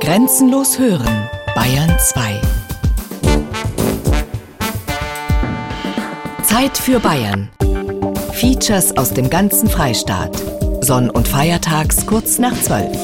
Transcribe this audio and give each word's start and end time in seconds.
Grenzenlos 0.00 0.78
hören, 0.78 1.28
Bayern 1.56 1.92
2. 1.98 2.40
Zeit 6.44 6.78
für 6.78 7.00
Bayern. 7.00 7.50
Features 8.32 8.96
aus 8.96 9.12
dem 9.12 9.28
ganzen 9.28 9.68
Freistaat. 9.68 10.40
Sonn- 10.82 11.10
und 11.10 11.26
Feiertags 11.26 12.06
kurz 12.06 12.38
nach 12.38 12.54
12. 12.54 12.96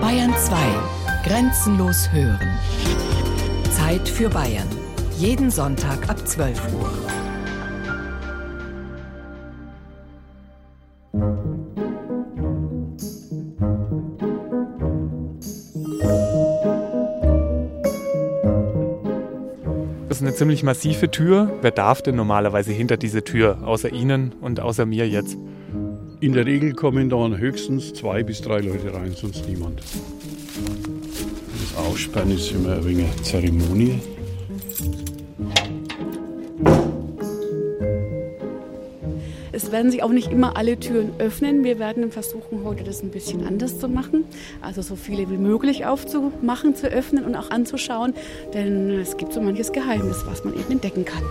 Bayern 0.00 0.34
2. 0.38 0.56
Grenzenlos 1.26 2.10
hören. 2.12 2.58
Zeit 3.76 4.08
für 4.08 4.30
Bayern. 4.30 4.68
Jeden 5.18 5.50
Sonntag 5.50 6.08
ab 6.08 6.26
12 6.26 6.58
Uhr. 6.72 7.13
Eine 20.34 20.38
ziemlich 20.38 20.64
massive 20.64 21.12
Tür. 21.12 21.58
Wer 21.62 21.70
darf 21.70 22.02
denn 22.02 22.16
normalerweise 22.16 22.72
hinter 22.72 22.96
diese 22.96 23.22
Tür, 23.22 23.58
außer 23.62 23.92
Ihnen 23.92 24.32
und 24.40 24.58
außer 24.58 24.84
mir 24.84 25.08
jetzt? 25.08 25.36
In 26.18 26.32
der 26.32 26.44
Regel 26.44 26.72
kommen 26.72 27.08
dann 27.08 27.38
höchstens 27.38 27.94
zwei 27.94 28.24
bis 28.24 28.40
drei 28.40 28.58
Leute 28.58 28.92
rein, 28.92 29.12
sonst 29.14 29.48
niemand. 29.48 29.80
Das 31.52 31.76
Aussperren 31.86 32.32
ist 32.32 32.50
immer 32.50 32.74
ein 32.74 32.84
wenig 32.84 33.22
Zeremonie. 33.22 34.00
Werden 39.74 39.90
sich 39.90 40.04
auch 40.04 40.10
nicht 40.10 40.30
immer 40.30 40.56
alle 40.56 40.78
Türen 40.78 41.10
öffnen. 41.18 41.64
Wir 41.64 41.80
werden 41.80 42.12
versuchen, 42.12 42.62
heute 42.62 42.84
das 42.84 43.02
ein 43.02 43.10
bisschen 43.10 43.44
anders 43.44 43.80
zu 43.80 43.88
machen. 43.88 44.24
Also 44.62 44.82
so 44.82 44.94
viele 44.94 45.28
wie 45.30 45.36
möglich 45.36 45.84
aufzumachen, 45.84 46.76
zu 46.76 46.86
öffnen 46.86 47.24
und 47.24 47.34
auch 47.34 47.50
anzuschauen. 47.50 48.14
Denn 48.54 48.88
es 48.90 49.16
gibt 49.16 49.32
so 49.32 49.40
manches 49.40 49.72
Geheimnis, 49.72 50.24
was 50.26 50.44
man 50.44 50.54
eben 50.54 50.70
entdecken 50.70 51.04
kann. 51.04 51.24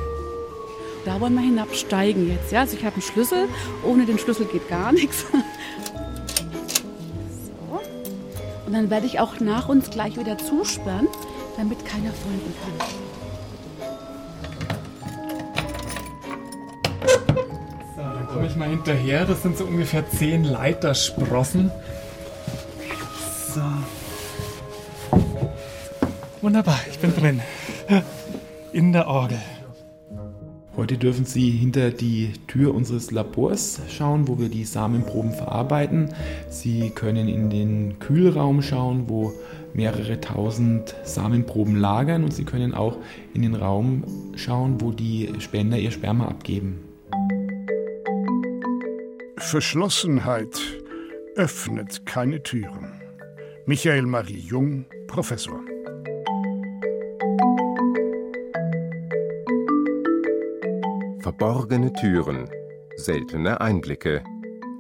Da 1.06 1.22
wollen 1.22 1.36
wir 1.36 1.42
hinabsteigen 1.42 2.28
jetzt. 2.28 2.52
Ja? 2.52 2.60
Also 2.60 2.76
ich 2.76 2.84
habe 2.84 2.96
einen 2.96 3.02
Schlüssel. 3.02 3.48
Ohne 3.88 4.06
den 4.06 4.20
Schlüssel 4.20 4.46
geht 4.46 4.68
gar 4.68 4.92
nichts. 4.92 5.26
So. 7.46 7.80
Und 8.68 8.74
dann 8.74 8.90
werde 8.90 9.06
ich 9.06 9.22
auch 9.22 9.40
nach 9.40 9.70
uns 9.70 9.90
gleich 9.90 10.20
wieder 10.20 10.38
zusperren, 10.38 11.08
damit 11.56 11.86
keiner 11.86 12.12
folgen 12.12 12.54
kann. 12.62 13.13
Komme 18.34 18.48
ich 18.48 18.56
mal 18.56 18.70
hinterher. 18.70 19.26
Das 19.26 19.44
sind 19.44 19.58
so 19.58 19.66
ungefähr 19.66 20.10
zehn 20.10 20.44
Leitersprossen. 20.44 21.72
So. 23.54 23.62
Wunderbar, 26.42 26.80
ich 26.90 26.98
bin 27.00 27.16
drin. 27.16 27.42
In 28.74 28.92
der 28.92 29.08
Orgel. 29.08 29.40
Heute 30.76 30.98
dürfen 30.98 31.26
Sie 31.26 31.52
hinter 31.52 31.92
die 31.92 32.34
Tür 32.48 32.74
unseres 32.74 33.12
Labors 33.12 33.80
schauen, 33.90 34.28
wo 34.28 34.40
wir 34.40 34.50
die 34.50 34.66
Samenproben 34.66 35.32
verarbeiten. 35.32 36.10
Sie 36.50 36.90
können 36.90 37.28
in 37.28 37.52
den 37.52 38.00
Kühlraum 38.00 38.64
schauen, 38.64 39.08
wo 39.08 39.32
mehrere 39.76 40.20
tausend 40.20 40.96
Samenproben 41.04 41.76
lagern 41.76 42.24
und 42.24 42.34
Sie 42.34 42.46
können 42.46 42.74
auch 42.74 42.98
in 43.36 43.44
den 43.44 43.54
Raum 43.54 44.04
schauen, 44.36 44.82
wo 44.82 44.92
die 44.92 45.30
Spender 45.38 45.78
ihr 45.78 45.92
Sperma 45.92 46.26
abgeben. 46.28 46.80
Verschlossenheit 49.44 50.60
öffnet 51.36 52.06
keine 52.08 52.42
Türen. 52.42 53.02
Michael 53.68 54.04
Marie 54.04 54.40
Jung, 54.40 54.86
Professor. 55.06 55.60
Verborgene 61.20 61.94
Türen. 61.94 62.50
Seltene 62.96 63.62
Einblicke. 63.62 64.24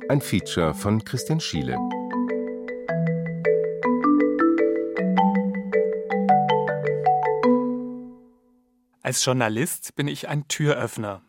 Ein 0.09 0.21
Feature 0.21 0.73
von 0.73 1.03
Christian 1.03 1.39
Schiele. 1.39 1.77
Als 9.03 9.23
Journalist 9.23 9.93
bin 9.95 10.07
ich 10.07 10.29
ein 10.29 10.47
Türöffner. 10.47 11.21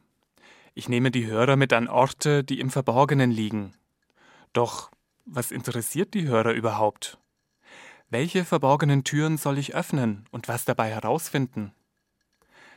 Ich 0.74 0.88
nehme 0.88 1.12
die 1.12 1.26
Hörer 1.26 1.54
mit 1.54 1.72
an 1.72 1.86
Orte, 1.86 2.42
die 2.42 2.58
im 2.58 2.68
Verborgenen 2.68 3.30
liegen. 3.30 3.74
Doch 4.52 4.90
was 5.24 5.52
interessiert 5.52 6.14
die 6.14 6.26
Hörer 6.26 6.52
überhaupt? 6.52 7.18
Welche 8.10 8.44
verborgenen 8.44 9.04
Türen 9.04 9.38
soll 9.38 9.58
ich 9.58 9.74
öffnen 9.74 10.26
und 10.32 10.48
was 10.48 10.64
dabei 10.64 10.90
herausfinden? 10.90 11.72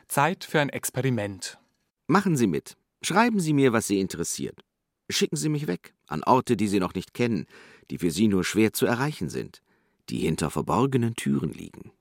Zeit 0.06 0.44
für 0.44 0.60
ein 0.60 0.70
Experiment. 0.70 1.58
Machen 2.06 2.36
Sie 2.36 2.46
mit. 2.46 2.76
Schreiben 3.02 3.40
Sie 3.40 3.52
mir, 3.52 3.72
was 3.72 3.88
Sie 3.88 4.00
interessiert. 4.00 4.64
Schicken 5.10 5.36
Sie 5.36 5.48
mich 5.48 5.66
weg, 5.66 5.94
an 6.06 6.22
Orte, 6.22 6.56
die 6.56 6.68
Sie 6.68 6.80
noch 6.80 6.94
nicht 6.94 7.14
kennen, 7.14 7.46
die 7.90 7.98
für 7.98 8.10
Sie 8.10 8.28
nur 8.28 8.44
schwer 8.44 8.72
zu 8.72 8.86
erreichen 8.86 9.28
sind, 9.28 9.62
die 10.08 10.18
hinter 10.18 10.50
verborgenen 10.50 11.16
Türen 11.16 11.52
liegen. 11.52 11.92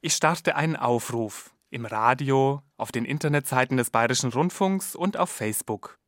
Ich 0.00 0.14
starte 0.14 0.56
einen 0.56 0.76
Aufruf 0.76 1.52
im 1.70 1.86
Radio, 1.86 2.62
auf 2.76 2.92
den 2.92 3.04
Internetseiten 3.04 3.76
des 3.76 3.90
Bayerischen 3.90 4.32
Rundfunks 4.32 4.94
und 4.94 5.16
auf 5.16 5.30
Facebook. 5.30 5.98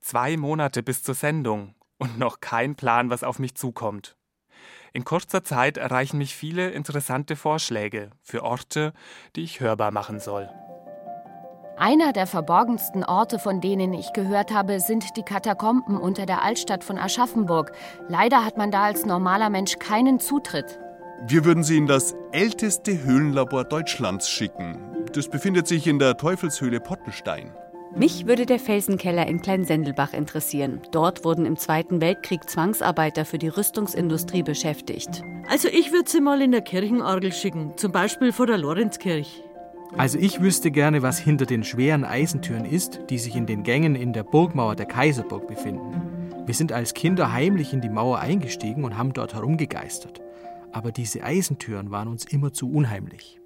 Zwei 0.00 0.36
Monate 0.36 0.82
bis 0.82 1.02
zur 1.02 1.14
Sendung 1.14 1.74
und 1.98 2.18
noch 2.18 2.40
kein 2.40 2.74
Plan, 2.74 3.10
was 3.10 3.22
auf 3.22 3.38
mich 3.38 3.54
zukommt. 3.54 4.16
In 4.92 5.04
kurzer 5.04 5.44
Zeit 5.44 5.76
erreichen 5.76 6.18
mich 6.18 6.34
viele 6.34 6.70
interessante 6.70 7.36
Vorschläge 7.36 8.10
für 8.22 8.42
Orte, 8.42 8.92
die 9.36 9.44
ich 9.44 9.60
hörbar 9.60 9.92
machen 9.92 10.18
soll. 10.18 10.50
Einer 11.76 12.12
der 12.12 12.26
verborgensten 12.26 13.04
Orte, 13.04 13.38
von 13.38 13.60
denen 13.60 13.94
ich 13.94 14.12
gehört 14.12 14.52
habe, 14.52 14.80
sind 14.80 15.16
die 15.16 15.22
Katakomben 15.22 15.96
unter 15.96 16.26
der 16.26 16.42
Altstadt 16.42 16.84
von 16.84 16.98
Aschaffenburg. 16.98 17.72
Leider 18.08 18.44
hat 18.44 18.58
man 18.58 18.70
da 18.70 18.82
als 18.82 19.06
normaler 19.06 19.48
Mensch 19.48 19.78
keinen 19.78 20.20
Zutritt. 20.20 20.78
Wir 21.26 21.44
würden 21.44 21.62
Sie 21.62 21.76
in 21.76 21.86
das 21.86 22.14
älteste 22.32 23.04
Höhlenlabor 23.04 23.64
Deutschlands 23.64 24.30
schicken. 24.30 24.78
Das 25.12 25.28
befindet 25.28 25.66
sich 25.66 25.86
in 25.86 25.98
der 25.98 26.16
Teufelshöhle 26.16 26.80
Pottenstein. 26.80 27.50
Mich 27.94 28.26
würde 28.26 28.46
der 28.46 28.58
Felsenkeller 28.58 29.26
in 29.26 29.42
Kleinsendelbach 29.42 30.14
interessieren. 30.14 30.80
Dort 30.92 31.22
wurden 31.22 31.44
im 31.44 31.58
Zweiten 31.58 32.00
Weltkrieg 32.00 32.48
Zwangsarbeiter 32.48 33.26
für 33.26 33.36
die 33.36 33.48
Rüstungsindustrie 33.48 34.42
beschäftigt. 34.42 35.22
Also 35.46 35.68
ich 35.68 35.92
würde 35.92 36.08
sie 36.08 36.22
mal 36.22 36.40
in 36.40 36.52
der 36.52 36.62
Kirchenorgel 36.62 37.32
schicken, 37.32 37.74
zum 37.76 37.92
Beispiel 37.92 38.32
vor 38.32 38.46
der 38.46 38.56
Lorenzkirche. 38.56 39.42
Also 39.98 40.18
ich 40.18 40.40
wüsste 40.40 40.70
gerne, 40.70 41.02
was 41.02 41.18
hinter 41.18 41.44
den 41.44 41.64
schweren 41.64 42.04
Eisentüren 42.04 42.64
ist, 42.64 43.00
die 43.10 43.18
sich 43.18 43.36
in 43.36 43.44
den 43.44 43.62
Gängen 43.62 43.94
in 43.94 44.14
der 44.14 44.22
Burgmauer 44.22 44.74
der 44.74 44.86
Kaiserburg 44.86 45.48
befinden. 45.48 46.30
Wir 46.46 46.54
sind 46.54 46.72
als 46.72 46.94
Kinder 46.94 47.32
heimlich 47.32 47.74
in 47.74 47.82
die 47.82 47.90
Mauer 47.90 48.20
eingestiegen 48.20 48.84
und 48.84 48.96
haben 48.96 49.12
dort 49.12 49.34
herumgegeistert. 49.34 50.22
Aber 50.72 50.92
diese 50.92 51.22
Eisentüren 51.22 51.90
waren 51.90 52.08
uns 52.08 52.24
immer 52.24 52.52
zu 52.52 52.70
unheimlich. 52.70 53.40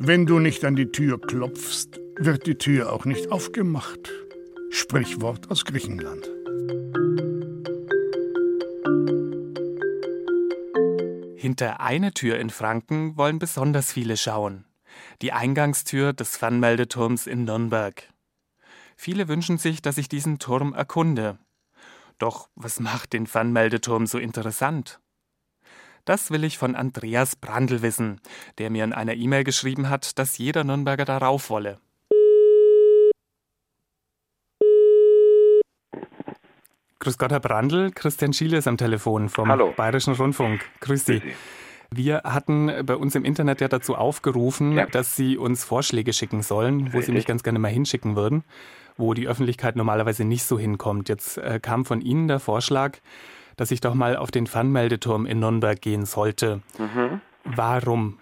Wenn 0.00 0.26
du 0.26 0.38
nicht 0.38 0.64
an 0.64 0.76
die 0.76 0.90
Tür 0.90 1.20
klopfst, 1.20 2.00
wird 2.16 2.46
die 2.46 2.56
Tür 2.56 2.92
auch 2.92 3.04
nicht 3.04 3.30
aufgemacht. 3.30 4.10
Sprichwort 4.70 5.50
aus 5.50 5.64
Griechenland. 5.64 6.28
Hinter 11.36 11.80
eine 11.80 12.12
Tür 12.12 12.38
in 12.38 12.50
Franken 12.50 13.16
wollen 13.16 13.38
besonders 13.38 13.92
viele 13.92 14.16
schauen. 14.16 14.64
Die 15.22 15.32
Eingangstür 15.32 16.12
des 16.12 16.36
Fernmeldeturms 16.36 17.26
in 17.26 17.44
Nürnberg. 17.44 18.08
Viele 18.96 19.28
wünschen 19.28 19.58
sich, 19.58 19.80
dass 19.80 19.98
ich 19.98 20.08
diesen 20.08 20.38
Turm 20.38 20.74
erkunde. 20.74 21.38
Doch 22.18 22.48
was 22.56 22.80
macht 22.80 23.12
den 23.12 23.26
Fernmeldeturm 23.26 24.06
so 24.06 24.18
interessant? 24.18 25.00
Das 26.04 26.30
will 26.30 26.42
ich 26.44 26.58
von 26.58 26.74
Andreas 26.74 27.36
Brandl 27.36 27.82
wissen, 27.82 28.20
der 28.58 28.70
mir 28.70 28.82
in 28.84 28.92
einer 28.92 29.14
E-Mail 29.14 29.44
geschrieben 29.44 29.88
hat, 29.88 30.18
dass 30.18 30.38
jeder 30.38 30.64
Nürnberger 30.64 31.04
darauf 31.04 31.50
wolle. 31.50 31.78
Grüß 37.00 37.18
Gott, 37.18 37.30
Herr 37.30 37.40
Brandl. 37.40 37.90
Christian 37.94 38.32
Schiele 38.32 38.58
ist 38.58 38.66
am 38.66 38.76
Telefon 38.76 39.28
vom 39.28 39.48
Hallo. 39.48 39.72
Bayerischen 39.76 40.14
Rundfunk. 40.14 40.64
Grüß 40.80 41.04
Sie. 41.06 41.22
Wir 41.90 42.22
hatten 42.24 42.70
bei 42.84 42.96
uns 42.96 43.14
im 43.14 43.24
Internet 43.24 43.60
ja 43.60 43.68
dazu 43.68 43.94
aufgerufen, 43.94 44.72
Ja. 44.72 44.86
dass 44.86 45.14
Sie 45.16 45.38
uns 45.38 45.64
Vorschläge 45.64 46.12
schicken 46.12 46.42
sollen, 46.42 46.86
wo 46.88 46.90
Sie 46.90 46.96
Richtig. 46.98 47.14
mich 47.14 47.26
ganz 47.26 47.42
gerne 47.42 47.58
mal 47.58 47.68
hinschicken 47.68 48.14
würden, 48.16 48.44
wo 48.98 49.14
die 49.14 49.26
Öffentlichkeit 49.26 49.76
normalerweise 49.76 50.24
nicht 50.24 50.42
so 50.42 50.58
hinkommt. 50.58 51.08
Jetzt 51.08 51.38
äh, 51.38 51.60
kam 51.60 51.84
von 51.84 52.02
Ihnen 52.02 52.28
der 52.28 52.40
Vorschlag, 52.40 52.98
dass 53.56 53.70
ich 53.70 53.80
doch 53.80 53.94
mal 53.94 54.16
auf 54.16 54.30
den 54.30 54.46
Fernmeldeturm 54.46 55.24
in 55.24 55.38
Nürnberg 55.40 55.80
gehen 55.80 56.04
sollte. 56.04 56.60
Mhm. 56.78 57.20
Warum? 57.44 58.18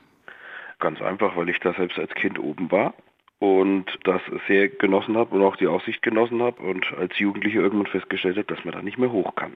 Ganz 0.79 1.01
einfach, 1.01 1.37
weil 1.37 1.49
ich 1.49 1.59
da 1.61 1.73
selbst 1.75 1.99
als 1.99 2.13
Kind 2.15 2.39
oben 2.39 2.71
war 2.71 2.95
und 3.39 3.87
das 4.05 4.21
sehr 4.47 4.69
genossen 4.69 5.17
habe 5.17 5.35
und 5.35 5.43
auch 5.43 5.57
die 5.57 5.67
Aussicht 5.67 6.03
genossen 6.03 6.43
habe 6.43 6.63
und 6.63 6.87
als 6.99 7.19
Jugendlicher 7.19 7.61
irgendwann 7.61 7.91
festgestellt 7.91 8.37
habe, 8.37 8.55
dass 8.55 8.65
man 8.65 8.75
da 8.75 8.83
nicht 8.83 8.99
mehr 8.99 9.11
hoch 9.11 9.35
kann. 9.35 9.55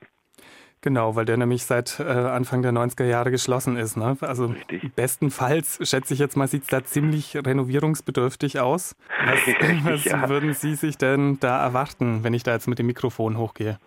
Genau, 0.83 1.15
weil 1.15 1.27
der 1.27 1.37
nämlich 1.37 1.65
seit 1.65 2.01
äh, 2.01 2.05
Anfang 2.05 2.63
der 2.63 2.73
90er 2.73 3.05
Jahre 3.05 3.31
geschlossen 3.31 3.77
ist. 3.77 3.99
Ne? 3.99 4.17
Also 4.23 4.47
Richtig. 4.47 4.95
bestenfalls, 4.95 5.79
schätze 5.83 6.15
ich 6.15 6.21
jetzt 6.21 6.39
mal, 6.39 6.49
sieht 6.49 6.63
es 6.63 6.69
da 6.69 6.83
ziemlich 6.83 7.37
renovierungsbedürftig 7.37 8.61
aus. 8.61 8.97
Was, 9.27 9.39
was 9.85 10.05
ja. 10.05 10.29
würden 10.31 10.55
Sie 10.55 10.75
sich 10.75 10.97
denn 10.97 11.39
da 11.41 11.63
erwarten, 11.63 12.25
wenn 12.25 12.33
ich 12.33 12.45
da 12.45 12.53
jetzt 12.53 12.67
mit 12.67 12.79
dem 12.79 12.87
Mikrofon 12.87 13.37
hochgehe? 13.37 13.79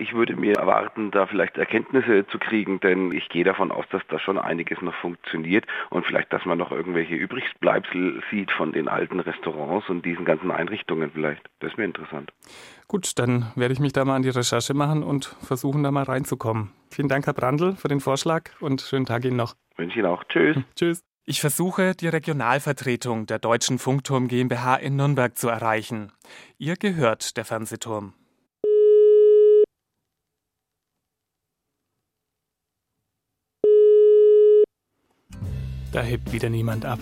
Ich 0.00 0.14
würde 0.14 0.34
mir 0.34 0.54
erwarten, 0.54 1.10
da 1.10 1.26
vielleicht 1.26 1.58
Erkenntnisse 1.58 2.26
zu 2.28 2.38
kriegen, 2.38 2.80
denn 2.80 3.12
ich 3.12 3.28
gehe 3.28 3.44
davon 3.44 3.70
aus, 3.70 3.84
dass 3.90 4.00
da 4.08 4.18
schon 4.18 4.38
einiges 4.38 4.80
noch 4.80 4.94
funktioniert 4.94 5.66
und 5.90 6.06
vielleicht, 6.06 6.32
dass 6.32 6.46
man 6.46 6.56
noch 6.56 6.72
irgendwelche 6.72 7.14
Übrigbleibsel 7.14 8.22
sieht 8.30 8.50
von 8.50 8.72
den 8.72 8.88
alten 8.88 9.20
Restaurants 9.20 9.90
und 9.90 10.06
diesen 10.06 10.24
ganzen 10.24 10.50
Einrichtungen 10.50 11.10
vielleicht. 11.12 11.42
Das 11.58 11.72
wäre 11.76 11.84
interessant. 11.84 12.32
Gut, 12.88 13.18
dann 13.18 13.52
werde 13.56 13.74
ich 13.74 13.80
mich 13.80 13.92
da 13.92 14.06
mal 14.06 14.16
an 14.16 14.22
die 14.22 14.30
Recherche 14.30 14.72
machen 14.72 15.02
und 15.02 15.36
versuchen, 15.42 15.82
da 15.82 15.90
mal 15.90 16.04
reinzukommen. 16.04 16.70
Vielen 16.90 17.08
Dank, 17.08 17.26
Herr 17.26 17.34
Brandl, 17.34 17.76
für 17.76 17.88
den 17.88 18.00
Vorschlag 18.00 18.44
und 18.60 18.80
schönen 18.80 19.04
Tag 19.04 19.26
Ihnen 19.26 19.36
noch. 19.36 19.54
Wünsche 19.76 19.98
Ihnen 19.98 20.08
auch. 20.08 20.24
Tschüss. 20.24 20.56
Tschüss. 20.76 21.04
Ich 21.26 21.42
versuche, 21.42 21.94
die 21.94 22.08
Regionalvertretung 22.08 23.26
der 23.26 23.38
Deutschen 23.38 23.78
Funkturm 23.78 24.28
GmbH 24.28 24.76
in 24.76 24.96
Nürnberg 24.96 25.36
zu 25.36 25.50
erreichen. 25.50 26.10
Ihr 26.56 26.76
gehört 26.76 27.36
der 27.36 27.44
Fernsehturm. 27.44 28.14
Da 35.92 36.02
hebt 36.02 36.32
wieder 36.32 36.48
niemand 36.48 36.84
ab. 36.84 37.00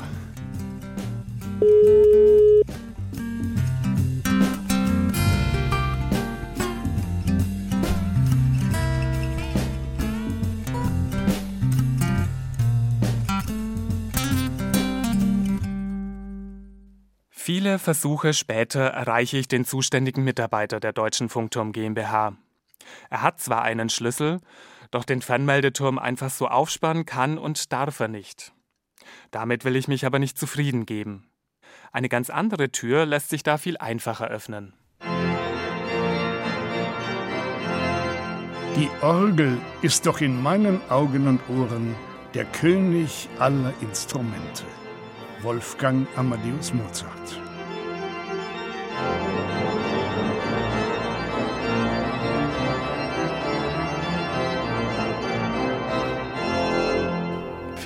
Viele 17.30 17.78
Versuche 17.78 18.34
später 18.34 18.88
erreiche 18.88 19.38
ich 19.38 19.48
den 19.48 19.64
zuständigen 19.64 20.22
Mitarbeiter 20.22 20.80
der 20.80 20.92
Deutschen 20.92 21.30
Funkturm 21.30 21.72
GmbH. 21.72 22.36
Er 23.08 23.22
hat 23.22 23.40
zwar 23.40 23.62
einen 23.62 23.88
Schlüssel, 23.88 24.40
doch 24.90 25.04
den 25.04 25.22
Fernmeldeturm 25.22 25.98
einfach 25.98 26.30
so 26.30 26.46
aufspannen 26.46 27.06
kann 27.06 27.38
und 27.38 27.72
darf 27.72 28.00
er 28.00 28.08
nicht. 28.08 28.52
Damit 29.30 29.64
will 29.64 29.76
ich 29.76 29.88
mich 29.88 30.06
aber 30.06 30.18
nicht 30.18 30.38
zufrieden 30.38 30.86
geben. 30.86 31.28
Eine 31.92 32.08
ganz 32.08 32.30
andere 32.30 32.70
Tür 32.70 33.06
lässt 33.06 33.30
sich 33.30 33.42
da 33.42 33.58
viel 33.58 33.76
einfacher 33.76 34.28
öffnen. 34.28 34.74
Die 38.76 38.88
Orgel 39.02 39.58
ist 39.82 40.06
doch 40.06 40.20
in 40.20 40.40
meinen 40.40 40.80
Augen 40.88 41.26
und 41.26 41.40
Ohren 41.48 41.96
der 42.34 42.44
König 42.44 43.28
aller 43.38 43.72
Instrumente. 43.80 44.64
Wolfgang 45.42 46.06
Amadeus 46.16 46.72
Mozart. 46.72 47.47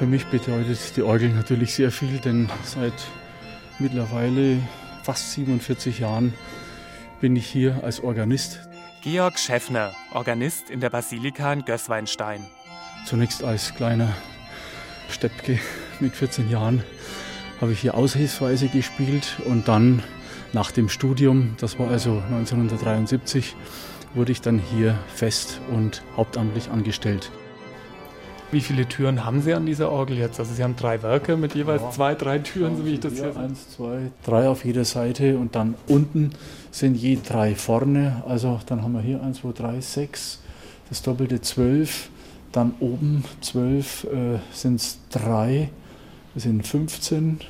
Für 0.03 0.09
mich 0.09 0.27
bedeutet 0.27 0.97
die 0.97 1.03
Orgel 1.03 1.29
natürlich 1.29 1.75
sehr 1.75 1.93
viel, 1.93 2.19
denn 2.19 2.49
seit 2.65 2.93
mittlerweile 3.79 4.59
fast 5.05 5.31
47 5.31 6.01
Jahren 6.01 6.35
bin 7.21 7.37
ich 7.37 7.47
hier 7.47 7.85
als 7.85 8.01
Organist. 8.01 8.69
Georg 9.05 9.39
Schäffner, 9.39 9.95
Organist 10.13 10.71
in 10.71 10.81
der 10.81 10.91
Basilika 10.91 11.53
in 11.53 11.65
Gößweinstein. 11.65 12.45
Zunächst 13.07 13.45
als 13.45 13.77
kleiner 13.77 14.13
Steppke 15.09 15.61
mit 16.01 16.17
14 16.17 16.51
Jahren 16.51 16.83
habe 17.61 17.71
ich 17.71 17.79
hier 17.79 17.95
aushilfsweise 17.95 18.67
gespielt 18.67 19.37
und 19.45 19.69
dann 19.69 20.03
nach 20.53 20.73
dem 20.73 20.89
Studium, 20.89 21.55
das 21.61 21.79
war 21.79 21.89
also 21.89 22.21
1973, 22.29 23.55
wurde 24.15 24.33
ich 24.33 24.41
dann 24.41 24.59
hier 24.59 24.99
fest 25.15 25.61
und 25.71 26.03
hauptamtlich 26.17 26.71
angestellt. 26.71 27.31
Wie 28.53 28.61
viele 28.61 28.87
Türen 28.87 29.25
haben 29.25 29.41
Sie 29.41 29.55
an 29.55 29.65
dieser 29.65 29.91
Orgel 29.91 30.19
jetzt? 30.19 30.39
Also 30.39 30.53
Sie 30.53 30.63
haben 30.63 30.77
drei 30.77 31.03
Werke 31.03 31.39
mit 31.39 31.55
jeweils 31.55 31.81
ja. 31.81 31.91
zwei, 31.91 32.15
drei 32.15 32.39
Türen, 32.39 32.77
so 32.77 32.85
wie 32.85 32.91
ich 32.91 33.01
das 33.01 33.15
hier 33.15 33.33
sehe. 33.33 33.43
Eins, 33.43 33.71
zwei, 33.71 34.11
drei 34.27 34.47
auf 34.47 34.67
jeder 34.67 34.85
Seite 34.85 35.39
und 35.39 35.55
dann 35.55 35.75
unten 35.89 36.33
sind 36.71 36.95
je 36.95 37.19
drei 37.27 37.55
vorne. 37.55 38.23
Also 38.29 38.61
dann 38.67 38.83
haben 38.83 38.93
wir 38.93 39.01
hier 39.01 39.23
eins, 39.23 39.39
zwei, 39.39 39.53
drei, 39.53 39.81
sechs, 39.81 40.41
das 40.91 41.01
doppelte 41.01 41.41
zwölf. 41.41 42.11
Dann 42.53 42.75
oben 42.79 43.25
zwölf 43.41 44.05
äh, 44.05 44.39
sind 44.53 44.75
es 44.75 44.99
drei, 45.09 45.71
das 46.35 46.43
sind 46.43 46.67
15, 46.67 47.41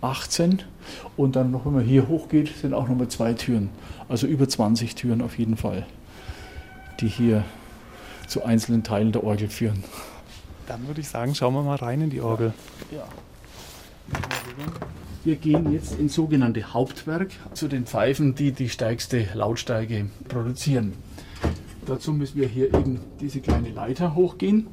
18. 0.00 0.62
Und 1.16 1.34
dann 1.34 1.50
noch, 1.50 1.66
wenn 1.66 1.72
man 1.72 1.84
hier 1.84 2.06
hochgeht, 2.06 2.52
sind 2.56 2.72
auch 2.72 2.88
nochmal 2.88 3.08
zwei 3.08 3.32
Türen. 3.32 3.70
Also 4.08 4.28
über 4.28 4.48
20 4.48 4.94
Türen 4.94 5.22
auf 5.22 5.40
jeden 5.40 5.56
Fall, 5.56 5.86
die 7.00 7.08
hier 7.08 7.42
zu 8.28 8.44
einzelnen 8.44 8.84
Teilen 8.84 9.10
der 9.10 9.24
Orgel 9.24 9.48
führen. 9.48 9.82
Dann 10.66 10.86
würde 10.86 11.00
ich 11.00 11.08
sagen, 11.08 11.34
schauen 11.34 11.54
wir 11.54 11.62
mal 11.62 11.76
rein 11.76 12.00
in 12.00 12.10
die 12.10 12.20
Orgel. 12.20 12.52
Ja. 12.90 13.04
Wir 15.24 15.36
gehen 15.36 15.72
jetzt 15.72 15.98
ins 15.98 16.14
sogenannte 16.14 16.72
Hauptwerk 16.72 17.30
zu 17.54 17.68
den 17.68 17.86
Pfeifen, 17.86 18.34
die 18.34 18.52
die 18.52 18.68
stärkste 18.68 19.28
Lautstärke 19.34 20.06
produzieren. 20.28 20.94
Dazu 21.86 22.12
müssen 22.12 22.40
wir 22.40 22.48
hier 22.48 22.74
eben 22.74 23.00
diese 23.20 23.40
kleine 23.40 23.70
Leiter 23.70 24.14
hochgehen. 24.14 24.66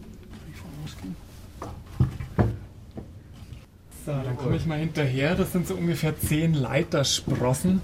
So, 4.06 4.12
dann 4.12 4.38
komme 4.38 4.56
ich 4.56 4.66
mal 4.66 4.80
hinterher. 4.80 5.36
Das 5.36 5.52
sind 5.52 5.68
so 5.68 5.76
ungefähr 5.76 6.20
10 6.20 6.54
Leitersprossen. 6.54 7.82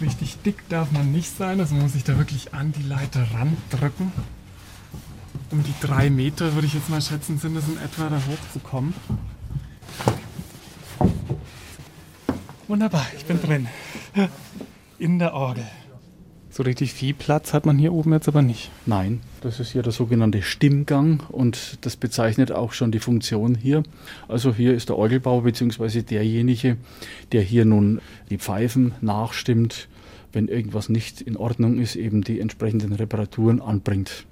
Richtig 0.00 0.36
dick 0.42 0.68
darf 0.68 0.90
man 0.92 1.12
nicht 1.12 1.34
sein, 1.34 1.60
also 1.60 1.74
muss 1.74 1.94
ich 1.94 2.04
da 2.04 2.18
wirklich 2.18 2.52
an 2.52 2.72
die 2.72 2.82
Leiter 2.82 3.26
randrücken 3.32 4.12
um 5.54 5.62
die 5.62 5.74
drei 5.80 6.10
Meter, 6.10 6.54
würde 6.54 6.66
ich 6.66 6.74
jetzt 6.74 6.90
mal 6.90 7.00
schätzen, 7.00 7.38
sind 7.38 7.56
es 7.56 7.68
in 7.68 7.76
etwa 7.76 8.08
da 8.08 8.20
hochzukommen. 8.26 8.92
Wunderbar, 12.66 13.06
ich 13.16 13.24
bin 13.24 13.40
drin. 13.40 13.68
In 14.98 15.20
der 15.20 15.32
Orgel. 15.32 15.64
So 16.50 16.64
richtig 16.64 16.92
viel 16.92 17.14
Platz 17.14 17.52
hat 17.52 17.66
man 17.66 17.78
hier 17.78 17.92
oben 17.92 18.12
jetzt 18.12 18.26
aber 18.26 18.42
nicht. 18.42 18.72
Nein, 18.84 19.20
das 19.42 19.60
ist 19.60 19.70
hier 19.70 19.82
der 19.82 19.92
sogenannte 19.92 20.42
Stimmgang 20.42 21.22
und 21.30 21.78
das 21.82 21.96
bezeichnet 21.96 22.50
auch 22.50 22.72
schon 22.72 22.90
die 22.90 22.98
Funktion 22.98 23.54
hier. 23.54 23.84
Also 24.26 24.52
hier 24.54 24.74
ist 24.74 24.88
der 24.88 24.98
Orgelbauer 24.98 25.44
bzw. 25.44 26.02
derjenige, 26.02 26.78
der 27.30 27.42
hier 27.42 27.64
nun 27.64 28.00
die 28.28 28.38
Pfeifen 28.38 28.92
nachstimmt, 29.00 29.88
wenn 30.32 30.48
irgendwas 30.48 30.88
nicht 30.88 31.20
in 31.20 31.36
Ordnung 31.36 31.78
ist, 31.78 31.94
eben 31.94 32.22
die 32.22 32.40
entsprechenden 32.40 32.92
Reparaturen 32.92 33.60
anbringt. 33.60 34.26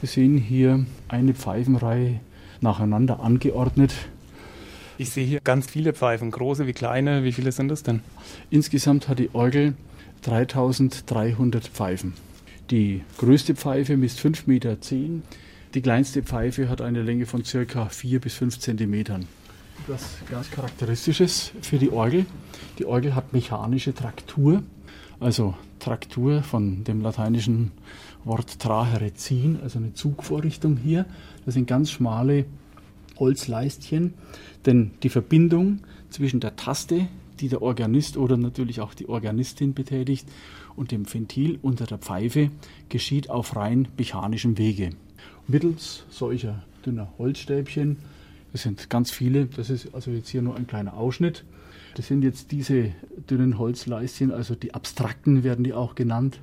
Sie 0.00 0.06
sehen 0.06 0.38
hier 0.38 0.86
eine 1.08 1.34
Pfeifenreihe 1.34 2.20
nacheinander 2.60 3.20
angeordnet. 3.20 3.92
Ich 4.96 5.10
sehe 5.10 5.26
hier 5.26 5.40
ganz 5.40 5.68
viele 5.68 5.92
Pfeifen, 5.92 6.30
große 6.30 6.66
wie 6.66 6.72
kleine. 6.72 7.24
Wie 7.24 7.32
viele 7.32 7.50
sind 7.50 7.68
das 7.68 7.82
denn? 7.82 8.00
Insgesamt 8.50 9.08
hat 9.08 9.18
die 9.18 9.30
Orgel 9.32 9.74
3300 10.22 11.64
Pfeifen. 11.64 12.14
Die 12.70 13.02
größte 13.16 13.56
Pfeife 13.56 13.96
misst 13.96 14.20
5,10 14.20 14.42
Meter. 14.46 14.76
Die 15.74 15.82
kleinste 15.82 16.22
Pfeife 16.22 16.68
hat 16.68 16.80
eine 16.80 17.02
Länge 17.02 17.26
von 17.26 17.42
ca. 17.42 17.88
4 17.88 18.20
bis 18.20 18.34
5 18.34 18.58
Zentimetern. 18.58 19.26
Was 19.86 20.18
ganz 20.30 20.50
Charakteristisches 20.50 21.52
für 21.62 21.78
die 21.78 21.90
Orgel. 21.90 22.26
Die 22.78 22.84
Orgel 22.84 23.14
hat 23.14 23.32
mechanische 23.32 23.94
Traktur, 23.94 24.62
also 25.18 25.54
Traktur 25.78 26.42
von 26.42 26.84
dem 26.84 27.00
lateinischen 27.00 27.72
Wort 28.28 28.60
trahere 28.60 29.14
ziehen, 29.14 29.58
also 29.62 29.78
eine 29.78 29.94
Zugvorrichtung 29.94 30.76
hier. 30.76 31.06
Das 31.44 31.54
sind 31.54 31.66
ganz 31.66 31.90
schmale 31.90 32.44
Holzleistchen, 33.18 34.14
denn 34.66 34.92
die 35.02 35.08
Verbindung 35.08 35.80
zwischen 36.10 36.40
der 36.40 36.56
Taste, 36.56 37.08
die 37.40 37.48
der 37.48 37.62
Organist 37.62 38.16
oder 38.16 38.36
natürlich 38.36 38.80
auch 38.80 38.94
die 38.94 39.08
Organistin 39.08 39.74
betätigt, 39.74 40.28
und 40.76 40.92
dem 40.92 41.12
Ventil 41.12 41.58
unter 41.60 41.86
der 41.86 41.98
Pfeife 41.98 42.50
geschieht 42.88 43.30
auf 43.30 43.56
rein 43.56 43.88
mechanischem 43.98 44.58
Wege. 44.58 44.90
Mittels 45.48 46.04
solcher 46.08 46.62
dünner 46.86 47.12
Holzstäbchen, 47.18 47.96
das 48.52 48.62
sind 48.62 48.88
ganz 48.88 49.10
viele, 49.10 49.46
das 49.46 49.70
ist 49.70 49.94
also 49.94 50.10
jetzt 50.12 50.28
hier 50.28 50.42
nur 50.42 50.56
ein 50.56 50.66
kleiner 50.66 50.94
Ausschnitt. 50.94 51.44
Das 51.96 52.06
sind 52.06 52.22
jetzt 52.22 52.52
diese 52.52 52.92
dünnen 53.28 53.58
Holzleistchen, 53.58 54.30
also 54.30 54.54
die 54.54 54.72
abstrakten 54.72 55.42
werden 55.42 55.64
die 55.64 55.72
auch 55.72 55.96
genannt 55.96 56.38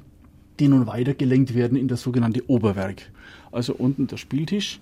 die 0.59 0.67
nun 0.67 0.87
weitergelenkt 0.87 1.53
werden 1.53 1.77
in 1.77 1.87
das 1.87 2.01
sogenannte 2.01 2.49
Oberwerk. 2.49 3.11
Also 3.51 3.73
unten 3.73 4.07
der 4.07 4.17
Spieltisch, 4.17 4.79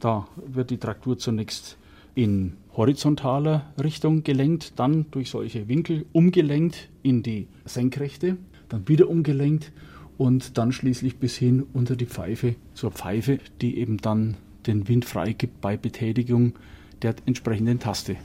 da 0.00 0.26
wird 0.46 0.70
die 0.70 0.78
Traktur 0.78 1.18
zunächst 1.18 1.76
in 2.14 2.54
horizontaler 2.76 3.72
Richtung 3.82 4.22
gelenkt, 4.22 4.74
dann 4.76 5.06
durch 5.10 5.30
solche 5.30 5.68
Winkel 5.68 6.06
umgelenkt 6.12 6.88
in 7.02 7.22
die 7.22 7.48
Senkrechte, 7.64 8.36
dann 8.68 8.88
wieder 8.88 9.08
umgelenkt 9.08 9.72
und 10.18 10.58
dann 10.58 10.72
schließlich 10.72 11.16
bis 11.16 11.36
hin 11.36 11.64
unter 11.72 11.96
die 11.96 12.06
Pfeife 12.06 12.54
zur 12.74 12.92
Pfeife, 12.92 13.38
die 13.60 13.78
eben 13.78 13.98
dann 13.98 14.36
den 14.66 14.88
Wind 14.88 15.04
freigibt 15.04 15.60
bei 15.60 15.76
Betätigung 15.76 16.54
der 17.02 17.14
entsprechenden 17.26 17.78
Taste. 17.80 18.16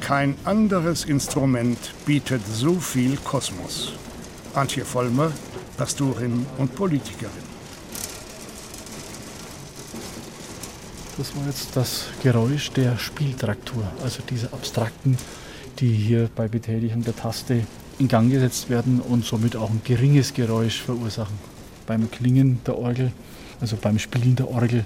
Kein 0.00 0.34
anderes 0.44 1.04
Instrument 1.04 1.78
bietet 2.06 2.40
so 2.46 2.74
viel 2.74 3.16
Kosmos. 3.16 3.92
Antje 4.54 4.84
Vollmer, 4.84 5.32
Pastorin 5.76 6.46
und 6.58 6.74
Politikerin. 6.74 7.48
Das 11.16 11.34
war 11.36 11.46
jetzt 11.46 11.76
das 11.76 12.06
Geräusch 12.22 12.70
der 12.70 12.96
Spieltraktur, 12.96 13.84
also 14.02 14.22
dieser 14.22 14.52
abstrakten, 14.52 15.18
die 15.78 15.92
hier 15.92 16.30
bei 16.34 16.48
Betätigung 16.48 17.02
der 17.02 17.16
Taste 17.16 17.64
in 17.98 18.08
Gang 18.08 18.30
gesetzt 18.30 18.70
werden 18.70 19.00
und 19.00 19.24
somit 19.24 19.56
auch 19.56 19.70
ein 19.70 19.80
geringes 19.84 20.32
Geräusch 20.32 20.80
verursachen. 20.80 21.36
Beim 21.86 22.10
Klingen 22.10 22.60
der 22.64 22.78
Orgel, 22.78 23.12
also 23.60 23.76
beim 23.76 23.98
Spielen 23.98 24.36
der 24.36 24.48
Orgel, 24.48 24.84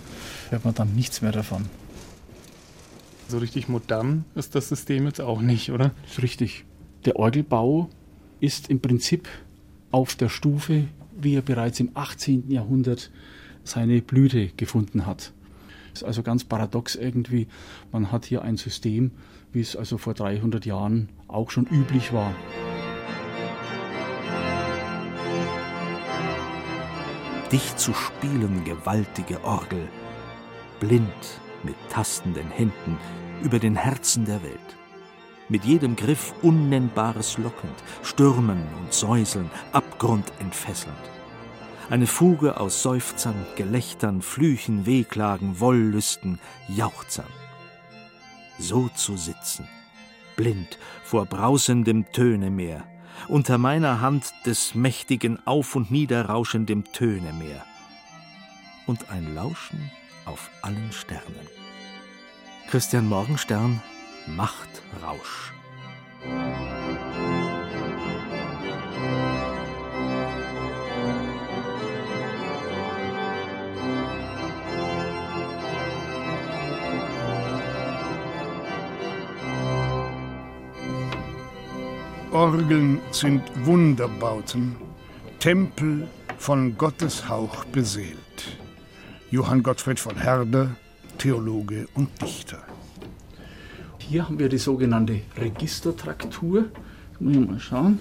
hört 0.50 0.64
man 0.64 0.74
dann 0.74 0.94
nichts 0.94 1.20
mehr 1.20 1.32
davon. 1.32 1.66
So 3.28 3.38
richtig 3.38 3.68
modern 3.68 4.24
ist 4.34 4.54
das 4.54 4.68
System 4.68 5.06
jetzt 5.06 5.20
auch 5.20 5.40
nicht, 5.40 5.70
oder? 5.70 5.92
Das 6.02 6.12
ist 6.12 6.22
richtig. 6.22 6.64
Der 7.04 7.16
Orgelbau 7.16 7.90
ist 8.40 8.68
im 8.70 8.80
Prinzip 8.80 9.28
auf 9.92 10.16
der 10.16 10.28
Stufe, 10.28 10.84
wie 11.16 11.34
er 11.34 11.42
bereits 11.42 11.78
im 11.78 11.90
18. 11.94 12.50
Jahrhundert 12.50 13.10
seine 13.62 14.02
Blüte 14.02 14.48
gefunden 14.56 15.06
hat. 15.06 15.32
Das 15.92 16.02
ist 16.02 16.04
also 16.04 16.22
ganz 16.22 16.44
paradox 16.44 16.94
irgendwie. 16.96 17.46
Man 17.92 18.10
hat 18.10 18.24
hier 18.24 18.42
ein 18.42 18.56
System, 18.56 19.12
wie 19.52 19.60
es 19.60 19.76
also 19.76 19.98
vor 19.98 20.14
300 20.14 20.64
Jahren 20.64 21.10
auch 21.28 21.50
schon 21.50 21.66
üblich 21.66 22.12
war. 22.12 22.34
Dich 27.52 27.76
zu 27.76 27.92
spielen, 27.92 28.64
gewaltige 28.64 29.44
Orgel, 29.44 29.86
blind 30.80 31.40
mit 31.62 31.74
tastenden 31.90 32.50
Händen 32.50 32.96
über 33.44 33.58
den 33.58 33.76
Herzen 33.76 34.24
der 34.24 34.42
Welt. 34.42 34.81
Mit 35.52 35.66
jedem 35.66 35.96
Griff 35.96 36.32
Unnennbares 36.40 37.36
lockend, 37.36 37.76
Stürmen 38.02 38.62
und 38.80 38.94
Säuseln, 38.94 39.50
Abgrund 39.72 40.32
entfesselnd 40.38 40.96
eine 41.90 42.06
Fuge 42.06 42.58
aus 42.58 42.82
Seufzern, 42.82 43.34
Gelächtern, 43.54 44.22
Flüchen, 44.22 44.86
Wehklagen, 44.86 45.60
Wollüsten, 45.60 46.38
Jauchzern. 46.68 47.26
So 48.58 48.88
zu 48.88 49.18
sitzen, 49.18 49.68
blind 50.34 50.78
vor 51.04 51.26
brausendem 51.26 52.10
Tönemeer, 52.12 52.84
unter 53.28 53.58
meiner 53.58 54.00
Hand 54.00 54.32
des 54.46 54.74
mächtigen 54.74 55.46
Auf- 55.46 55.76
und 55.76 55.90
Niederrauschendem 55.90 56.90
Tönemeer 56.94 57.62
und 58.86 59.10
ein 59.10 59.34
Lauschen 59.34 59.90
auf 60.24 60.48
allen 60.62 60.92
Sternen. 60.92 61.46
Christian 62.70 63.06
Morgenstern 63.06 63.82
Machtrausch. 64.26 65.52
Orgeln 82.32 83.00
sind 83.10 83.42
Wunderbauten, 83.66 84.76
Tempel 85.38 86.08
von 86.38 86.76
Gottes 86.78 87.28
Hauch 87.28 87.64
beseelt. 87.66 88.16
Johann 89.30 89.62
Gottfried 89.62 90.00
von 90.00 90.16
Herder, 90.16 90.70
Theologe 91.18 91.86
und 91.94 92.08
Dichter. 92.20 92.58
Hier 94.08 94.26
haben 94.26 94.38
wir 94.38 94.48
die 94.48 94.58
sogenannte 94.58 95.20
Registertraktur. 95.36 96.64
Das 97.12 97.20
muss 97.20 97.34
ich 97.34 97.48
mal 97.48 97.60
schauen. 97.60 98.00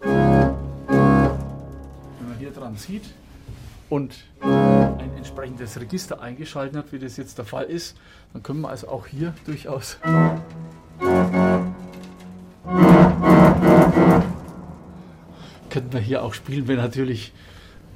Wenn 0.00 0.12
man 2.28 2.38
hier 2.38 2.50
dran 2.50 2.76
sieht 2.76 3.04
und 3.90 4.14
ein 4.40 5.10
entsprechendes 5.16 5.80
Register 5.80 6.20
eingeschaltet 6.22 6.76
hat, 6.76 6.92
wie 6.92 6.98
das 6.98 7.16
jetzt 7.16 7.38
der 7.38 7.44
Fall 7.44 7.64
ist, 7.64 7.96
dann 8.32 8.42
können 8.42 8.60
wir 8.60 8.68
also 8.68 8.88
auch 8.88 9.06
hier 9.06 9.34
durchaus 9.44 9.98
könnten 15.70 15.92
wir 15.92 16.00
hier 16.00 16.22
auch 16.22 16.34
spielen, 16.34 16.68
wenn 16.68 16.76
natürlich 16.76 17.32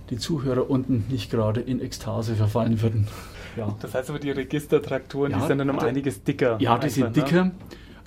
die 0.08 0.16
Zuhörer 0.16 0.70
unten 0.70 1.04
nicht 1.08 1.30
gerade 1.30 1.60
in 1.60 1.80
Ekstase 1.80 2.34
verfallen 2.34 2.80
würden. 2.80 3.06
Ja. 3.56 3.76
Das 3.80 3.94
heißt 3.94 4.10
aber, 4.10 4.18
die 4.18 4.30
Registertrakturen, 4.30 5.32
ja, 5.32 5.38
die 5.38 5.46
sind 5.46 5.58
dann 5.58 5.70
um 5.70 5.78
einiges 5.78 6.22
dicker. 6.22 6.58
Ja, 6.60 6.78
die 6.78 6.90
sind 6.90 7.16
ne? 7.16 7.22
dicker 7.22 7.44
ne? 7.46 7.52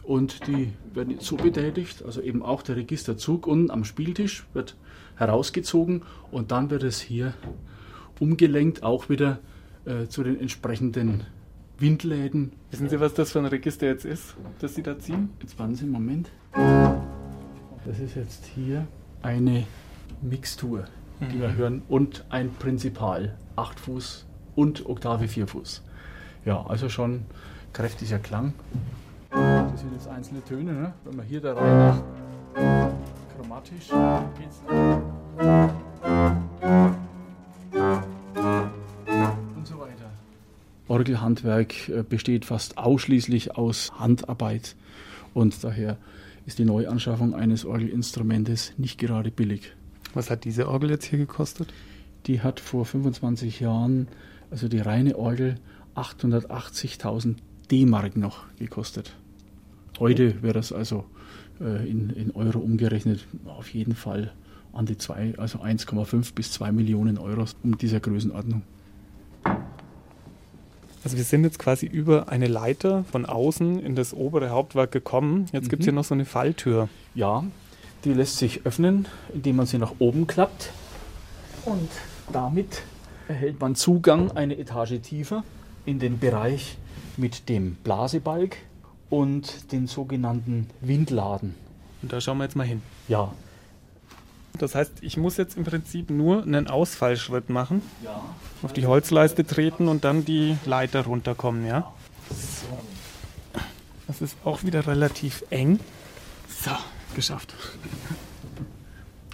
und 0.03 0.47
die 0.47 0.73
werden 0.93 1.17
so 1.19 1.35
betätigt, 1.35 2.03
also 2.03 2.21
eben 2.21 2.43
auch 2.43 2.61
der 2.61 2.75
Registerzug 2.75 3.47
unten 3.47 3.71
am 3.71 3.83
Spieltisch 3.83 4.45
wird 4.53 4.75
herausgezogen 5.15 6.03
und 6.31 6.51
dann 6.51 6.69
wird 6.69 6.83
es 6.83 7.01
hier 7.01 7.33
umgelenkt, 8.19 8.83
auch 8.83 9.09
wieder 9.09 9.39
äh, 9.85 10.07
zu 10.07 10.23
den 10.23 10.39
entsprechenden 10.39 11.25
Windläden. 11.77 12.51
Wissen 12.71 12.89
Sie, 12.89 12.99
was 12.99 13.13
das 13.13 13.31
für 13.31 13.39
ein 13.39 13.45
Register 13.45 13.87
jetzt 13.87 14.05
ist, 14.05 14.35
das 14.59 14.75
Sie 14.75 14.83
da 14.83 14.97
ziehen? 14.99 15.29
Jetzt 15.41 15.57
warten 15.57 15.75
Sie 15.75 15.83
einen 15.83 15.91
Moment. 15.91 16.29
Das 16.53 17.99
ist 17.99 18.15
jetzt 18.15 18.45
hier 18.55 18.87
eine 19.21 19.65
Mixtur, 20.21 20.85
die 21.19 21.37
mhm. 21.37 21.41
wir 21.41 21.55
hören, 21.55 21.81
und 21.87 22.25
ein 22.29 22.51
Prinzipal, 22.53 23.37
8 23.55 23.79
Fuß 23.79 24.25
und 24.55 24.85
Oktave 24.85 25.27
4 25.27 25.47
Fuß. 25.47 25.83
Ja, 26.45 26.65
also 26.65 26.89
schon 26.89 27.25
kräftiger 27.73 28.19
Klang. 28.19 28.53
Das 29.31 29.79
sind 29.79 29.93
jetzt 29.93 30.07
einzelne 30.07 30.43
Töne, 30.43 30.73
ne? 30.73 30.93
wenn 31.05 31.15
man 31.15 31.25
hier 31.25 31.41
der 31.41 31.55
Reihe 31.55 31.77
nach 31.77 32.01
chromatisch 33.35 33.89
geht's 34.37 34.61
und 39.55 39.67
so 39.67 39.79
weiter. 39.79 40.09
Orgelhandwerk 40.87 41.89
äh, 41.89 42.03
besteht 42.03 42.45
fast 42.45 42.77
ausschließlich 42.77 43.55
aus 43.55 43.91
Handarbeit 43.97 44.75
und 45.33 45.63
daher 45.63 45.97
ist 46.45 46.57
die 46.57 46.65
Neuanschaffung 46.65 47.35
eines 47.35 47.65
Orgelinstrumentes 47.65 48.73
nicht 48.77 48.97
gerade 48.97 49.29
billig. 49.29 49.75
Was 50.13 50.31
hat 50.31 50.45
diese 50.45 50.67
Orgel 50.67 50.89
jetzt 50.89 51.05
hier 51.05 51.19
gekostet? 51.19 51.71
Die 52.25 52.41
hat 52.41 52.59
vor 52.59 52.85
25 52.85 53.59
Jahren, 53.59 54.07
also 54.51 54.67
die 54.67 54.79
reine 54.79 55.17
Orgel, 55.17 55.55
880.000 55.95 57.35
D-Mark 57.71 58.17
noch 58.17 58.45
gekostet. 58.57 59.15
Heute 59.99 60.41
wäre 60.41 60.53
das 60.53 60.71
also 60.71 61.05
äh, 61.59 61.89
in, 61.89 62.09
in 62.11 62.31
Euro 62.31 62.59
umgerechnet 62.59 63.25
auf 63.45 63.73
jeden 63.73 63.95
Fall 63.95 64.31
an 64.73 64.85
die 64.85 64.97
2, 64.97 65.35
also 65.37 65.59
1,5 65.59 66.33
bis 66.33 66.51
2 66.53 66.71
Millionen 66.71 67.17
Euro 67.17 67.45
um 67.63 67.77
dieser 67.77 67.99
Größenordnung. 67.99 68.63
Also 71.03 71.15
wir 71.15 71.23
sind 71.23 71.43
jetzt 71.43 71.59
quasi 71.59 71.85
über 71.85 72.29
eine 72.29 72.47
Leiter 72.47 73.03
von 73.05 73.25
außen 73.25 73.79
in 73.79 73.95
das 73.95 74.13
obere 74.13 74.49
Hauptwerk 74.49 74.91
gekommen. 74.91 75.45
Jetzt 75.51 75.65
mhm. 75.65 75.69
gibt 75.69 75.81
es 75.81 75.85
hier 75.85 75.93
noch 75.93 76.03
so 76.03 76.13
eine 76.13 76.25
Falltür. 76.25 76.89
Ja, 77.15 77.45
die 78.03 78.13
lässt 78.13 78.37
sich 78.37 78.65
öffnen, 78.65 79.07
indem 79.33 79.57
man 79.57 79.65
sie 79.65 79.77
nach 79.77 79.93
oben 79.99 80.27
klappt. 80.27 80.71
Und 81.65 81.89
damit 82.31 82.83
erhält 83.29 83.61
man 83.61 83.75
Zugang 83.75 84.31
eine 84.31 84.57
Etage 84.57 84.99
tiefer 85.01 85.43
in 85.85 85.99
den 85.99 86.19
Bereich 86.19 86.77
mit 87.15 87.47
dem 87.47 87.75
Blasebalg 87.75 88.57
und 89.09 89.71
den 89.71 89.87
sogenannten 89.87 90.67
Windladen. 90.81 91.55
Und 92.01 92.11
da 92.11 92.19
schauen 92.19 92.37
wir 92.39 92.45
jetzt 92.45 92.55
mal 92.55 92.65
hin. 92.65 92.81
Ja, 93.07 93.31
das 94.57 94.75
heißt, 94.75 94.91
ich 95.01 95.15
muss 95.15 95.37
jetzt 95.37 95.57
im 95.57 95.63
Prinzip 95.63 96.09
nur 96.09 96.43
einen 96.43 96.67
Ausfallschritt 96.67 97.49
machen, 97.49 97.81
ja. 98.03 98.21
auf 98.61 98.73
die 98.73 98.85
Holzleiste 98.85 99.45
treten 99.45 99.87
und 99.87 100.03
dann 100.03 100.25
die 100.25 100.57
Leiter 100.65 101.05
runterkommen, 101.05 101.65
ja? 101.65 101.91
So. 102.29 102.77
Das 104.07 104.21
ist 104.21 104.35
auch 104.43 104.63
wieder 104.63 104.87
relativ 104.87 105.43
eng. 105.49 105.79
So, 106.47 106.71
geschafft. 107.15 107.53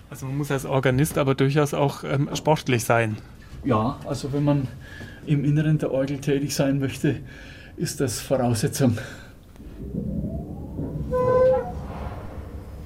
Also 0.10 0.26
man 0.28 0.38
muss 0.38 0.52
als 0.52 0.66
Organist 0.66 1.18
aber 1.18 1.34
durchaus 1.34 1.74
auch 1.74 2.04
ähm, 2.04 2.30
sportlich 2.36 2.84
sein. 2.84 3.18
Ja, 3.66 4.00
also 4.06 4.32
wenn 4.32 4.44
man 4.44 4.68
im 5.26 5.44
Inneren 5.44 5.78
der 5.78 5.92
Orgel 5.92 6.20
tätig 6.20 6.56
sein 6.56 6.80
möchte, 6.80 7.18
ist 7.78 8.00
das 8.00 8.22
Voraussetzung. 8.22 8.98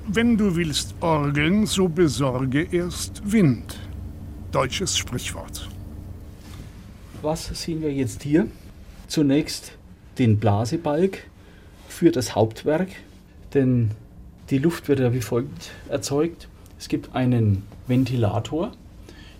Wenn 0.07 0.37
du 0.37 0.55
willst 0.55 0.95
orgeln, 1.01 1.65
so 1.65 1.87
besorge 1.87 2.67
erst 2.71 3.21
Wind. 3.31 3.77
Deutsches 4.51 4.97
Sprichwort. 4.97 5.69
Was 7.21 7.47
sehen 7.47 7.81
wir 7.81 7.93
jetzt 7.93 8.23
hier? 8.23 8.47
zunächst 9.09 9.73
den 10.17 10.39
Blasebalg 10.39 11.25
für 11.89 12.11
das 12.11 12.35
Hauptwerk, 12.35 12.89
denn 13.53 13.91
die 14.49 14.59
Luft 14.59 14.87
wird 14.87 14.99
ja 14.99 15.13
wie 15.13 15.21
folgt 15.21 15.71
erzeugt. 15.89 16.47
Es 16.77 16.87
gibt 16.87 17.13
einen 17.15 17.63
Ventilator, 17.87 18.71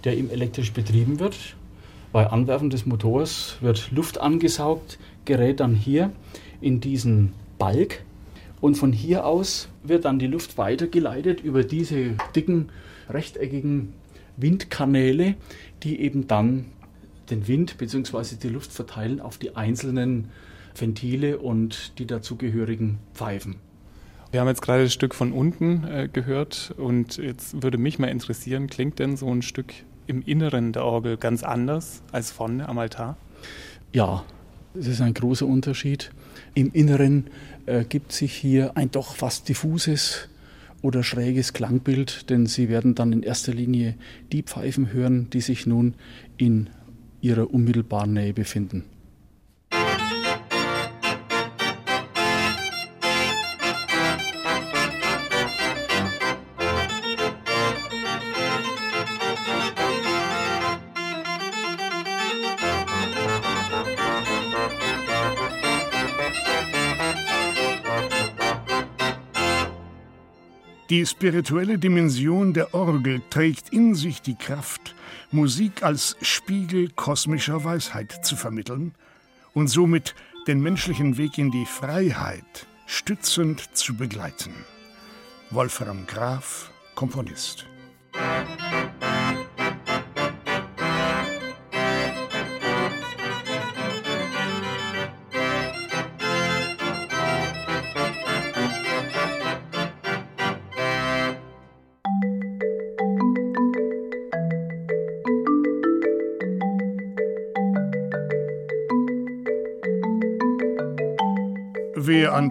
der 0.03 0.17
im 0.17 0.29
elektrisch 0.29 0.71
betrieben 0.73 1.19
wird. 1.19 1.35
Bei 2.11 2.27
Anwerfen 2.27 2.69
des 2.69 2.85
Motors 2.85 3.57
wird 3.61 3.91
Luft 3.91 4.19
angesaugt, 4.19 4.97
gerät 5.25 5.59
dann 5.59 5.75
hier 5.75 6.11
in 6.61 6.81
diesen 6.81 7.33
Balg 7.57 8.03
und 8.61 8.75
von 8.75 8.91
hier 8.91 9.25
aus 9.25 9.69
wird 9.83 10.05
dann 10.05 10.19
die 10.19 10.27
Luft 10.27 10.57
weitergeleitet 10.57 11.41
über 11.41 11.63
diese 11.63 12.17
dicken 12.35 12.69
rechteckigen 13.09 13.93
Windkanäle, 14.37 15.35
die 15.83 16.01
eben 16.01 16.27
dann 16.27 16.65
den 17.29 17.47
Wind 17.47 17.77
bzw. 17.77 18.35
die 18.41 18.49
Luft 18.49 18.71
verteilen 18.71 19.19
auf 19.21 19.37
die 19.37 19.55
einzelnen 19.55 20.29
Ventile 20.75 21.37
und 21.37 21.99
die 21.99 22.05
dazugehörigen 22.05 22.99
Pfeifen. 23.13 23.55
Wir 24.31 24.41
haben 24.41 24.47
jetzt 24.47 24.61
gerade 24.61 24.83
das 24.83 24.93
Stück 24.93 25.15
von 25.15 25.31
unten 25.31 25.83
äh, 25.85 26.07
gehört 26.11 26.73
und 26.77 27.17
jetzt 27.17 27.63
würde 27.63 27.77
mich 27.77 27.97
mal 27.97 28.07
interessieren, 28.07 28.67
klingt 28.67 28.99
denn 28.99 29.17
so 29.17 29.27
ein 29.31 29.41
Stück 29.41 29.73
im 30.09 30.23
Inneren 30.23 30.73
der 30.73 30.83
Orgel 30.83 31.17
ganz 31.17 31.43
anders 31.43 32.01
als 32.11 32.31
vorne 32.31 32.67
am 32.67 32.79
Altar? 32.79 33.15
Ja, 33.93 34.25
es 34.73 34.87
ist 34.87 35.01
ein 35.01 35.13
großer 35.13 35.45
Unterschied. 35.45 36.11
Im 36.55 36.71
Inneren 36.73 37.27
äh, 37.67 37.83
gibt 37.85 38.11
sich 38.11 38.33
hier 38.33 38.75
ein 38.75 38.91
doch 38.91 39.15
fast 39.15 39.47
diffuses 39.47 40.27
oder 40.81 41.03
schräges 41.03 41.53
Klangbild, 41.53 42.29
denn 42.29 42.47
Sie 42.47 42.69
werden 42.69 42.95
dann 42.95 43.13
in 43.13 43.23
erster 43.23 43.53
Linie 43.53 43.95
die 44.31 44.43
Pfeifen 44.43 44.91
hören, 44.91 45.29
die 45.31 45.41
sich 45.41 45.65
nun 45.65 45.93
in 46.37 46.69
ihrer 47.21 47.53
unmittelbaren 47.53 48.13
Nähe 48.13 48.33
befinden. 48.33 48.85
Die 70.89 71.05
spirituelle 71.05 71.77
Dimension 71.77 72.53
der 72.53 72.73
Orgel 72.73 73.21
trägt 73.29 73.69
in 73.69 73.93
sich 73.93 74.23
die 74.23 74.33
Kraft, 74.33 74.95
Musik 75.31 75.83
als 75.83 76.17
Spiegel 76.23 76.89
kosmischer 76.95 77.63
Weisheit 77.63 78.25
zu 78.25 78.35
vermitteln 78.35 78.95
und 79.53 79.67
somit 79.67 80.15
den 80.47 80.61
menschlichen 80.61 81.17
Weg 81.17 81.37
in 81.37 81.51
die 81.51 81.67
Freiheit 81.67 82.65
stützend 82.87 83.77
zu 83.77 83.95
begleiten. 83.95 84.51
Wolfram 85.51 86.07
Graf, 86.07 86.71
Komponist. 86.95 87.67
Wer 88.13 88.98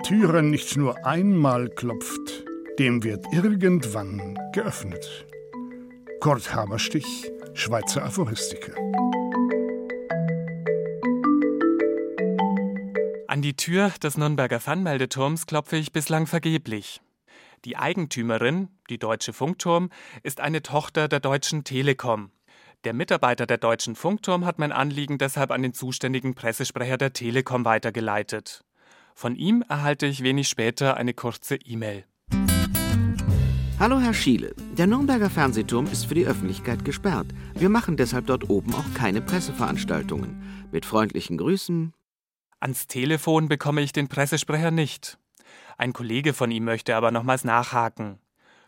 Türen 0.02 0.50
nicht 0.50 0.76
nur 0.76 1.06
einmal 1.06 1.68
klopft, 1.68 2.44
dem 2.78 3.02
wird 3.04 3.24
irgendwann 3.32 4.38
geöffnet. 4.52 5.26
Kurt 6.20 6.54
Haberstich, 6.54 7.30
Schweizer 7.54 8.04
Aphoristiker. 8.04 8.74
An 13.28 13.42
die 13.42 13.54
Tür 13.54 13.92
des 14.02 14.16
Nürnberger 14.16 14.60
Fernmeldeturms 14.60 15.46
klopfe 15.46 15.76
ich 15.76 15.92
bislang 15.92 16.26
vergeblich. 16.26 17.00
Die 17.64 17.76
Eigentümerin, 17.76 18.68
die 18.90 18.98
Deutsche 18.98 19.32
Funkturm, 19.32 19.90
ist 20.22 20.40
eine 20.40 20.62
Tochter 20.62 21.08
der 21.08 21.20
Deutschen 21.20 21.64
Telekom. 21.64 22.30
Der 22.84 22.94
Mitarbeiter 22.94 23.46
der 23.46 23.58
Deutschen 23.58 23.96
Funkturm 23.96 24.44
hat 24.44 24.58
mein 24.58 24.72
Anliegen 24.72 25.18
deshalb 25.18 25.50
an 25.50 25.62
den 25.62 25.74
zuständigen 25.74 26.34
Pressesprecher 26.34 26.96
der 26.96 27.12
Telekom 27.12 27.64
weitergeleitet. 27.64 28.64
Von 29.18 29.34
ihm 29.34 29.64
erhalte 29.68 30.06
ich 30.06 30.22
wenig 30.22 30.48
später 30.48 30.96
eine 30.96 31.12
kurze 31.12 31.56
E-Mail. 31.56 32.04
Hallo 33.80 33.98
Herr 33.98 34.14
Schiele, 34.14 34.54
der 34.76 34.86
Nürnberger 34.86 35.28
Fernsehturm 35.28 35.86
ist 35.86 36.06
für 36.06 36.14
die 36.14 36.24
Öffentlichkeit 36.24 36.84
gesperrt. 36.84 37.26
Wir 37.54 37.68
machen 37.68 37.96
deshalb 37.96 38.28
dort 38.28 38.48
oben 38.48 38.72
auch 38.76 38.94
keine 38.94 39.20
Presseveranstaltungen. 39.20 40.68
Mit 40.70 40.86
freundlichen 40.86 41.36
Grüßen. 41.36 41.94
Ans 42.60 42.86
Telefon 42.86 43.48
bekomme 43.48 43.80
ich 43.80 43.90
den 43.90 44.06
Pressesprecher 44.06 44.70
nicht. 44.70 45.18
Ein 45.78 45.92
Kollege 45.92 46.32
von 46.32 46.52
ihm 46.52 46.62
möchte 46.62 46.94
aber 46.94 47.10
nochmals 47.10 47.42
nachhaken. 47.42 48.20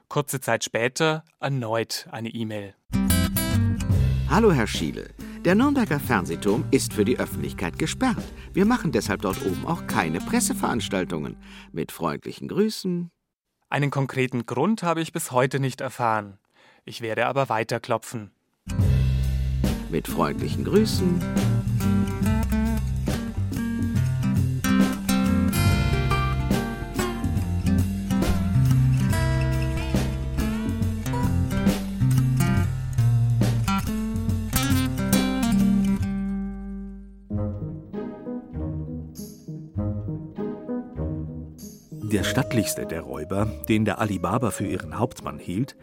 Kurze 0.08 0.40
Zeit 0.40 0.64
später 0.64 1.24
erneut 1.38 2.08
eine 2.10 2.30
E-Mail. 2.30 2.74
Hallo 4.28 4.50
Herr 4.50 4.66
Schiele, 4.66 5.10
der 5.44 5.54
Nürnberger 5.54 5.98
Fernsehturm 5.98 6.64
ist 6.70 6.92
für 6.92 7.04
die 7.04 7.18
Öffentlichkeit 7.18 7.78
gesperrt. 7.78 8.22
Wir 8.52 8.66
machen 8.66 8.92
deshalb 8.92 9.22
dort 9.22 9.44
oben 9.44 9.66
auch 9.66 9.86
keine 9.86 10.20
Presseveranstaltungen. 10.20 11.36
Mit 11.72 11.92
freundlichen 11.92 12.48
Grüßen. 12.48 13.10
Einen 13.68 13.90
konkreten 13.90 14.46
Grund 14.46 14.82
habe 14.82 15.00
ich 15.00 15.12
bis 15.12 15.30
heute 15.30 15.60
nicht 15.60 15.80
erfahren. 15.80 16.38
Ich 16.84 17.00
werde 17.00 17.26
aber 17.26 17.48
weiterklopfen. 17.48 18.32
Mit 19.90 20.08
freundlichen 20.08 20.64
Grüßen. 20.64 21.20
Der 42.20 42.24
stattlichste 42.24 42.84
der 42.84 43.00
Räuber, 43.00 43.46
den 43.70 43.86
der 43.86 43.98
Alibaba 43.98 44.50
für 44.50 44.66
ihren 44.66 44.98
Hauptmann 44.98 45.38
hielt, 45.38 45.74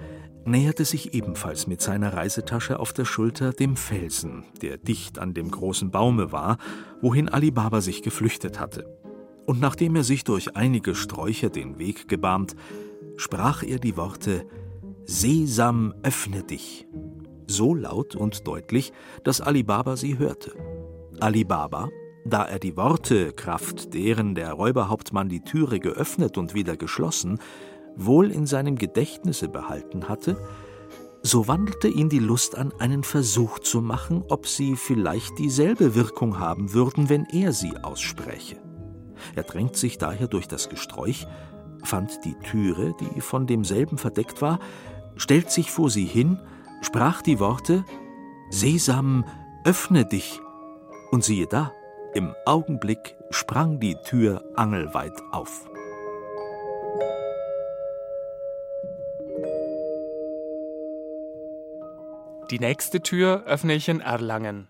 näherte 0.45 0.85
sich 0.85 1.15
ebenfalls 1.15 1.65
mit 1.65 1.81
seiner 1.81 2.13
Reisetasche 2.13 2.77
auf 2.77 2.93
der 2.93 3.05
Schulter 3.05 3.53
dem 3.53 3.75
Felsen, 3.75 4.43
der 4.61 4.77
dicht 4.77 5.17
an 5.17 5.33
dem 5.33 5.49
großen 5.49 5.89
Baume 5.89 6.31
war, 6.31 6.59
wohin 7.01 7.27
Alibaba 7.27 7.81
sich 7.81 8.03
geflüchtet 8.03 8.59
hatte. 8.59 8.85
Und 9.47 9.59
nachdem 9.59 9.95
er 9.95 10.03
sich 10.03 10.25
durch 10.25 10.55
einige 10.55 10.93
Sträucher 10.93 11.49
den 11.49 11.79
Weg 11.79 12.07
gebahnt, 12.07 12.55
sprach 13.15 13.63
er 13.63 13.79
die 13.79 13.97
Worte 13.97 14.45
Sesam, 15.05 15.95
öffne 16.03 16.43
dich, 16.43 16.85
so 17.47 17.73
laut 17.73 18.15
und 18.15 18.45
deutlich, 18.45 18.93
dass 19.23 19.41
Alibaba 19.41 19.97
sie 19.97 20.19
hörte. 20.19 20.51
Alibaba, 21.19 21.89
da 22.29 22.43
er 22.43 22.59
die 22.59 22.77
Worte, 22.77 23.33
Kraft 23.33 23.93
deren 23.93 24.35
der 24.35 24.53
Räuberhauptmann 24.53 25.29
die 25.29 25.41
Türe 25.41 25.79
geöffnet 25.79 26.37
und 26.37 26.53
wieder 26.53 26.77
geschlossen, 26.77 27.39
wohl 27.95 28.31
in 28.31 28.45
seinem 28.45 28.75
Gedächtnisse 28.75 29.47
behalten 29.47 30.07
hatte, 30.07 30.37
so 31.23 31.47
wandelte 31.47 31.87
ihn 31.87 32.09
die 32.09 32.19
Lust 32.19 32.57
an, 32.57 32.71
einen 32.79 33.03
Versuch 33.03 33.59
zu 33.59 33.81
machen, 33.81 34.23
ob 34.29 34.47
sie 34.47 34.75
vielleicht 34.75 35.37
dieselbe 35.39 35.95
Wirkung 35.95 36.39
haben 36.39 36.73
würden, 36.73 37.09
wenn 37.09 37.25
er 37.25 37.53
sie 37.53 37.75
ausspräche. 37.77 38.57
Er 39.35 39.43
drängt 39.43 39.75
sich 39.75 39.97
daher 39.97 40.27
durch 40.27 40.47
das 40.47 40.69
Gesträuch, 40.69 41.27
fand 41.83 42.23
die 42.23 42.35
Türe, 42.35 42.93
die 42.99 43.21
von 43.21 43.47
demselben 43.47 43.97
verdeckt 43.97 44.41
war, 44.41 44.59
stellt 45.15 45.51
sich 45.51 45.71
vor 45.71 45.89
sie 45.89 46.05
hin, 46.05 46.39
sprach 46.81 47.21
die 47.21 47.39
Worte 47.39 47.83
Sesam, 48.49 49.25
öffne 49.65 50.05
dich, 50.05 50.39
und 51.11 51.23
siehe 51.23 51.47
da, 51.47 51.73
im 52.17 52.35
Augenblick 52.45 53.15
sprang 53.29 53.79
die 53.79 53.93
Tür 53.93 54.43
angelweit 54.55 55.13
auf. 55.31 55.69
Die 62.49 62.57
nächste 62.57 63.01
Tür 63.01 63.43
öffne 63.45 63.75
ich 63.75 63.87
in 63.87 63.99
Erlangen. 63.99 64.67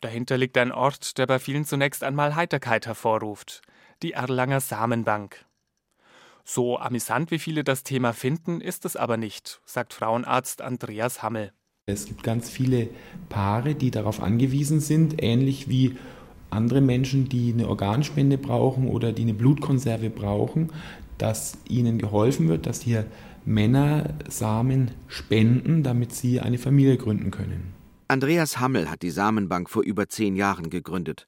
Dahinter 0.00 0.38
liegt 0.38 0.56
ein 0.56 0.72
Ort, 0.72 1.18
der 1.18 1.26
bei 1.26 1.38
vielen 1.38 1.66
zunächst 1.66 2.02
einmal 2.02 2.36
Heiterkeit 2.36 2.86
hervorruft, 2.86 3.60
die 4.02 4.12
Erlanger 4.12 4.60
Samenbank. 4.60 5.44
So 6.42 6.78
amüsant 6.78 7.30
wie 7.30 7.38
viele 7.38 7.64
das 7.64 7.82
Thema 7.82 8.14
finden, 8.14 8.62
ist 8.62 8.86
es 8.86 8.96
aber 8.96 9.18
nicht, 9.18 9.60
sagt 9.66 9.92
Frauenarzt 9.92 10.62
Andreas 10.62 11.22
Hammel. 11.22 11.52
Es 11.84 12.06
gibt 12.06 12.22
ganz 12.22 12.48
viele 12.48 12.88
Paare, 13.28 13.74
die 13.74 13.90
darauf 13.90 14.22
angewiesen 14.22 14.80
sind, 14.80 15.22
ähnlich 15.22 15.68
wie 15.68 15.98
andere 16.50 16.80
Menschen, 16.80 17.28
die 17.28 17.52
eine 17.52 17.68
Organspende 17.68 18.38
brauchen 18.38 18.88
oder 18.88 19.12
die 19.12 19.22
eine 19.22 19.34
Blutkonserve 19.34 20.10
brauchen, 20.10 20.70
dass 21.18 21.58
ihnen 21.68 21.98
geholfen 21.98 22.48
wird, 22.48 22.66
dass 22.66 22.80
hier 22.80 23.06
Männer 23.44 24.14
Samen 24.28 24.90
spenden, 25.06 25.82
damit 25.82 26.12
sie 26.12 26.40
eine 26.40 26.58
Familie 26.58 26.96
gründen 26.96 27.30
können. 27.30 27.72
Andreas 28.08 28.60
Hammel 28.60 28.90
hat 28.90 29.02
die 29.02 29.10
Samenbank 29.10 29.68
vor 29.68 29.82
über 29.82 30.08
zehn 30.08 30.36
Jahren 30.36 30.70
gegründet. 30.70 31.26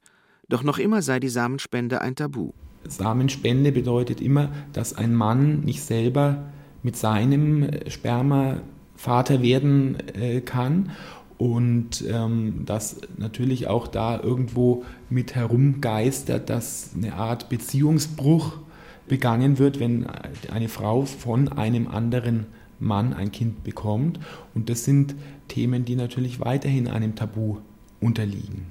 Doch 0.49 0.63
noch 0.63 0.79
immer 0.79 1.01
sei 1.01 1.19
die 1.19 1.29
Samenspende 1.29 2.01
ein 2.01 2.15
Tabu. 2.15 2.51
Samenspende 2.87 3.71
bedeutet 3.71 4.21
immer, 4.21 4.51
dass 4.73 4.93
ein 4.93 5.13
Mann 5.13 5.61
nicht 5.61 5.81
selber 5.81 6.51
mit 6.83 6.95
seinem 6.95 7.69
Sperma 7.87 8.61
Vater 8.95 9.41
werden 9.41 9.97
äh, 10.13 10.41
kann 10.41 10.91
und 11.41 12.05
ähm, 12.07 12.65
dass 12.67 12.97
natürlich 13.17 13.65
auch 13.65 13.87
da 13.87 14.21
irgendwo 14.21 14.85
mit 15.09 15.33
herumgeistert, 15.33 16.51
dass 16.51 16.91
eine 16.95 17.15
Art 17.15 17.49
Beziehungsbruch 17.49 18.59
begangen 19.07 19.57
wird, 19.57 19.79
wenn 19.79 20.05
eine 20.51 20.69
Frau 20.69 21.05
von 21.05 21.49
einem 21.49 21.87
anderen 21.87 22.45
Mann 22.79 23.13
ein 23.13 23.31
Kind 23.31 23.63
bekommt. 23.63 24.19
Und 24.53 24.69
das 24.69 24.85
sind 24.85 25.15
Themen, 25.47 25.83
die 25.83 25.95
natürlich 25.95 26.39
weiterhin 26.39 26.87
einem 26.87 27.15
Tabu 27.15 27.57
unterliegen. 27.99 28.67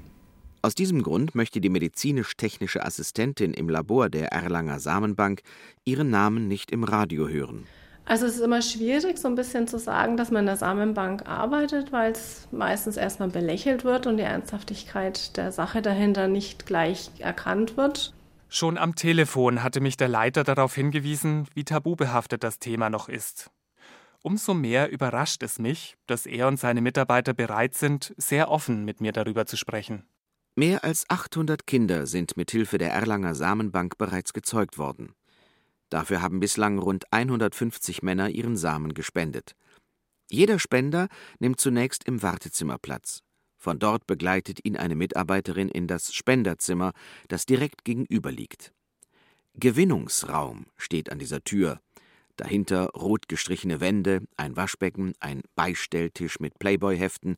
Aus 0.62 0.76
diesem 0.76 1.02
Grund 1.02 1.35
möchte 1.35 1.61
die 1.61 1.70
medizinisch-technische 1.70 2.85
Assistentin 2.85 3.52
im 3.52 3.68
Labor 3.68 4.09
der 4.11 4.28
Erlanger 4.30 4.78
Samenbank 4.78 5.42
ihren 5.85 6.11
Namen 6.11 6.46
nicht 6.46 6.70
im 6.70 6.85
Radio 6.85 7.26
hören. 7.26 7.66
Also 8.11 8.27
es 8.27 8.35
ist 8.35 8.40
immer 8.40 8.61
schwierig, 8.61 9.18
so 9.18 9.29
ein 9.29 9.37
bisschen 9.37 9.68
zu 9.68 9.79
sagen, 9.79 10.16
dass 10.16 10.33
man 10.33 10.40
in 10.40 10.46
der 10.46 10.57
Samenbank 10.57 11.29
arbeitet, 11.29 11.92
weil 11.92 12.11
es 12.11 12.49
meistens 12.51 12.96
erstmal 12.96 13.29
belächelt 13.29 13.85
wird 13.85 14.09
und 14.09 14.16
die 14.16 14.25
Ernsthaftigkeit 14.25 15.37
der 15.37 15.53
Sache 15.53 15.81
dahinter 15.81 16.27
nicht 16.27 16.66
gleich 16.66 17.12
erkannt 17.20 17.77
wird. 17.77 18.12
Schon 18.49 18.79
am 18.79 18.96
Telefon 18.96 19.62
hatte 19.62 19.81
mich 19.81 19.96
der 19.96 20.09
Leiter 20.09 20.42
darauf 20.42 20.75
hingewiesen, 20.75 21.46
wie 21.55 21.62
tabubehaftet 21.62 22.42
das 22.42 22.59
Thema 22.59 22.90
noch 22.90 23.09
ist. 23.09 23.53
Umso 24.23 24.55
mehr 24.55 24.90
überrascht 24.90 25.44
es 25.44 25.61
mich, 25.61 25.96
dass 26.09 26.27
er 26.27 26.49
und 26.49 26.59
seine 26.59 26.81
Mitarbeiter 26.81 27.33
bereit 27.33 27.75
sind, 27.75 28.12
sehr 28.16 28.51
offen 28.51 28.85
mit 28.85 29.01
mir 29.01 29.12
darüber 29.12 29.46
zu 29.46 29.57
sprechen. 29.57 30.03
Mehr 30.57 30.83
als 30.83 31.05
800 31.09 31.64
Kinder 31.64 32.09
sind 32.09 32.37
mit 32.37 32.51
Hilfe 32.51 32.77
der 32.77 32.92
Erlanger 32.92 33.37
Samenbank 33.37 33.99
bereits 33.99 34.33
gezeugt 34.33 34.79
worden. 34.79 35.14
Dafür 35.90 36.22
haben 36.22 36.40
bislang 36.40 36.79
rund 36.79 37.12
150 37.12 38.03
Männer 38.03 38.31
ihren 38.31 38.57
Samen 38.57 38.94
gespendet. 38.94 39.55
Jeder 40.31 40.59
Spender 40.61 41.09
nimmt 41.40 41.61
zunächst 41.61 42.05
im 42.05 42.22
Wartezimmer 42.22 42.79
Platz. 42.79 43.22
Von 43.59 43.79
dort 43.79 44.07
begleitet 44.07 44.64
ihn 44.64 44.76
eine 44.76 44.94
Mitarbeiterin 44.94 45.68
in 45.68 45.87
das 45.87 46.14
Spenderzimmer, 46.14 46.92
das 47.29 47.44
direkt 47.44 47.85
gegenüber 47.85 48.33
liegt. 48.33 48.72
Gewinnungsraum 49.55 50.66
steht 50.76 51.12
an 51.12 51.18
dieser 51.18 51.42
Tür. 51.42 51.81
Dahinter 52.37 52.87
rot 52.90 53.29
gestrichene 53.29 53.81
Wände, 53.81 54.22
ein 54.37 54.57
Waschbecken, 54.57 55.12
ein 55.20 55.42
Beistelltisch 55.57 56.40
mit 56.40 56.59
Playboy-Heften, 56.59 57.37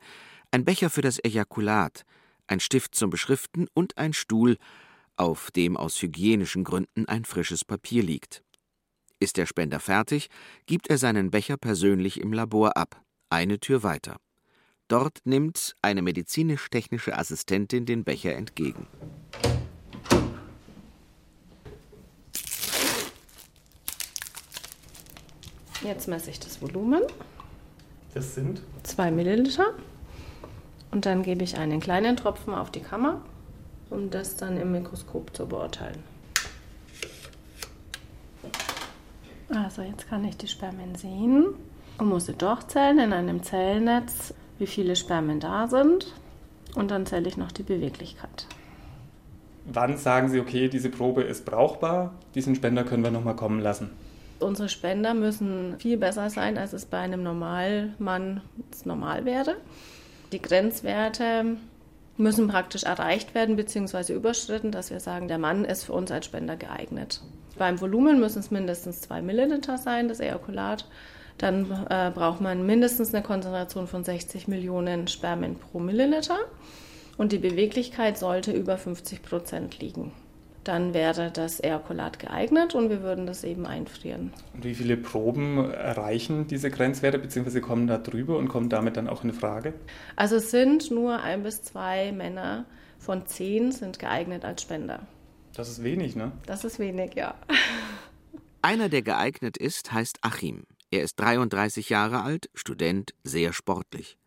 ein 0.52 0.64
Becher 0.64 0.90
für 0.90 1.00
das 1.00 1.18
Ejakulat, 1.18 2.04
ein 2.46 2.60
Stift 2.60 2.94
zum 2.94 3.10
Beschriften 3.10 3.66
und 3.74 3.98
ein 3.98 4.12
Stuhl, 4.12 4.58
auf 5.16 5.50
dem 5.50 5.76
aus 5.76 6.00
hygienischen 6.00 6.64
Gründen 6.64 7.06
ein 7.06 7.24
frisches 7.24 7.64
Papier 7.64 8.02
liegt. 8.02 8.42
Ist 9.20 9.36
der 9.36 9.46
Spender 9.46 9.80
fertig, 9.80 10.28
gibt 10.66 10.88
er 10.88 10.98
seinen 10.98 11.30
Becher 11.30 11.56
persönlich 11.56 12.20
im 12.20 12.32
Labor 12.32 12.76
ab, 12.76 13.00
eine 13.30 13.60
Tür 13.60 13.82
weiter. 13.82 14.16
Dort 14.88 15.20
nimmt 15.24 15.74
eine 15.80 16.02
medizinisch-technische 16.02 17.16
Assistentin 17.16 17.86
den 17.86 18.04
Becher 18.04 18.34
entgegen. 18.34 18.86
Jetzt 25.82 26.08
messe 26.08 26.30
ich 26.30 26.38
das 26.38 26.60
Volumen. 26.62 27.02
Das 28.14 28.34
sind? 28.34 28.62
Zwei 28.82 29.10
Milliliter. 29.10 29.74
Und 30.90 31.06
dann 31.06 31.22
gebe 31.22 31.42
ich 31.42 31.56
einen 31.56 31.80
kleinen 31.80 32.16
Tropfen 32.16 32.54
auf 32.54 32.70
die 32.70 32.80
Kammer, 32.80 33.24
um 33.92 34.10
das 34.10 34.36
dann 34.36 34.56
im 34.56 34.72
Mikroskop 34.72 35.36
zu 35.36 35.46
beurteilen. 35.46 36.02
Also 39.54 39.82
jetzt 39.82 40.08
kann 40.08 40.24
ich 40.24 40.36
die 40.36 40.48
Spermien 40.48 40.94
sehen 40.94 41.48
und 41.98 42.08
muss 42.08 42.26
sie 42.26 42.34
durchzählen 42.34 42.98
in 42.98 43.12
einem 43.12 43.42
Zellnetz, 43.42 44.34
wie 44.58 44.66
viele 44.66 44.96
Spermien 44.96 45.40
da 45.40 45.68
sind. 45.68 46.14
Und 46.74 46.90
dann 46.90 47.04
zähle 47.04 47.28
ich 47.28 47.36
noch 47.36 47.52
die 47.52 47.62
Beweglichkeit. 47.62 48.46
Wann 49.66 49.96
sagen 49.96 50.28
Sie, 50.28 50.40
okay, 50.40 50.68
diese 50.68 50.88
Probe 50.88 51.22
ist 51.22 51.44
brauchbar, 51.44 52.14
diesen 52.34 52.54
Spender 52.54 52.82
können 52.82 53.04
wir 53.04 53.10
nochmal 53.10 53.36
kommen 53.36 53.60
lassen? 53.60 53.90
Unsere 54.40 54.68
Spender 54.68 55.14
müssen 55.14 55.78
viel 55.78 55.98
besser 55.98 56.30
sein, 56.30 56.58
als 56.58 56.72
es 56.72 56.86
bei 56.86 56.98
einem 56.98 57.22
Normalmann 57.22 58.40
normal 58.84 59.24
wäre. 59.24 59.56
Die 60.32 60.42
Grenzwerte 60.42 61.58
müssen 62.16 62.48
praktisch 62.48 62.84
erreicht 62.84 63.34
werden 63.34 63.56
bzw. 63.56 64.12
überschritten, 64.12 64.70
dass 64.70 64.90
wir 64.90 65.00
sagen, 65.00 65.28
der 65.28 65.38
Mann 65.38 65.64
ist 65.64 65.84
für 65.84 65.92
uns 65.92 66.10
als 66.10 66.26
Spender 66.26 66.56
geeignet. 66.56 67.22
Beim 67.58 67.80
Volumen 67.80 68.20
müssen 68.20 68.40
es 68.40 68.50
mindestens 68.50 69.00
2 69.02 69.22
Milliliter 69.22 69.78
sein, 69.78 70.08
das 70.08 70.20
Ejakulat. 70.20 70.86
Dann 71.38 71.86
äh, 71.88 72.10
braucht 72.14 72.40
man 72.40 72.66
mindestens 72.66 73.14
eine 73.14 73.22
Konzentration 73.22 73.86
von 73.86 74.04
60 74.04 74.48
Millionen 74.48 75.08
Spermien 75.08 75.56
pro 75.56 75.78
Milliliter. 75.78 76.38
Und 77.16 77.32
die 77.32 77.38
Beweglichkeit 77.38 78.18
sollte 78.18 78.52
über 78.52 78.78
50 78.78 79.22
Prozent 79.22 79.80
liegen 79.80 80.12
dann 80.64 80.94
wäre 80.94 81.30
das 81.30 81.60
Ejakulat 81.60 82.18
geeignet 82.18 82.74
und 82.74 82.88
wir 82.88 83.02
würden 83.02 83.26
das 83.26 83.44
eben 83.44 83.66
einfrieren. 83.66 84.32
Und 84.54 84.64
wie 84.64 84.74
viele 84.74 84.96
Proben 84.96 85.70
erreichen 85.70 86.46
diese 86.46 86.70
Grenzwerte 86.70 87.18
bzw. 87.18 87.60
kommen 87.60 87.86
da 87.86 87.98
drüber 87.98 88.38
und 88.38 88.48
kommen 88.48 88.68
damit 88.68 88.96
dann 88.96 89.08
auch 89.08 89.24
in 89.24 89.32
Frage? 89.32 89.74
Also 90.16 90.36
es 90.36 90.50
sind 90.50 90.90
nur 90.90 91.20
ein 91.20 91.42
bis 91.42 91.62
zwei 91.62 92.12
Männer 92.12 92.66
von 92.98 93.26
zehn 93.26 93.72
sind 93.72 93.98
geeignet 93.98 94.44
als 94.44 94.62
Spender. 94.62 95.00
Das 95.54 95.68
ist 95.68 95.82
wenig, 95.82 96.14
ne? 96.14 96.32
Das 96.46 96.64
ist 96.64 96.78
wenig, 96.78 97.14
ja. 97.14 97.34
Einer, 98.62 98.88
der 98.88 99.02
geeignet 99.02 99.56
ist, 99.56 99.92
heißt 99.92 100.18
Achim. 100.22 100.62
Er 100.92 101.02
ist 101.02 101.18
33 101.18 101.88
Jahre 101.88 102.22
alt, 102.22 102.48
Student, 102.54 103.12
sehr 103.24 103.52
sportlich. 103.52 104.18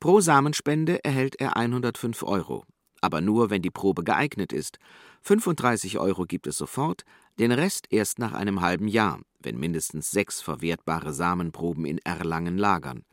Pro 0.00 0.20
Samenspende 0.20 1.04
erhält 1.04 1.40
er 1.40 1.56
105 1.56 2.22
Euro. 2.24 2.64
Aber 3.00 3.20
nur, 3.20 3.50
wenn 3.50 3.62
die 3.62 3.70
Probe 3.70 4.02
geeignet 4.02 4.52
ist 4.52 4.78
35 5.22 5.98
Euro 5.98 6.24
gibt 6.24 6.46
es 6.46 6.56
sofort, 6.56 7.04
den 7.38 7.52
Rest 7.52 7.86
erst 7.90 8.18
nach 8.18 8.32
einem 8.32 8.60
halben 8.60 8.88
Jahr, 8.88 9.20
wenn 9.40 9.58
mindestens 9.58 10.10
sechs 10.10 10.40
verwertbare 10.40 11.12
Samenproben 11.12 11.84
in 11.84 11.98
Erlangen 11.98 12.58
lagern. 12.58 13.04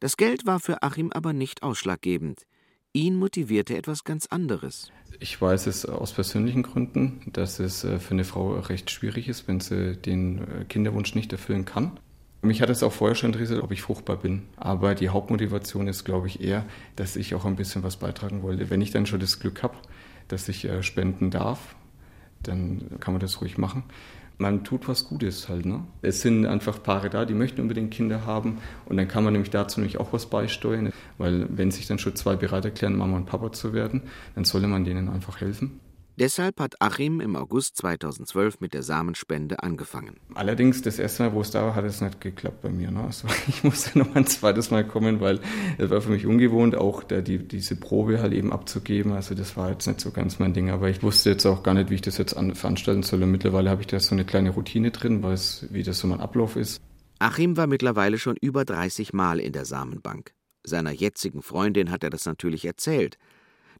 Das 0.00 0.16
Geld 0.16 0.46
war 0.46 0.60
für 0.60 0.82
Achim 0.82 1.10
aber 1.12 1.32
nicht 1.32 1.62
ausschlaggebend. 1.62 2.42
Ihn 2.92 3.16
motivierte 3.16 3.76
etwas 3.76 4.04
ganz 4.04 4.26
anderes. 4.26 4.90
Ich 5.20 5.40
weiß 5.40 5.66
es 5.66 5.84
aus 5.84 6.12
persönlichen 6.12 6.62
Gründen, 6.62 7.20
dass 7.32 7.58
es 7.58 7.84
äh, 7.84 7.98
für 7.98 8.12
eine 8.12 8.24
Frau 8.24 8.58
recht 8.58 8.90
schwierig 8.90 9.28
ist, 9.28 9.48
wenn 9.48 9.60
sie 9.60 9.96
den 9.96 10.38
äh, 10.38 10.64
Kinderwunsch 10.64 11.14
nicht 11.14 11.32
erfüllen 11.32 11.64
kann. 11.64 11.98
Mich 12.42 12.62
hat 12.62 12.70
es 12.70 12.82
auch 12.82 12.92
vorher 12.92 13.14
schon 13.14 13.32
interessiert, 13.32 13.62
ob 13.62 13.72
ich 13.72 13.82
fruchtbar 13.82 14.16
bin. 14.16 14.42
Aber 14.56 14.94
die 14.94 15.08
Hauptmotivation 15.08 15.88
ist, 15.88 16.04
glaube 16.04 16.28
ich, 16.28 16.40
eher, 16.40 16.64
dass 16.94 17.16
ich 17.16 17.34
auch 17.34 17.44
ein 17.44 17.56
bisschen 17.56 17.82
was 17.82 17.96
beitragen 17.96 18.42
wollte. 18.42 18.70
Wenn 18.70 18.80
ich 18.80 18.92
dann 18.92 19.06
schon 19.06 19.20
das 19.20 19.40
Glück 19.40 19.62
habe, 19.62 19.76
dass 20.28 20.48
ich 20.48 20.64
äh, 20.64 20.82
spenden 20.82 21.30
darf, 21.30 21.74
dann 22.42 22.82
kann 23.00 23.14
man 23.14 23.20
das 23.20 23.40
ruhig 23.40 23.58
machen. 23.58 23.84
Man 24.38 24.64
tut 24.64 24.86
was 24.86 25.08
Gutes 25.08 25.48
halt. 25.48 25.64
Ne? 25.64 25.84
Es 26.02 26.20
sind 26.20 26.44
einfach 26.44 26.82
Paare 26.82 27.08
da, 27.08 27.24
die 27.24 27.32
möchten 27.32 27.62
unbedingt 27.62 27.90
Kinder 27.90 28.26
haben 28.26 28.58
und 28.84 28.98
dann 28.98 29.08
kann 29.08 29.24
man 29.24 29.32
nämlich 29.32 29.50
dazu 29.50 29.80
nämlich 29.80 29.98
auch 29.98 30.12
was 30.12 30.26
beisteuern, 30.26 30.92
weil 31.16 31.46
wenn 31.48 31.70
sich 31.70 31.86
dann 31.86 31.98
schon 31.98 32.14
zwei 32.16 32.36
bereit 32.36 32.66
erklären, 32.66 32.96
Mama 32.96 33.16
und 33.16 33.26
Papa 33.26 33.50
zu 33.52 33.72
werden, 33.72 34.02
dann 34.34 34.44
solle 34.44 34.68
man 34.68 34.84
denen 34.84 35.08
einfach 35.08 35.40
helfen. 35.40 35.80
Deshalb 36.18 36.60
hat 36.60 36.80
Achim 36.80 37.20
im 37.20 37.36
August 37.36 37.76
2012 37.76 38.60
mit 38.60 38.72
der 38.72 38.82
Samenspende 38.82 39.62
angefangen. 39.62 40.16
Allerdings, 40.34 40.80
das 40.80 40.98
erste 40.98 41.24
Mal, 41.24 41.34
wo 41.34 41.42
es 41.42 41.50
da 41.50 41.62
war, 41.62 41.74
hat 41.74 41.84
es 41.84 42.00
nicht 42.00 42.22
geklappt 42.22 42.62
bei 42.62 42.70
mir. 42.70 42.90
Ne? 42.90 43.04
Also 43.04 43.28
ich 43.48 43.62
musste 43.62 43.98
noch 43.98 44.14
ein 44.14 44.26
zweites 44.26 44.70
Mal 44.70 44.86
kommen, 44.86 45.20
weil 45.20 45.40
es 45.76 45.90
war 45.90 46.00
für 46.00 46.08
mich 46.08 46.24
ungewohnt, 46.24 46.74
auch 46.74 47.02
da 47.02 47.20
die, 47.20 47.46
diese 47.46 47.76
Probe 47.76 48.22
halt 48.22 48.32
eben 48.32 48.50
abzugeben. 48.50 49.12
Also 49.12 49.34
das 49.34 49.58
war 49.58 49.70
jetzt 49.70 49.86
nicht 49.86 50.00
so 50.00 50.10
ganz 50.10 50.38
mein 50.38 50.54
Ding. 50.54 50.70
Aber 50.70 50.88
ich 50.88 51.02
wusste 51.02 51.28
jetzt 51.28 51.44
auch 51.44 51.62
gar 51.62 51.74
nicht, 51.74 51.90
wie 51.90 51.96
ich 51.96 52.00
das 52.00 52.16
jetzt 52.16 52.34
an, 52.34 52.54
veranstalten 52.54 53.02
soll. 53.02 53.22
Und 53.22 53.30
mittlerweile 53.30 53.68
habe 53.68 53.82
ich 53.82 53.86
da 53.86 54.00
so 54.00 54.14
eine 54.14 54.24
kleine 54.24 54.50
Routine 54.50 54.92
drin, 54.92 55.22
weiß, 55.22 55.66
wie 55.70 55.82
das 55.82 55.98
so 55.98 56.06
mein 56.06 56.20
Ablauf 56.20 56.56
ist. 56.56 56.80
Achim 57.18 57.58
war 57.58 57.66
mittlerweile 57.66 58.18
schon 58.18 58.36
über 58.40 58.64
30 58.64 59.12
Mal 59.12 59.38
in 59.38 59.52
der 59.52 59.66
Samenbank. 59.66 60.32
Seiner 60.64 60.92
jetzigen 60.92 61.42
Freundin 61.42 61.90
hat 61.90 62.02
er 62.04 62.10
das 62.10 62.24
natürlich 62.24 62.64
erzählt. 62.64 63.18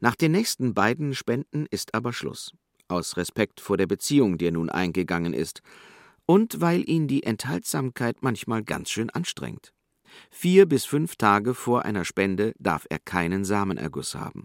Nach 0.01 0.15
den 0.15 0.33
nächsten 0.33 0.75
beiden 0.75 1.15
Spenden 1.15 1.67
ist 1.71 1.95
aber 1.95 2.13
Schluss. 2.13 2.53
Aus 2.89 3.17
Respekt 3.17 3.61
vor 3.61 3.77
der 3.77 3.87
Beziehung, 3.87 4.39
die 4.39 4.47
er 4.47 4.53
nun 4.53 4.71
eingegangen 4.71 5.35
ist. 5.35 5.63
Und 6.27 6.61
weil 6.61 6.89
ihn 6.89 7.09
die 7.09 7.23
Enthaltsamkeit 7.23 8.19
manchmal 8.21 8.63
ganz 8.63 8.91
schön 8.91 9.11
anstrengt. 9.11 9.73
Vier 10.31 10.67
bis 10.67 10.85
fünf 10.85 11.17
Tage 11.17 11.55
vor 11.55 11.85
einer 11.85 12.05
Spende 12.05 12.53
darf 12.59 12.87
er 12.89 12.99
keinen 12.99 13.45
Samenerguss 13.45 14.15
haben. 14.15 14.45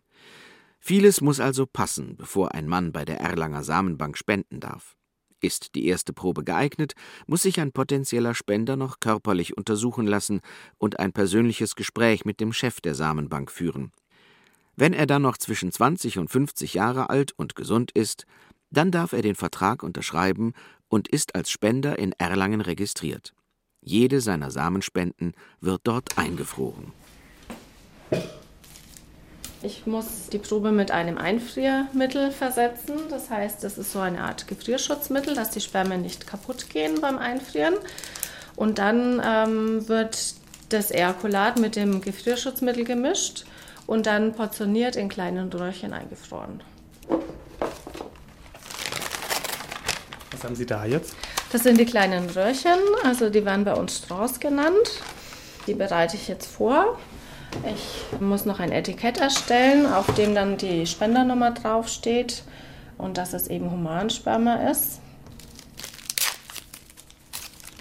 Vieles 0.79 1.21
muss 1.21 1.39
also 1.39 1.67
passen, 1.67 2.17
bevor 2.17 2.53
ein 2.53 2.67
Mann 2.67 2.91
bei 2.91 3.05
der 3.05 3.19
Erlanger 3.19 3.63
Samenbank 3.63 4.17
spenden 4.17 4.59
darf. 4.59 4.95
Ist 5.39 5.75
die 5.75 5.85
erste 5.87 6.13
Probe 6.13 6.43
geeignet, 6.43 6.93
muss 7.27 7.43
sich 7.43 7.59
ein 7.59 7.71
potenzieller 7.71 8.35
Spender 8.35 8.75
noch 8.75 8.99
körperlich 8.99 9.57
untersuchen 9.57 10.05
lassen 10.05 10.41
und 10.77 10.99
ein 10.99 11.13
persönliches 11.13 11.75
Gespräch 11.75 12.25
mit 12.25 12.39
dem 12.39 12.53
Chef 12.53 12.81
der 12.81 12.95
Samenbank 12.95 13.51
führen. 13.51 13.91
Wenn 14.75 14.93
er 14.93 15.05
dann 15.05 15.21
noch 15.21 15.37
zwischen 15.37 15.71
20 15.71 16.17
und 16.17 16.29
50 16.29 16.73
Jahre 16.73 17.09
alt 17.09 17.33
und 17.35 17.55
gesund 17.55 17.91
ist, 17.91 18.25
dann 18.69 18.91
darf 18.91 19.13
er 19.13 19.21
den 19.21 19.35
Vertrag 19.35 19.83
unterschreiben 19.83 20.53
und 20.87 21.07
ist 21.07 21.35
als 21.35 21.51
Spender 21.51 21.99
in 21.99 22.13
Erlangen 22.17 22.61
registriert. 22.61 23.33
Jede 23.81 24.21
seiner 24.21 24.51
Samenspenden 24.51 25.33
wird 25.59 25.81
dort 25.83 26.17
eingefroren. 26.17 26.93
Ich 29.63 29.85
muss 29.85 30.27
die 30.31 30.39
Probe 30.39 30.71
mit 30.71 30.89
einem 30.91 31.17
Einfriermittel 31.17 32.31
versetzen. 32.31 32.95
Das 33.09 33.29
heißt, 33.29 33.63
das 33.63 33.77
ist 33.77 33.91
so 33.91 33.99
eine 33.99 34.23
Art 34.23 34.47
Gefrierschutzmittel, 34.47 35.35
dass 35.35 35.51
die 35.51 35.61
Spermien 35.61 36.01
nicht 36.01 36.25
kaputt 36.25 36.69
gehen 36.69 36.99
beim 36.99 37.17
Einfrieren. 37.17 37.75
Und 38.55 38.79
dann 38.79 39.21
ähm, 39.23 39.87
wird 39.87 40.35
das 40.69 40.91
Ejakulat 40.91 41.59
mit 41.59 41.75
dem 41.75 42.01
Gefrierschutzmittel 42.01 42.85
gemischt 42.85 43.45
und 43.91 44.05
dann 44.05 44.31
portioniert 44.31 44.95
in 44.95 45.09
kleinen 45.09 45.51
Röhrchen 45.51 45.91
eingefroren. 45.91 46.63
Was 50.31 50.45
haben 50.45 50.55
Sie 50.55 50.65
da 50.65 50.85
jetzt? 50.85 51.13
Das 51.51 51.63
sind 51.63 51.77
die 51.77 51.85
kleinen 51.85 52.29
Röhrchen, 52.29 52.79
also 53.03 53.29
die 53.29 53.43
werden 53.43 53.65
bei 53.65 53.73
uns 53.73 53.97
Strauß 53.97 54.39
genannt. 54.39 55.01
Die 55.67 55.73
bereite 55.73 56.15
ich 56.15 56.29
jetzt 56.29 56.47
vor. 56.47 56.97
Ich 57.75 58.21
muss 58.21 58.45
noch 58.45 58.61
ein 58.61 58.71
Etikett 58.71 59.17
erstellen, 59.17 59.85
auf 59.85 60.05
dem 60.13 60.35
dann 60.35 60.55
die 60.55 60.87
Spendernummer 60.87 61.51
draufsteht 61.51 62.43
und 62.97 63.17
dass 63.17 63.33
es 63.33 63.47
eben 63.47 63.69
Humansperma 63.71 64.69
ist. 64.71 65.01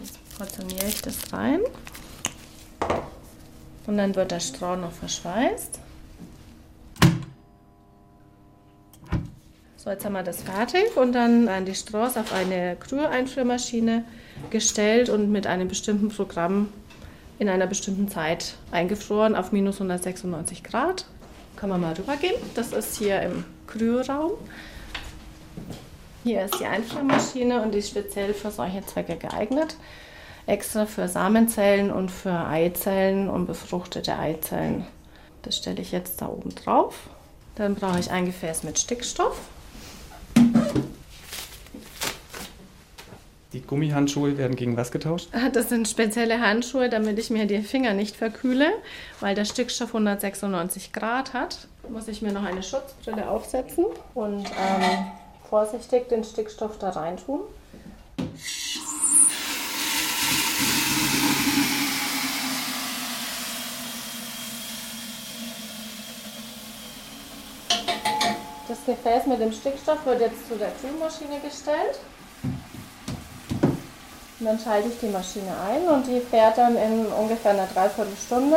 Jetzt 0.01 0.19
portioniere 0.37 0.89
ich 0.89 1.03
das 1.03 1.33
rein. 1.33 1.61
Und 3.87 3.97
dann 3.97 4.17
wird 4.17 4.33
der 4.33 4.41
Strauß 4.41 4.81
noch 4.81 4.91
verschweißt. 4.91 5.80
So, 9.83 9.89
jetzt 9.89 10.05
haben 10.05 10.13
wir 10.13 10.23
das 10.23 10.43
fertig 10.43 10.95
und 10.95 11.15
dann 11.15 11.47
werden 11.47 11.65
die 11.65 11.75
Strauß 11.75 12.19
auf 12.19 12.35
eine 12.35 12.77
Krühe-Einführmaschine 12.77 14.05
gestellt 14.51 15.09
und 15.09 15.33
mit 15.33 15.47
einem 15.47 15.69
bestimmten 15.69 16.11
Programm 16.11 16.71
in 17.39 17.49
einer 17.49 17.67
bestimmten 17.67 18.07
Zeit 18.11 18.57
eingefroren 18.73 19.35
auf 19.35 19.53
minus 19.53 19.77
196 19.77 20.65
Grad. 20.65 21.07
Können 21.57 21.73
wir 21.73 21.79
mal 21.79 21.95
rübergehen. 21.95 22.35
Das 22.55 22.75
ist 22.75 22.99
hier 22.99 23.23
im 23.23 23.43
Kryoraum. 23.69 24.33
Hier 26.25 26.45
ist 26.45 26.61
die 26.61 26.67
Einführmaschine 26.67 27.63
und 27.63 27.73
die 27.73 27.79
ist 27.79 27.89
speziell 27.89 28.35
für 28.35 28.51
solche 28.51 28.85
Zwecke 28.85 29.17
geeignet. 29.17 29.77
Extra 30.45 30.85
für 30.85 31.09
Samenzellen 31.09 31.91
und 31.91 32.11
für 32.11 32.47
Eizellen 32.47 33.31
und 33.31 33.47
befruchtete 33.47 34.19
Eizellen. 34.19 34.87
Das 35.41 35.57
stelle 35.57 35.81
ich 35.81 35.91
jetzt 35.91 36.21
da 36.21 36.29
oben 36.29 36.55
drauf. 36.55 37.09
Dann 37.55 37.77
brauche 37.77 37.99
ich 37.99 38.11
ein 38.11 38.27
Gefäß 38.27 38.63
mit 38.63 38.79
Stickstoff. 38.79 39.41
Die 43.53 43.63
Gummihandschuhe 43.63 44.39
werden 44.39 44.55
gegen 44.55 44.77
was 44.77 44.93
getauscht? 44.93 45.29
Ah, 45.33 45.49
das 45.49 45.69
sind 45.69 45.89
spezielle 45.89 46.41
Handschuhe, 46.41 46.89
damit 46.89 47.19
ich 47.19 47.31
mir 47.31 47.47
die 47.47 47.63
Finger 47.63 47.95
nicht 47.95 48.15
verkühle, 48.15 48.69
weil 49.19 49.35
der 49.35 49.45
Stickstoff 49.45 49.89
196 49.89 50.93
Grad 50.93 51.33
hat. 51.33 51.67
Muss 51.89 52.07
ich 52.07 52.23
mir 52.23 52.31
noch 52.31 52.45
eine 52.45 52.63
Schutzbrille 52.63 53.29
aufsetzen 53.29 53.87
und 54.15 54.47
ähm, 54.47 55.07
vorsichtig 55.49 56.09
den 56.09 56.23
Stickstoff 56.23 56.79
da 56.79 56.91
rein 56.91 57.17
tun. 57.17 57.41
Das 68.69 68.79
Gefäß 68.87 69.27
mit 69.27 69.41
dem 69.41 69.53
Stickstoff 69.53 70.07
wird 70.07 70.21
jetzt 70.21 70.49
zu 70.49 70.55
der 70.55 70.71
Kühlmaschine 70.81 71.41
gestellt. 71.41 71.99
Und 74.41 74.47
dann 74.47 74.59
schalte 74.59 74.89
ich 74.89 74.99
die 74.99 75.09
Maschine 75.09 75.55
ein 75.69 75.87
und 75.87 76.07
die 76.07 76.19
fährt 76.19 76.57
dann 76.57 76.75
in 76.75 77.07
ungefähr 77.07 77.51
einer 77.51 77.67
Dreiviertelstunde 77.67 78.57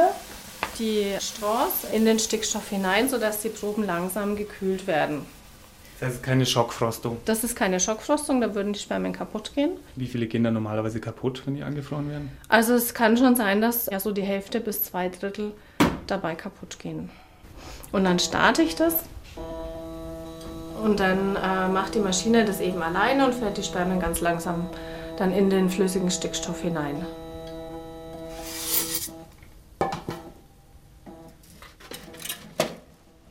die 0.80 1.14
Straws 1.20 1.84
in 1.92 2.06
den 2.06 2.20
Stickstoff 2.20 2.70
hinein, 2.70 3.10
sodass 3.10 3.42
die 3.42 3.50
Proben 3.50 3.86
langsam 3.86 4.38
gekühlt 4.38 4.88
werden. 4.88 5.26
Das 6.00 6.16
ist 6.16 6.24
keine 6.24 6.46
Schockfrostung. 6.46 7.18
Das 7.26 7.44
ist 7.44 7.56
keine 7.56 7.80
Schockfrostung, 7.80 8.42
da 8.42 8.56
würden 8.56 8.74
die 8.74 8.80
Spermien 8.80 9.14
kaputt 9.14 9.54
gehen. 9.56 9.72
Wie 9.96 10.08
viele 10.08 10.28
gehen 10.28 10.44
dann 10.44 10.54
normalerweise 10.54 11.00
kaputt, 11.00 11.44
wenn 11.46 11.56
die 11.56 11.64
angefroren 11.64 12.10
werden? 12.10 12.32
Also 12.48 12.74
es 12.74 12.94
kann 12.94 13.18
schon 13.18 13.36
sein, 13.36 13.62
dass 13.62 13.88
ja 13.88 14.00
so 14.00 14.12
die 14.12 14.24
Hälfte 14.24 14.62
bis 14.62 14.84
zwei 14.84 15.10
Drittel 15.10 15.52
dabei 16.08 16.36
kaputt 16.36 16.80
gehen. 16.80 17.10
Und 17.92 18.06
dann 18.06 18.20
starte 18.20 18.64
ich 18.64 18.76
das 18.76 18.96
und 20.82 21.00
dann 21.00 21.36
äh, 21.36 21.68
macht 21.68 21.96
die 21.96 22.00
Maschine 22.00 22.46
das 22.46 22.60
eben 22.60 22.82
alleine 22.82 23.26
und 23.26 23.36
fährt 23.36 23.58
die 23.58 23.64
Spermien 23.64 24.00
ganz 24.00 24.22
langsam 24.22 24.70
dann 25.18 25.32
in 25.32 25.50
den 25.50 25.70
flüssigen 25.70 26.12
Stickstoff 26.12 26.62
hinein. 26.62 27.06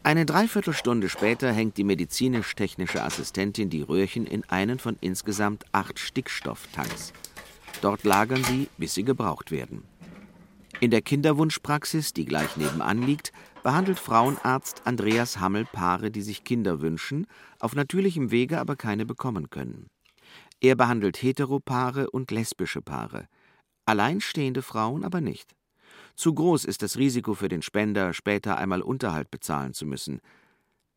Eine 0.04 0.26
Dreiviertelstunde 0.26 1.08
später 1.08 1.52
hängt 1.52 1.76
die 1.76 1.84
medizinisch-technische 1.84 3.02
Assistentin 3.02 3.70
die 3.70 3.82
Röhrchen 3.82 4.26
in 4.26 4.44
einen 4.44 4.78
von 4.78 4.96
insgesamt 5.00 5.64
acht 5.72 5.98
Stickstofftanks. 6.00 7.12
Dort 7.82 8.02
lagern 8.04 8.42
sie, 8.44 8.68
bis 8.78 8.94
sie 8.94 9.04
gebraucht 9.04 9.50
werden. 9.50 9.84
In 10.80 10.90
der 10.90 11.02
Kinderwunschpraxis, 11.02 12.12
die 12.12 12.24
gleich 12.24 12.56
nebenan 12.56 13.02
liegt, 13.02 13.32
behandelt 13.62 14.00
Frauenarzt 14.00 14.82
Andreas 14.84 15.38
Hammel 15.38 15.64
Paare, 15.64 16.10
die 16.10 16.22
sich 16.22 16.42
Kinder 16.42 16.80
wünschen, 16.80 17.28
auf 17.60 17.76
natürlichem 17.76 18.32
Wege 18.32 18.58
aber 18.58 18.74
keine 18.74 19.06
bekommen 19.06 19.50
können. 19.50 19.86
Er 20.64 20.76
behandelt 20.76 21.20
Heteropaare 21.20 22.08
und 22.08 22.30
lesbische 22.30 22.82
Paare, 22.82 23.26
alleinstehende 23.84 24.62
Frauen 24.62 25.02
aber 25.02 25.20
nicht. 25.20 25.56
Zu 26.14 26.32
groß 26.34 26.66
ist 26.66 26.82
das 26.82 26.96
Risiko 26.98 27.34
für 27.34 27.48
den 27.48 27.62
Spender, 27.62 28.14
später 28.14 28.58
einmal 28.58 28.80
Unterhalt 28.80 29.28
bezahlen 29.28 29.74
zu 29.74 29.86
müssen. 29.86 30.20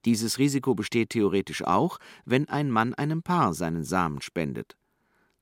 Dieses 0.06 0.38
Risiko 0.38 0.76
besteht 0.76 1.10
theoretisch 1.10 1.64
auch, 1.64 1.98
wenn 2.26 2.48
ein 2.48 2.70
Mann 2.70 2.94
einem 2.94 3.24
Paar 3.24 3.56
seinen 3.56 3.84
Samen 3.84 4.22
spendet. 4.22 4.78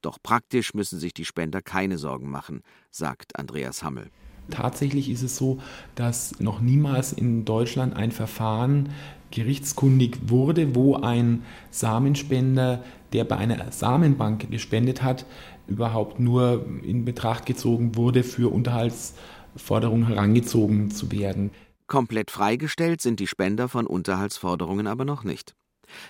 Doch 0.01 0.19
praktisch 0.23 0.73
müssen 0.73 0.99
sich 0.99 1.13
die 1.13 1.25
Spender 1.25 1.61
keine 1.61 1.97
Sorgen 1.97 2.31
machen, 2.31 2.63
sagt 2.91 3.37
Andreas 3.37 3.83
Hammel. 3.83 4.09
Tatsächlich 4.49 5.09
ist 5.09 5.23
es 5.23 5.35
so, 5.35 5.59
dass 5.95 6.39
noch 6.39 6.61
niemals 6.61 7.11
in 7.11 7.43
Deutschland 7.43 7.93
ein 7.95 8.11
Verfahren 8.11 8.89
gerichtskundig 9.31 10.29
wurde, 10.29 10.75
wo 10.75 10.95
ein 10.95 11.43
Samenspender, 11.71 12.83
der 13.13 13.23
bei 13.23 13.37
einer 13.37 13.71
Samenbank 13.71 14.49
gespendet 14.51 15.01
hat, 15.03 15.25
überhaupt 15.67 16.19
nur 16.19 16.65
in 16.83 17.05
Betracht 17.05 17.45
gezogen 17.45 17.95
wurde, 17.95 18.23
für 18.23 18.51
Unterhaltsforderungen 18.51 20.07
herangezogen 20.07 20.91
zu 20.91 21.11
werden. 21.11 21.51
Komplett 21.87 22.31
freigestellt 22.31 23.01
sind 23.01 23.19
die 23.19 23.27
Spender 23.27 23.69
von 23.69 23.87
Unterhaltsforderungen 23.87 24.87
aber 24.87 25.05
noch 25.05 25.23
nicht. 25.23 25.55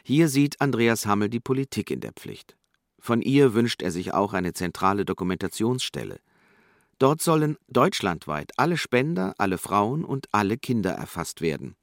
Hier 0.04 0.30
sieht 0.30 0.62
Andreas 0.62 1.06
Hammel 1.06 1.30
die 1.30 1.40
Politik 1.40 1.92
in 1.92 2.00
der 2.00 2.14
Pflicht. 2.14 2.56
Von 3.00 3.22
ihr 3.22 3.54
wünscht 3.54 3.82
er 3.82 3.92
sich 3.92 4.14
auch 4.14 4.34
eine 4.34 4.54
zentrale 4.54 5.04
Dokumentationsstelle. 5.04 6.20
Dort 7.00 7.22
sollen 7.22 7.58
deutschlandweit 7.68 8.52
alle 8.56 8.78
Spender, 8.78 9.34
alle 9.38 9.58
Frauen 9.58 10.06
und 10.06 10.28
alle 10.32 10.58
Kinder 10.58 10.92
erfasst 10.92 11.42
werden. 11.42 11.76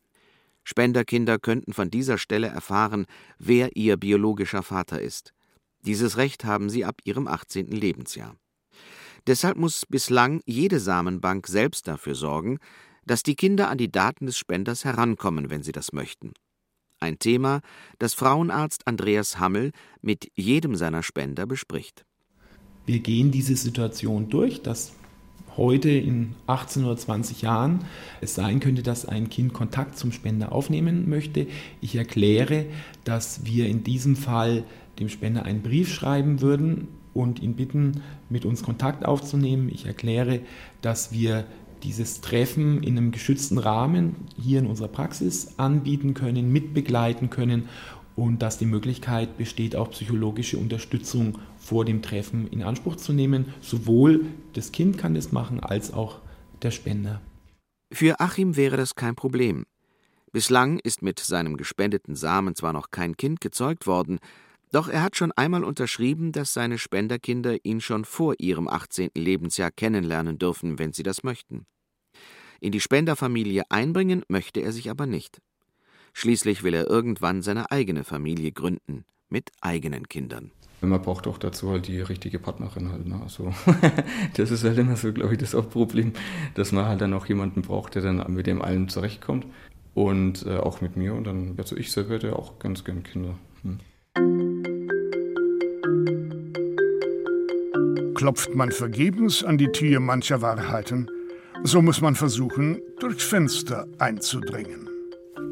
Spenderkinder 0.70 1.40
könnten 1.40 1.72
von 1.72 1.90
dieser 1.90 2.16
Stelle 2.16 2.46
erfahren, 2.46 3.06
wer 3.40 3.74
ihr 3.74 3.96
biologischer 3.96 4.62
Vater 4.62 5.02
ist. 5.02 5.34
Dieses 5.84 6.16
Recht 6.16 6.44
haben 6.44 6.70
sie 6.70 6.84
ab 6.84 7.00
ihrem 7.02 7.26
18. 7.26 7.66
Lebensjahr. 7.72 8.36
Deshalb 9.26 9.56
muss 9.56 9.84
bislang 9.84 10.42
jede 10.46 10.78
Samenbank 10.78 11.48
selbst 11.48 11.88
dafür 11.88 12.14
sorgen, 12.14 12.58
dass 13.04 13.24
die 13.24 13.34
Kinder 13.34 13.68
an 13.68 13.78
die 13.78 13.90
Daten 13.90 14.26
des 14.26 14.38
Spenders 14.38 14.84
herankommen, 14.84 15.50
wenn 15.50 15.64
sie 15.64 15.72
das 15.72 15.92
möchten. 15.92 16.34
Ein 17.00 17.18
Thema, 17.18 17.62
das 17.98 18.14
Frauenarzt 18.14 18.86
Andreas 18.86 19.40
Hammel 19.40 19.72
mit 20.02 20.30
jedem 20.36 20.76
seiner 20.76 21.02
Spender 21.02 21.46
bespricht. 21.46 22.04
Wir 22.86 23.00
gehen 23.00 23.32
diese 23.32 23.56
Situation 23.56 24.28
durch, 24.28 24.62
dass 24.62 24.92
heute 25.56 25.90
in 25.90 26.34
18 26.46 26.84
oder 26.84 26.96
20 26.96 27.42
Jahren 27.42 27.80
es 28.20 28.34
sein 28.34 28.60
könnte, 28.60 28.82
dass 28.82 29.06
ein 29.06 29.28
Kind 29.28 29.52
Kontakt 29.52 29.98
zum 29.98 30.12
Spender 30.12 30.52
aufnehmen 30.52 31.08
möchte. 31.08 31.46
Ich 31.80 31.96
erkläre, 31.96 32.66
dass 33.04 33.44
wir 33.44 33.68
in 33.68 33.84
diesem 33.84 34.16
Fall 34.16 34.64
dem 34.98 35.08
Spender 35.08 35.44
einen 35.44 35.62
Brief 35.62 35.92
schreiben 35.92 36.40
würden 36.40 36.88
und 37.14 37.42
ihn 37.42 37.54
bitten, 37.54 38.02
mit 38.28 38.44
uns 38.44 38.62
Kontakt 38.62 39.04
aufzunehmen. 39.04 39.68
Ich 39.72 39.86
erkläre, 39.86 40.40
dass 40.82 41.12
wir 41.12 41.44
dieses 41.82 42.20
Treffen 42.20 42.82
in 42.82 42.96
einem 42.96 43.10
geschützten 43.10 43.58
Rahmen 43.58 44.16
hier 44.40 44.58
in 44.58 44.66
unserer 44.66 44.88
Praxis 44.88 45.54
anbieten 45.56 46.14
können, 46.14 46.52
mitbegleiten 46.52 47.30
können 47.30 47.68
und 48.16 48.42
dass 48.42 48.58
die 48.58 48.66
Möglichkeit 48.66 49.38
besteht, 49.38 49.76
auch 49.76 49.90
psychologische 49.90 50.58
Unterstützung 50.58 51.38
vor 51.70 51.84
dem 51.84 52.02
Treffen 52.02 52.48
in 52.48 52.64
Anspruch 52.64 52.96
zu 52.96 53.12
nehmen. 53.12 53.54
Sowohl 53.60 54.26
das 54.54 54.72
Kind 54.72 54.98
kann 54.98 55.14
das 55.14 55.30
machen, 55.30 55.60
als 55.60 55.92
auch 55.92 56.18
der 56.62 56.72
Spender. 56.72 57.20
Für 57.92 58.18
Achim 58.18 58.56
wäre 58.56 58.76
das 58.76 58.96
kein 58.96 59.14
Problem. 59.14 59.66
Bislang 60.32 60.80
ist 60.80 61.00
mit 61.00 61.20
seinem 61.20 61.56
gespendeten 61.56 62.16
Samen 62.16 62.56
zwar 62.56 62.72
noch 62.72 62.90
kein 62.90 63.16
Kind 63.16 63.40
gezeugt 63.40 63.86
worden, 63.86 64.18
doch 64.72 64.88
er 64.88 65.02
hat 65.02 65.16
schon 65.16 65.30
einmal 65.32 65.62
unterschrieben, 65.62 66.32
dass 66.32 66.52
seine 66.52 66.76
Spenderkinder 66.76 67.64
ihn 67.64 67.80
schon 67.80 68.04
vor 68.04 68.34
ihrem 68.38 68.66
18. 68.66 69.10
Lebensjahr 69.14 69.70
kennenlernen 69.70 70.38
dürfen, 70.38 70.80
wenn 70.80 70.92
sie 70.92 71.04
das 71.04 71.22
möchten. 71.22 71.66
In 72.60 72.72
die 72.72 72.80
Spenderfamilie 72.80 73.62
einbringen 73.68 74.24
möchte 74.28 74.60
er 74.60 74.72
sich 74.72 74.90
aber 74.90 75.06
nicht. 75.06 75.40
Schließlich 76.14 76.64
will 76.64 76.74
er 76.74 76.90
irgendwann 76.90 77.42
seine 77.42 77.70
eigene 77.70 78.02
Familie 78.02 78.50
gründen, 78.50 79.04
mit 79.28 79.52
eigenen 79.60 80.08
Kindern. 80.08 80.50
Man 80.82 81.02
braucht 81.02 81.26
auch 81.26 81.38
dazu 81.38 81.70
halt 81.70 81.88
die 81.88 82.00
richtige 82.00 82.38
Partnerin 82.38 82.90
halt. 82.90 83.06
Ne? 83.06 83.20
Also, 83.22 83.52
das 84.36 84.50
ist 84.50 84.64
halt 84.64 84.78
immer 84.78 84.96
so, 84.96 85.12
glaube 85.12 85.34
ich, 85.34 85.38
das 85.38 85.54
Hauptproblem, 85.54 86.12
dass 86.54 86.72
man 86.72 86.86
halt 86.86 87.00
dann 87.00 87.12
auch 87.12 87.26
jemanden 87.26 87.62
braucht, 87.62 87.94
der 87.94 88.02
dann 88.02 88.24
mit 88.32 88.46
dem 88.46 88.62
allen 88.62 88.88
zurechtkommt. 88.88 89.46
Und 89.94 90.46
äh, 90.46 90.56
auch 90.56 90.80
mit 90.80 90.96
mir. 90.96 91.14
Und 91.14 91.24
dann, 91.24 91.54
also 91.58 91.76
ich 91.76 91.92
selber 91.92 92.14
hätte 92.14 92.36
auch 92.36 92.58
ganz 92.58 92.84
gern 92.84 93.02
Kinder. 93.02 93.34
Hm. 93.62 93.80
Klopft 98.14 98.54
man 98.54 98.70
vergebens 98.70 99.42
an 99.42 99.58
die 99.58 99.72
Tür 99.72 99.98
mancher 99.98 100.42
Wahrheiten, 100.42 101.10
so 101.64 101.82
muss 101.82 102.00
man 102.00 102.14
versuchen, 102.14 102.80
durchs 103.00 103.24
Fenster 103.24 103.86
einzudringen. 103.98 104.88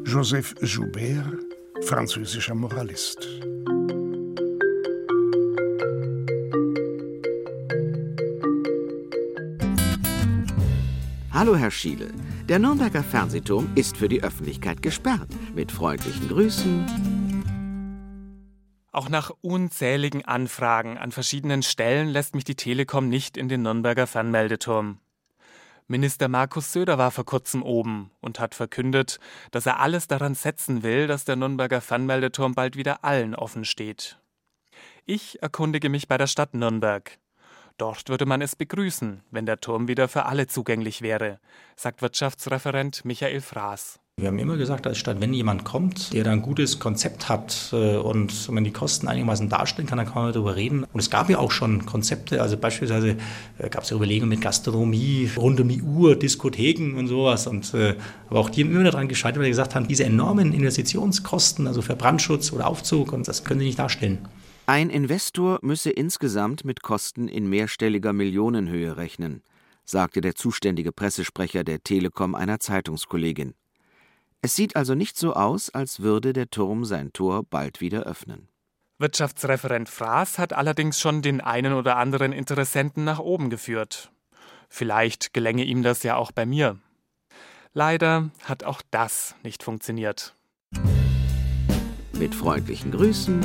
Joseph 0.05 0.55
Joubert, 0.61 1.33
französischer 1.81 2.55
Moralist. 2.55 3.27
Hallo, 11.31 11.55
Herr 11.55 11.69
Schiele. 11.69 12.11
Der 12.47 12.57
Nürnberger 12.57 13.03
Fernsehturm 13.03 13.69
ist 13.75 13.97
für 13.97 14.09
die 14.09 14.23
Öffentlichkeit 14.23 14.81
gesperrt. 14.81 15.29
Mit 15.53 15.71
freundlichen 15.71 16.27
Grüßen. 16.27 16.85
Auch 18.91 19.09
nach 19.09 19.31
unzähligen 19.41 20.25
Anfragen 20.25 20.97
an 20.97 21.11
verschiedenen 21.11 21.61
Stellen 21.61 22.07
lässt 22.07 22.33
mich 22.33 22.45
die 22.45 22.55
Telekom 22.55 23.09
nicht 23.09 23.37
in 23.37 23.47
den 23.47 23.61
Nürnberger 23.61 24.07
Fernmeldeturm. 24.07 24.97
Minister 25.87 26.29
Markus 26.29 26.73
Söder 26.73 26.97
war 26.97 27.11
vor 27.11 27.25
kurzem 27.25 27.61
oben 27.61 28.09
und 28.21 28.39
hat 28.39 28.55
verkündet, 28.55 29.19
dass 29.51 29.67
er 29.67 29.79
alles 29.79 30.07
daran 30.07 30.33
setzen 30.33 30.81
will, 30.81 31.05
dass 31.05 31.25
der 31.25 31.35
Nürnberger 31.35 31.81
Fernmeldeturm 31.81 32.55
bald 32.55 32.75
wieder 32.75 33.03
allen 33.03 33.35
offen 33.35 33.65
steht. 33.65 34.17
Ich 35.05 35.41
erkundige 35.43 35.89
mich 35.89 36.07
bei 36.07 36.17
der 36.17 36.27
Stadt 36.27 36.55
Nürnberg. 36.55 37.19
Dort 37.79 38.09
würde 38.09 38.25
man 38.25 38.41
es 38.41 38.57
begrüßen, 38.57 39.21
wenn 39.31 39.45
der 39.45 39.61
Turm 39.61 39.87
wieder 39.87 40.09
für 40.09 40.25
alle 40.25 40.47
zugänglich 40.47 41.01
wäre, 41.01 41.39
sagt 41.77 42.01
Wirtschaftsreferent 42.01 43.05
Michael 43.05 43.39
Fraß. 43.39 44.01
Wir 44.17 44.27
haben 44.27 44.37
immer 44.37 44.57
gesagt, 44.57 44.85
als 44.85 44.97
Stadt, 44.97 45.21
wenn 45.21 45.31
jemand 45.31 45.63
kommt, 45.63 46.11
der 46.11 46.25
da 46.25 46.31
ein 46.31 46.41
gutes 46.41 46.79
Konzept 46.79 47.29
hat 47.29 47.69
äh, 47.71 47.95
und 47.95 48.51
man 48.51 48.65
die 48.65 48.73
Kosten 48.73 49.07
einigermaßen 49.07 49.47
darstellen 49.47 49.87
kann, 49.87 49.97
dann 49.97 50.07
kann 50.07 50.23
man 50.23 50.33
darüber 50.33 50.57
reden. 50.57 50.83
Und 50.91 50.99
es 50.99 51.09
gab 51.09 51.29
ja 51.29 51.37
auch 51.37 51.51
schon 51.51 51.85
Konzepte, 51.85 52.41
also 52.41 52.57
beispielsweise 52.57 53.15
äh, 53.59 53.69
gab 53.69 53.83
es 53.83 53.91
ja 53.91 53.95
Überlegungen 53.95 54.31
mit 54.31 54.41
Gastronomie, 54.41 55.29
rund 55.37 55.61
um 55.61 55.69
die 55.69 55.81
Uhr, 55.81 56.17
Diskotheken 56.17 56.97
und 56.97 57.07
sowas. 57.07 57.47
Und, 57.47 57.73
äh, 57.73 57.95
aber 58.29 58.41
auch 58.41 58.49
die 58.49 58.65
haben 58.65 58.71
immer 58.71 58.83
daran 58.83 59.07
gescheitert, 59.07 59.37
weil 59.37 59.45
sie 59.45 59.51
gesagt 59.51 59.75
haben, 59.75 59.87
diese 59.87 60.03
enormen 60.03 60.51
Investitionskosten, 60.51 61.65
also 61.65 61.81
für 61.81 61.95
Brandschutz 61.95 62.51
oder 62.51 62.67
Aufzug, 62.67 63.13
und 63.13 63.25
das 63.25 63.45
können 63.45 63.61
sie 63.61 63.67
nicht 63.67 63.79
darstellen. 63.79 64.27
Ein 64.69 64.91
Investor 64.91 65.57
müsse 65.63 65.89
insgesamt 65.89 66.63
mit 66.63 66.83
Kosten 66.83 67.27
in 67.27 67.49
mehrstelliger 67.49 68.13
Millionenhöhe 68.13 68.97
rechnen, 68.97 69.41
sagte 69.83 70.21
der 70.21 70.35
zuständige 70.35 70.91
Pressesprecher 70.91 71.63
der 71.63 71.81
Telekom 71.81 72.35
einer 72.35 72.59
Zeitungskollegin. 72.59 73.55
Es 74.43 74.55
sieht 74.55 74.75
also 74.75 74.93
nicht 74.93 75.17
so 75.17 75.33
aus, 75.33 75.71
als 75.71 76.01
würde 76.01 76.33
der 76.33 76.51
Turm 76.51 76.85
sein 76.85 77.11
Tor 77.13 77.41
bald 77.49 77.81
wieder 77.81 78.03
öffnen. 78.03 78.47
Wirtschaftsreferent 78.99 79.89
Fraß 79.89 80.37
hat 80.37 80.53
allerdings 80.53 80.99
schon 80.99 81.23
den 81.23 81.41
einen 81.41 81.73
oder 81.73 81.97
anderen 81.97 82.31
Interessenten 82.31 83.03
nach 83.03 83.17
oben 83.17 83.49
geführt. 83.49 84.11
Vielleicht 84.69 85.33
gelänge 85.33 85.63
ihm 85.63 85.81
das 85.81 86.03
ja 86.03 86.15
auch 86.15 86.31
bei 86.31 86.45
mir. 86.45 86.77
Leider 87.73 88.29
hat 88.43 88.63
auch 88.63 88.83
das 88.91 89.33
nicht 89.41 89.63
funktioniert. 89.63 90.35
Mit 92.13 92.35
freundlichen 92.35 92.91
Grüßen 92.91 93.41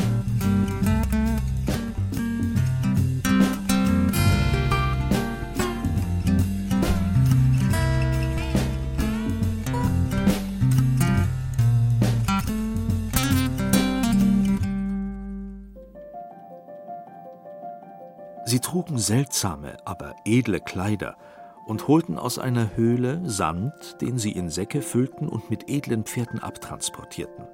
trugen 18.74 18.98
seltsame, 18.98 19.76
aber 19.84 20.16
edle 20.24 20.58
Kleider 20.58 21.16
und 21.64 21.86
holten 21.86 22.18
aus 22.18 22.40
einer 22.40 22.74
Höhle 22.74 23.20
Sand, 23.22 24.00
den 24.00 24.18
sie 24.18 24.32
in 24.32 24.50
Säcke 24.50 24.82
füllten 24.82 25.28
und 25.28 25.48
mit 25.48 25.70
edlen 25.70 26.02
Pferden 26.02 26.40
abtransportierten. 26.40 27.44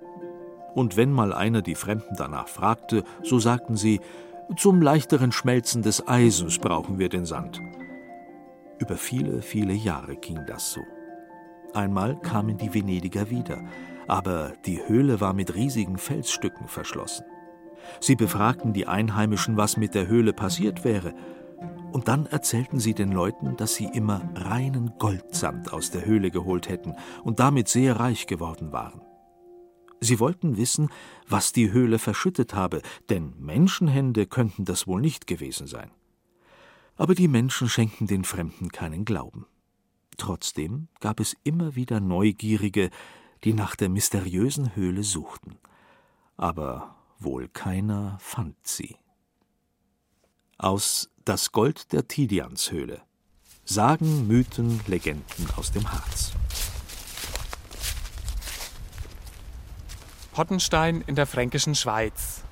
Und 0.75 0.97
wenn 0.97 1.13
mal 1.13 1.35
einer 1.35 1.61
die 1.61 1.75
Fremden 1.75 2.17
danach 2.17 2.49
fragte, 2.49 3.05
so 3.23 3.39
sagten 3.39 3.77
sie, 3.77 4.01
zum 4.57 4.81
leichteren 4.81 5.31
Schmelzen 5.31 5.83
des 5.83 6.09
Eisens 6.09 6.59
brauchen 6.59 6.99
wir 6.99 7.11
den 7.11 7.27
Sand. 7.27 7.61
Über 8.79 8.97
viele, 8.97 9.43
viele 9.43 9.75
Jahre 9.75 10.17
ging 10.17 10.39
das 10.47 10.71
so. 10.73 10.81
Einmal 11.75 12.19
kamen 12.19 12.57
die 12.57 12.73
Venediger 12.73 13.29
wieder, 13.29 13.63
aber 14.09 14.55
die 14.65 14.81
Höhle 14.89 15.21
war 15.21 15.35
mit 15.35 15.55
riesigen 15.55 15.99
Felsstücken 15.99 16.67
verschlossen. 16.67 17.27
Sie 17.99 18.15
befragten 18.15 18.73
die 18.73 18.87
Einheimischen, 18.87 19.57
was 19.57 19.77
mit 19.77 19.95
der 19.95 20.07
Höhle 20.07 20.33
passiert 20.33 20.85
wäre, 20.85 21.15
und 21.93 22.09
dann 22.09 22.27
erzählten 22.27 22.79
sie 22.79 22.95
den 22.95 23.11
Leuten, 23.11 23.57
dass 23.57 23.75
sie 23.75 23.87
immer 23.87 24.23
reinen 24.37 24.93
Goldsand 24.99 25.73
aus 25.73 25.91
der 25.91 26.07
Höhle 26.07 26.31
geholt 26.31 26.69
hätten 26.69 26.95
und 27.25 27.41
damit 27.41 27.69
sehr 27.69 27.99
reich 27.99 28.27
geworden 28.27 28.73
waren. 28.73 29.03
Sie 30.01 30.19
wollten 30.19 30.57
wissen, 30.57 30.89
was 31.29 31.53
die 31.53 31.73
Höhle 31.73 31.99
verschüttet 31.99 32.55
habe, 32.55 32.81
denn 33.11 33.35
Menschenhände 33.39 34.27
könnten 34.27 34.65
das 34.65 34.87
wohl 34.87 35.01
nicht 35.01 35.27
gewesen 35.27 35.67
sein. 35.67 35.91
Aber 36.97 37.15
die 37.15 37.29
Menschen 37.29 37.69
schenkten 37.69 38.07
den 38.07 38.25
Fremden 38.25 38.71
keinen 38.71 39.05
Glauben. 39.05 39.47
Trotzdem 40.17 40.89
gab 41.01 41.21
es 41.21 41.37
immer 41.45 41.75
wieder 41.77 42.01
Neugierige, 42.01 42.91
die 43.45 43.53
nach 43.53 43.77
der 43.77 43.89
mysteriösen 43.89 44.75
Höhle 44.77 45.03
suchten. 45.03 45.59
Aber 46.37 47.00
wohl 47.23 47.49
keiner 47.49 48.19
fand 48.21 48.57
sie. 48.67 48.97
Aus 50.59 51.11
Das 51.25 51.53
Gold 51.53 51.93
der 51.93 52.09
Tidianshöhle. 52.09 53.03
Sagen, 53.65 54.27
Mythen, 54.27 54.81
Legenden 54.87 55.49
aus 55.57 55.71
dem 55.71 55.93
Harz. 55.93 56.33
Pottenstein 60.33 61.03
in 61.07 61.15
der 61.15 61.27
fränkischen 61.27 61.75
Schweiz. 61.75 62.43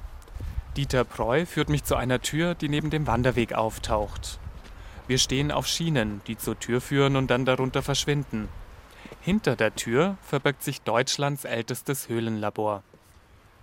Dieter 0.76 1.04
Preu 1.04 1.46
führt 1.46 1.70
mich 1.70 1.84
zu 1.84 1.96
einer 1.96 2.20
Tür, 2.20 2.54
die 2.54 2.68
neben 2.68 2.90
dem 2.90 3.06
Wanderweg 3.06 3.54
auftaucht. 3.54 4.38
Wir 5.06 5.18
stehen 5.18 5.50
auf 5.50 5.66
Schienen, 5.66 6.20
die 6.26 6.36
zur 6.36 6.58
Tür 6.58 6.80
führen 6.80 7.16
und 7.16 7.30
dann 7.30 7.44
darunter 7.44 7.82
verschwinden. 7.82 8.48
Hinter 9.22 9.56
der 9.56 9.74
Tür 9.74 10.18
verbirgt 10.22 10.62
sich 10.62 10.82
Deutschlands 10.82 11.44
ältestes 11.44 12.08
Höhlenlabor. 12.08 12.82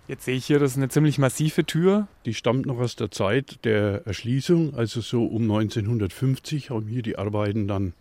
Jetzt 0.08 0.24
sehe 0.24 0.36
ich 0.36 0.46
hier, 0.46 0.60
das 0.60 0.72
ist 0.72 0.76
eine 0.76 0.88
ziemlich 0.88 1.18
massive 1.18 1.64
Tür. 1.64 2.06
Die 2.26 2.34
stammt 2.34 2.66
noch 2.66 2.78
aus 2.78 2.94
der 2.94 3.10
Zeit 3.10 3.64
der 3.64 4.06
Erschließung, 4.06 4.74
also 4.74 5.00
so 5.00 5.26
um 5.26 5.42
1950 5.42 6.70
haben 6.70 6.86
hier 6.86 7.02
die 7.02 7.18
Arbeiten 7.18 7.66
dann 7.66 7.92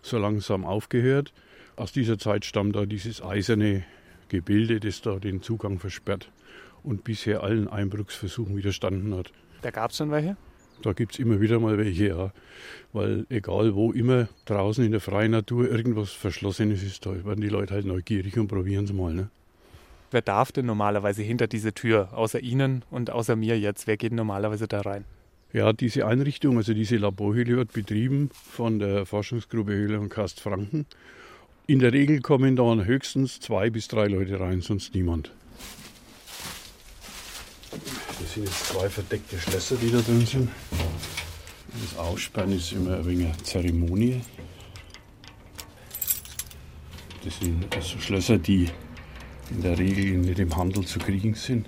so 0.00 0.16
langsam 0.16 0.64
aufgehört. 0.64 1.34
Aus 1.76 1.92
dieser 1.92 2.18
Zeit 2.18 2.46
stammt 2.46 2.76
da 2.76 2.86
dieses 2.86 3.22
eiserne 3.22 3.84
Gebilde, 4.28 4.80
das 4.80 5.02
da 5.02 5.18
den 5.18 5.42
Zugang 5.42 5.78
versperrt 5.78 6.30
und 6.82 7.04
bisher 7.04 7.42
allen 7.42 7.68
Einbruchsversuchen 7.68 8.56
widerstanden 8.56 9.14
hat. 9.14 9.30
Da 9.60 9.70
gab 9.70 9.90
es 9.90 9.98
schon 9.98 10.10
welche? 10.10 10.38
Da 10.80 10.94
gibt 10.94 11.12
es 11.12 11.18
immer 11.18 11.42
wieder 11.42 11.60
mal 11.60 11.76
welche, 11.76 12.08
ja. 12.08 12.32
Weil 12.94 13.26
egal 13.28 13.74
wo 13.74 13.92
immer 13.92 14.30
draußen 14.46 14.82
in 14.82 14.92
der 14.92 15.02
freien 15.02 15.32
Natur 15.32 15.70
irgendwas 15.70 16.10
Verschlossenes 16.10 16.82
ist, 16.82 17.04
da 17.04 17.22
werden 17.26 17.42
die 17.42 17.50
Leute 17.50 17.74
halt 17.74 17.84
neugierig 17.84 18.38
und 18.38 18.48
probieren 18.48 18.86
es 18.86 18.94
mal. 18.94 19.12
Ne? 19.12 19.28
Wer 20.10 20.22
darf 20.22 20.50
denn 20.50 20.66
normalerweise 20.66 21.22
hinter 21.22 21.46
diese 21.46 21.72
Tür? 21.72 22.08
Außer 22.12 22.40
Ihnen 22.40 22.84
und 22.90 23.10
außer 23.10 23.36
mir 23.36 23.58
jetzt. 23.58 23.86
Wer 23.86 23.96
geht 23.96 24.12
normalerweise 24.12 24.66
da 24.66 24.80
rein? 24.80 25.04
Ja, 25.52 25.72
diese 25.72 26.06
Einrichtung, 26.06 26.56
also 26.56 26.74
diese 26.74 26.96
Laborhöhle 26.96 27.56
wird 27.56 27.72
betrieben 27.72 28.30
von 28.32 28.78
der 28.78 29.06
Forschungsgruppe 29.06 29.72
Höhle 29.72 30.00
und 30.00 30.08
Kast 30.08 30.40
Franken. 30.40 30.86
In 31.66 31.78
der 31.78 31.92
Regel 31.92 32.20
kommen 32.20 32.56
dann 32.56 32.84
höchstens 32.84 33.40
zwei 33.40 33.70
bis 33.70 33.88
drei 33.88 34.06
Leute 34.06 34.40
rein, 34.40 34.60
sonst 34.60 34.94
niemand. 34.94 35.30
Das 38.20 38.34
sind 38.34 38.44
jetzt 38.44 38.66
zwei 38.66 38.88
verdeckte 38.88 39.38
Schlösser, 39.38 39.76
die 39.76 39.90
da 39.90 40.00
drin 40.00 40.26
sind. 40.26 40.48
Das 41.72 41.98
Aussperren 41.98 42.52
ist 42.52 42.72
immer 42.72 42.96
ein 42.96 43.06
wenig 43.06 43.26
eine 43.26 43.42
Zeremonie. 43.42 44.20
Das 47.24 47.38
sind 47.38 47.74
also 47.74 47.98
Schlösser, 47.98 48.38
die 48.38 48.68
in 49.50 49.62
der 49.62 49.78
Regel 49.78 50.18
nicht 50.18 50.38
im 50.38 50.56
Handel 50.56 50.84
zu 50.84 50.98
kriegen 50.98 51.34
sind. 51.34 51.66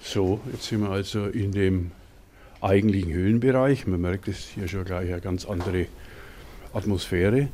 So, 0.00 0.40
jetzt 0.50 0.64
sind 0.64 0.80
wir 0.80 0.88
also 0.88 1.26
in 1.26 1.52
dem 1.52 1.90
eigentlichen 2.62 3.12
Höhlenbereich. 3.12 3.86
Man 3.86 4.00
merkt 4.00 4.28
es 4.28 4.48
hier 4.48 4.66
schon 4.66 4.86
gleich 4.86 5.10
eine 5.10 5.20
ganz 5.20 5.44
andere 5.44 5.88
Atmosphäre. 6.72 7.48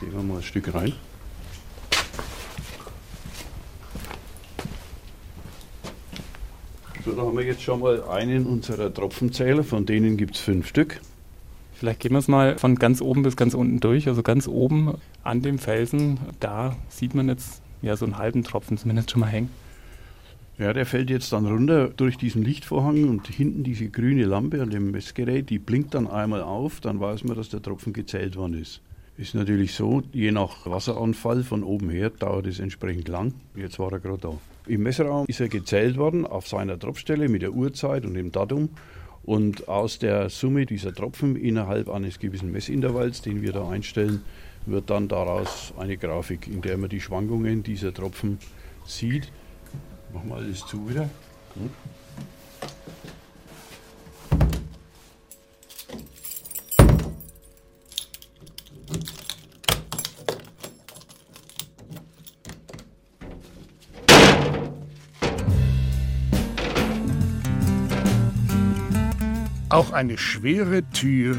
Gehen 0.00 0.12
wir 0.12 0.22
mal 0.22 0.36
ein 0.36 0.42
Stück 0.42 0.72
rein. 0.74 0.92
So, 7.04 7.12
da 7.12 7.22
haben 7.22 7.36
wir 7.36 7.44
jetzt 7.44 7.62
schon 7.62 7.80
mal 7.80 8.02
einen 8.04 8.46
unserer 8.46 8.92
Tropfenzähler, 8.92 9.64
von 9.64 9.86
denen 9.86 10.16
gibt 10.16 10.36
es 10.36 10.40
fünf 10.40 10.68
Stück. 10.68 11.00
Vielleicht 11.72 12.00
gehen 12.00 12.12
wir 12.12 12.18
es 12.18 12.28
mal 12.28 12.58
von 12.58 12.74
ganz 12.76 13.00
oben 13.00 13.22
bis 13.22 13.36
ganz 13.36 13.54
unten 13.54 13.80
durch. 13.80 14.08
Also 14.08 14.22
ganz 14.22 14.46
oben 14.46 14.94
an 15.24 15.42
dem 15.42 15.58
Felsen, 15.58 16.18
da 16.40 16.76
sieht 16.88 17.14
man 17.14 17.28
jetzt 17.28 17.62
ja 17.82 17.96
so 17.96 18.04
einen 18.04 18.18
halben 18.18 18.44
Tropfen 18.44 18.78
zumindest 18.78 19.10
schon 19.10 19.20
mal 19.20 19.28
hängen. 19.28 19.50
Ja, 20.58 20.72
der 20.72 20.86
fällt 20.86 21.08
jetzt 21.08 21.32
dann 21.32 21.46
runter 21.46 21.88
durch 21.88 22.18
diesen 22.18 22.42
Lichtvorhang 22.42 23.08
und 23.08 23.28
hinten 23.28 23.62
diese 23.62 23.88
grüne 23.88 24.24
Lampe 24.24 24.60
an 24.60 24.70
dem 24.70 24.90
Messgerät, 24.90 25.50
die 25.50 25.60
blinkt 25.60 25.94
dann 25.94 26.08
einmal 26.08 26.42
auf, 26.42 26.80
dann 26.80 26.98
weiß 26.98 27.22
man, 27.22 27.36
dass 27.36 27.48
der 27.48 27.62
Tropfen 27.62 27.92
gezählt 27.92 28.34
worden 28.34 28.54
ist. 28.54 28.80
Ist 29.18 29.34
natürlich 29.34 29.74
so, 29.74 30.04
je 30.12 30.30
nach 30.30 30.64
Wasseranfall 30.64 31.42
von 31.42 31.64
oben 31.64 31.90
her 31.90 32.10
dauert 32.10 32.46
es 32.46 32.60
entsprechend 32.60 33.08
lang. 33.08 33.34
Jetzt 33.56 33.80
war 33.80 33.90
er 33.90 33.98
gerade 33.98 34.18
da. 34.20 34.32
Im 34.68 34.84
Messeraum 34.84 35.26
ist 35.26 35.40
er 35.40 35.48
gezählt 35.48 35.96
worden 35.96 36.24
auf 36.24 36.46
seiner 36.46 36.78
Tropfstelle 36.78 37.28
mit 37.28 37.42
der 37.42 37.52
Uhrzeit 37.52 38.04
und 38.04 38.14
dem 38.14 38.30
Datum. 38.30 38.68
Und 39.24 39.66
aus 39.66 39.98
der 39.98 40.30
Summe 40.30 40.66
dieser 40.66 40.94
Tropfen 40.94 41.34
innerhalb 41.34 41.88
eines 41.88 42.20
gewissen 42.20 42.52
Messintervalls, 42.52 43.20
den 43.20 43.42
wir 43.42 43.50
da 43.50 43.68
einstellen, 43.68 44.22
wird 44.66 44.88
dann 44.88 45.08
daraus 45.08 45.74
eine 45.76 45.96
Grafik, 45.96 46.46
in 46.46 46.62
der 46.62 46.78
man 46.78 46.88
die 46.88 47.00
Schwankungen 47.00 47.64
dieser 47.64 47.92
Tropfen 47.92 48.38
sieht. 48.86 49.32
Machen 50.14 50.28
wir 50.28 50.36
alles 50.36 50.64
zu 50.64 50.88
wieder. 50.88 51.10
Gut. 51.54 51.70
Auch 69.70 69.92
eine 69.92 70.16
schwere 70.16 70.82
Tür 70.92 71.36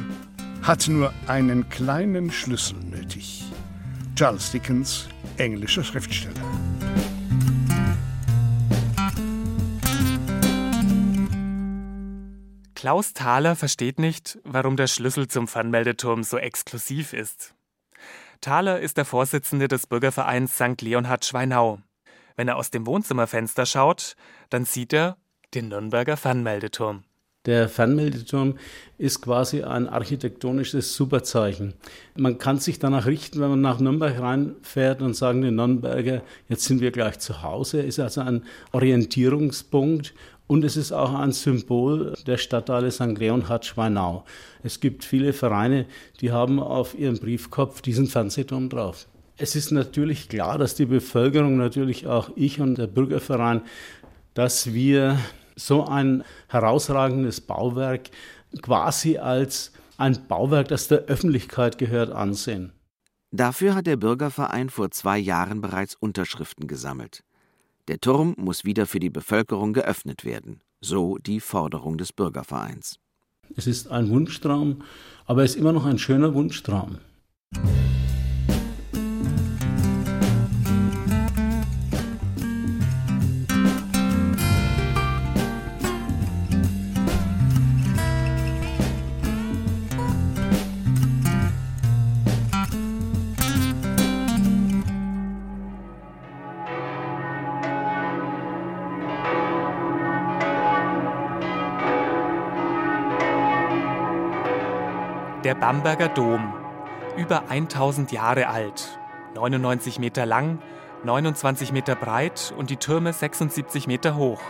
hat 0.61 0.87
nur 0.87 1.11
einen 1.25 1.67
kleinen 1.69 2.31
Schlüssel 2.31 2.77
nötig. 2.77 3.43
Charles 4.15 4.51
Dickens, 4.51 5.09
englischer 5.37 5.83
Schriftsteller. 5.83 6.39
Klaus 12.75 13.13
Thaler 13.13 13.55
versteht 13.55 13.97
nicht, 13.97 14.37
warum 14.43 14.77
der 14.77 14.85
Schlüssel 14.87 15.27
zum 15.27 15.47
Fernmeldeturm 15.47 16.23
so 16.23 16.37
exklusiv 16.37 17.13
ist. 17.13 17.55
Thaler 18.41 18.79
ist 18.79 18.97
der 18.97 19.05
Vorsitzende 19.05 19.67
des 19.67 19.87
Bürgervereins 19.87 20.53
St. 20.53 20.79
Leonhard 20.81 21.25
Schweinau. 21.25 21.79
Wenn 22.35 22.47
er 22.47 22.57
aus 22.57 22.69
dem 22.69 22.85
Wohnzimmerfenster 22.85 23.65
schaut, 23.65 24.15
dann 24.51 24.65
sieht 24.65 24.93
er 24.93 25.17
den 25.55 25.69
Nürnberger 25.69 26.15
Fernmeldeturm. 26.15 27.03
Der 27.45 27.69
Fernmeldeturm 27.69 28.55
ist 28.97 29.21
quasi 29.21 29.63
ein 29.63 29.87
architektonisches 29.87 30.93
Superzeichen. 30.93 31.73
Man 32.17 32.37
kann 32.37 32.59
sich 32.59 32.79
danach 32.79 33.05
richten, 33.05 33.39
wenn 33.39 33.51
man 33.51 33.61
nach 33.61 33.79
Nürnberg 33.79 34.19
reinfährt 34.19 35.01
und 35.01 35.15
sagen, 35.15 35.41
die 35.41 35.49
Nürnberger, 35.49 36.21
jetzt 36.49 36.65
sind 36.65 36.81
wir 36.81 36.91
gleich 36.91 37.17
zu 37.19 37.41
Hause. 37.41 37.81
Ist 37.81 37.99
also 37.99 38.19
ein 38.21 38.43
Orientierungspunkt 38.73 40.13
und 40.47 40.65
es 40.65 40.75
ist 40.75 40.91
auch 40.91 41.13
ein 41.13 41.31
Symbol 41.31 42.13
der 42.27 42.35
Stadtteile 42.35 42.91
St. 42.91 43.17
Leonhard 43.17 43.65
Schweinau. 43.65 44.25
Es 44.61 44.81
gibt 44.81 45.05
viele 45.05 45.31
Vereine, 45.31 45.85
die 46.19 46.33
haben 46.33 46.59
auf 46.59 46.97
ihrem 46.99 47.19
Briefkopf 47.19 47.81
diesen 47.81 48.07
Fernsehturm 48.07 48.67
drauf. 48.67 49.07
Es 49.37 49.55
ist 49.55 49.71
natürlich 49.71 50.27
klar, 50.27 50.57
dass 50.57 50.75
die 50.75 50.87
Bevölkerung, 50.87 51.55
natürlich 51.55 52.05
auch 52.05 52.31
ich 52.35 52.59
und 52.59 52.77
der 52.77 52.87
Bürgerverein, 52.87 53.61
dass 54.33 54.73
wir 54.73 55.17
so 55.59 55.85
ein 55.85 56.23
herausragendes 56.47 57.41
Bauwerk 57.41 58.09
quasi 58.61 59.17
als 59.17 59.71
ein 59.97 60.27
Bauwerk, 60.27 60.69
das 60.69 60.87
der 60.87 60.99
Öffentlichkeit 61.05 61.77
gehört, 61.77 62.11
ansehen. 62.11 62.71
Dafür 63.31 63.75
hat 63.75 63.85
der 63.85 63.97
Bürgerverein 63.97 64.69
vor 64.69 64.89
zwei 64.89 65.19
Jahren 65.19 65.61
bereits 65.61 65.95
Unterschriften 65.95 66.67
gesammelt. 66.67 67.23
Der 67.87 67.99
Turm 67.99 68.33
muss 68.37 68.65
wieder 68.65 68.85
für 68.85 68.99
die 68.99 69.09
Bevölkerung 69.09 69.73
geöffnet 69.73 70.25
werden, 70.25 70.61
so 70.81 71.17
die 71.17 71.39
Forderung 71.39 71.97
des 71.97 72.13
Bürgervereins. 72.13 72.99
Es 73.55 73.67
ist 73.67 73.89
ein 73.91 74.09
Wunschtraum, 74.09 74.83
aber 75.25 75.43
es 75.43 75.51
ist 75.51 75.57
immer 75.57 75.73
noch 75.73 75.85
ein 75.85 75.99
schöner 75.99 76.33
Wunschtraum. 76.33 76.97
Bamberger 105.69 106.09
Dom, 106.09 106.51
über 107.15 107.47
1000 107.47 108.11
Jahre 108.11 108.47
alt, 108.47 108.99
99 109.35 109.99
Meter 109.99 110.25
lang, 110.25 110.57
29 111.03 111.71
Meter 111.73 111.93
breit 111.93 112.51
und 112.57 112.71
die 112.71 112.77
Türme 112.77 113.13
76 113.13 113.85
Meter 113.85 114.15
hoch. 114.15 114.41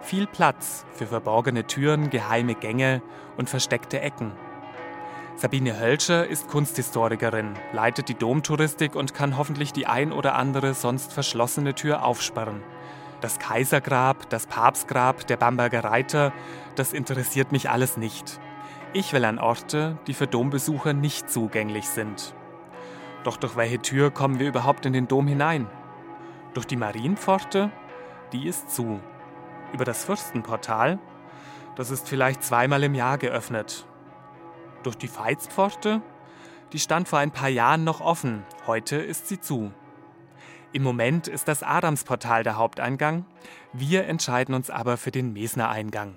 Viel 0.00 0.28
Platz 0.28 0.86
für 0.92 1.08
verborgene 1.08 1.66
Türen, 1.66 2.08
geheime 2.08 2.54
Gänge 2.54 3.02
und 3.36 3.50
versteckte 3.50 4.00
Ecken. 4.00 4.30
Sabine 5.34 5.80
Hölscher 5.80 6.24
ist 6.24 6.46
Kunsthistorikerin, 6.46 7.54
leitet 7.72 8.08
die 8.08 8.14
Domtouristik 8.14 8.94
und 8.94 9.12
kann 9.12 9.36
hoffentlich 9.36 9.72
die 9.72 9.88
ein 9.88 10.12
oder 10.12 10.36
andere 10.36 10.74
sonst 10.74 11.12
verschlossene 11.12 11.74
Tür 11.74 12.04
aufsperren. 12.04 12.62
Das 13.20 13.40
Kaisergrab, 13.40 14.30
das 14.30 14.46
Papstgrab, 14.46 15.26
der 15.26 15.36
Bamberger 15.36 15.82
Reiter, 15.82 16.32
das 16.76 16.92
interessiert 16.92 17.50
mich 17.50 17.70
alles 17.70 17.96
nicht. 17.96 18.38
Ich 18.96 19.12
will 19.12 19.24
an 19.24 19.40
Orte, 19.40 19.98
die 20.06 20.14
für 20.14 20.28
Dombesucher 20.28 20.92
nicht 20.92 21.28
zugänglich 21.28 21.88
sind. 21.88 22.32
Doch 23.24 23.36
durch 23.36 23.56
welche 23.56 23.80
Tür 23.80 24.12
kommen 24.12 24.38
wir 24.38 24.46
überhaupt 24.46 24.86
in 24.86 24.92
den 24.92 25.08
Dom 25.08 25.26
hinein? 25.26 25.66
Durch 26.54 26.64
die 26.64 26.76
Marienpforte? 26.76 27.72
Die 28.32 28.46
ist 28.46 28.70
zu. 28.70 29.00
Über 29.72 29.84
das 29.84 30.04
Fürstenportal? 30.04 31.00
Das 31.74 31.90
ist 31.90 32.08
vielleicht 32.08 32.44
zweimal 32.44 32.84
im 32.84 32.94
Jahr 32.94 33.18
geöffnet. 33.18 33.84
Durch 34.84 34.96
die 34.96 35.12
Veitspforte? 35.12 36.00
Die 36.72 36.78
stand 36.78 37.08
vor 37.08 37.18
ein 37.18 37.32
paar 37.32 37.48
Jahren 37.48 37.82
noch 37.82 38.00
offen, 38.00 38.44
heute 38.68 38.94
ist 38.94 39.26
sie 39.26 39.40
zu. 39.40 39.72
Im 40.72 40.84
Moment 40.84 41.26
ist 41.26 41.48
das 41.48 41.64
Adamsportal 41.64 42.44
der 42.44 42.58
Haupteingang, 42.58 43.26
wir 43.72 44.06
entscheiden 44.06 44.54
uns 44.54 44.70
aber 44.70 44.96
für 44.98 45.10
den 45.10 45.32
Mesner 45.32 45.68
Eingang 45.68 46.16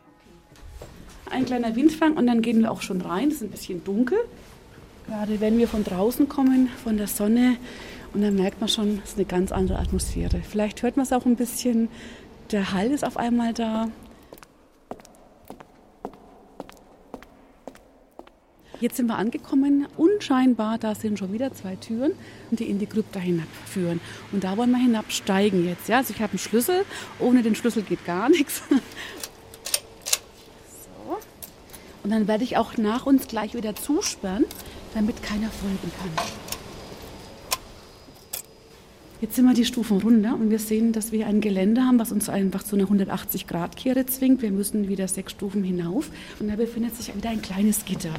ein 1.31 1.45
kleiner 1.45 1.75
Windfang 1.75 2.17
und 2.17 2.27
dann 2.27 2.41
gehen 2.41 2.61
wir 2.61 2.71
auch 2.71 2.81
schon 2.81 3.01
rein. 3.01 3.29
Es 3.29 3.35
ist 3.35 3.43
ein 3.43 3.49
bisschen 3.49 3.83
dunkel. 3.83 4.17
Gerade 5.07 5.39
wenn 5.39 5.57
wir 5.57 5.67
von 5.67 5.83
draußen 5.83 6.27
kommen, 6.27 6.69
von 6.83 6.97
der 6.97 7.07
Sonne, 7.07 7.57
und 8.13 8.21
dann 8.21 8.35
merkt 8.35 8.59
man 8.59 8.69
schon, 8.69 9.01
es 9.03 9.11
ist 9.11 9.17
eine 9.17 9.25
ganz 9.25 9.51
andere 9.51 9.79
Atmosphäre. 9.79 10.41
Vielleicht 10.47 10.81
hört 10.81 10.97
man 10.97 11.05
es 11.05 11.13
auch 11.13 11.25
ein 11.25 11.35
bisschen. 11.35 11.89
Der 12.51 12.73
Hall 12.73 12.91
ist 12.91 13.05
auf 13.05 13.17
einmal 13.17 13.53
da. 13.53 13.89
Jetzt 18.79 18.97
sind 18.97 19.07
wir 19.07 19.17
angekommen. 19.17 19.87
Unscheinbar, 19.97 20.77
da 20.77 20.93
sind 20.93 21.17
schon 21.17 21.33
wieder 21.33 21.51
zwei 21.53 21.75
Türen, 21.75 22.11
die 22.51 22.65
in 22.65 22.77
die 22.77 22.85
Krypta 22.85 23.19
hinabführen. 23.19 23.99
Und 24.31 24.43
da 24.43 24.55
wollen 24.55 24.69
wir 24.71 24.77
hinabsteigen 24.77 25.65
jetzt. 25.65 25.89
Ja? 25.89 25.97
Also 25.97 26.13
ich 26.13 26.21
habe 26.21 26.33
einen 26.33 26.39
Schlüssel. 26.39 26.85
Ohne 27.19 27.41
den 27.41 27.55
Schlüssel 27.55 27.81
geht 27.83 28.05
gar 28.05 28.29
nichts. 28.29 28.61
Und 32.07 32.11
dann 32.11 32.29
werde 32.29 32.45
ich 32.45 32.55
auch 32.55 32.77
nach 32.77 33.05
uns 33.05 33.27
gleich 33.27 33.53
wieder 33.53 33.75
zusperren, 33.75 34.45
damit 34.93 35.21
keiner 35.21 35.49
folgen 35.49 35.91
kann. 35.99 36.25
Jetzt 39.19 39.35
sind 39.35 39.45
wir 39.45 39.53
die 39.53 39.65
Stufen 39.65 39.99
runter 39.99 40.35
und 40.35 40.49
wir 40.49 40.59
sehen, 40.59 40.93
dass 40.93 41.11
wir 41.11 41.27
ein 41.27 41.41
Gelände 41.41 41.81
haben, 41.81 41.99
was 41.99 42.13
uns 42.13 42.29
einfach 42.29 42.63
zu 42.63 42.77
einer 42.77 42.85
180-Grad-Kehre 42.85 44.05
zwingt. 44.05 44.41
Wir 44.41 44.51
müssen 44.51 44.87
wieder 44.87 45.09
sechs 45.09 45.33
Stufen 45.33 45.65
hinauf 45.65 46.09
und 46.39 46.47
da 46.47 46.55
befindet 46.55 46.95
sich 46.95 47.13
wieder 47.13 47.29
ein 47.29 47.41
kleines 47.41 47.83
Gitter. 47.83 48.13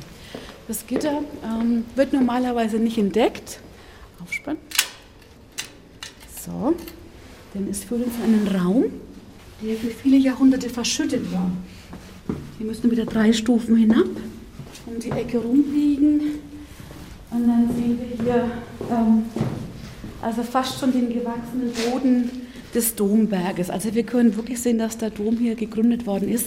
Das 0.66 0.86
Gitter 0.86 1.22
ähm, 1.42 1.86
wird 1.94 2.12
normalerweise 2.12 2.76
nicht 2.76 2.98
entdeckt. 2.98 3.58
Aufspannen. 4.22 4.60
So, 6.44 6.74
denn 7.54 7.70
es 7.70 7.84
führt 7.84 8.04
uns 8.04 8.16
in 8.16 8.34
einen 8.34 8.48
Raum, 8.54 8.84
der 9.62 9.76
für 9.76 9.88
viele 9.88 10.18
Jahrhunderte 10.18 10.68
verschüttet 10.68 11.32
war. 11.32 11.50
Wir 12.58 12.66
müssen 12.66 12.90
wieder 12.90 13.04
drei 13.04 13.32
Stufen 13.32 13.76
hinab, 13.76 14.08
um 14.86 14.98
die 15.00 15.10
Ecke 15.10 15.38
rumbiegen 15.38 16.20
und 17.30 17.46
dann 17.46 17.68
sehen 17.74 17.98
wir 17.98 18.24
hier 18.24 18.50
ähm, 18.90 19.24
also 20.22 20.42
fast 20.42 20.80
schon 20.80 20.92
den 20.92 21.08
gewachsenen 21.08 21.72
Boden 21.90 22.30
des 22.74 22.94
Domberges. 22.94 23.70
Also 23.70 23.94
wir 23.94 24.02
können 24.02 24.36
wirklich 24.36 24.60
sehen, 24.60 24.78
dass 24.78 24.98
der 24.98 25.10
Dom 25.10 25.36
hier 25.38 25.54
gegründet 25.54 26.06
worden 26.06 26.28
ist 26.28 26.46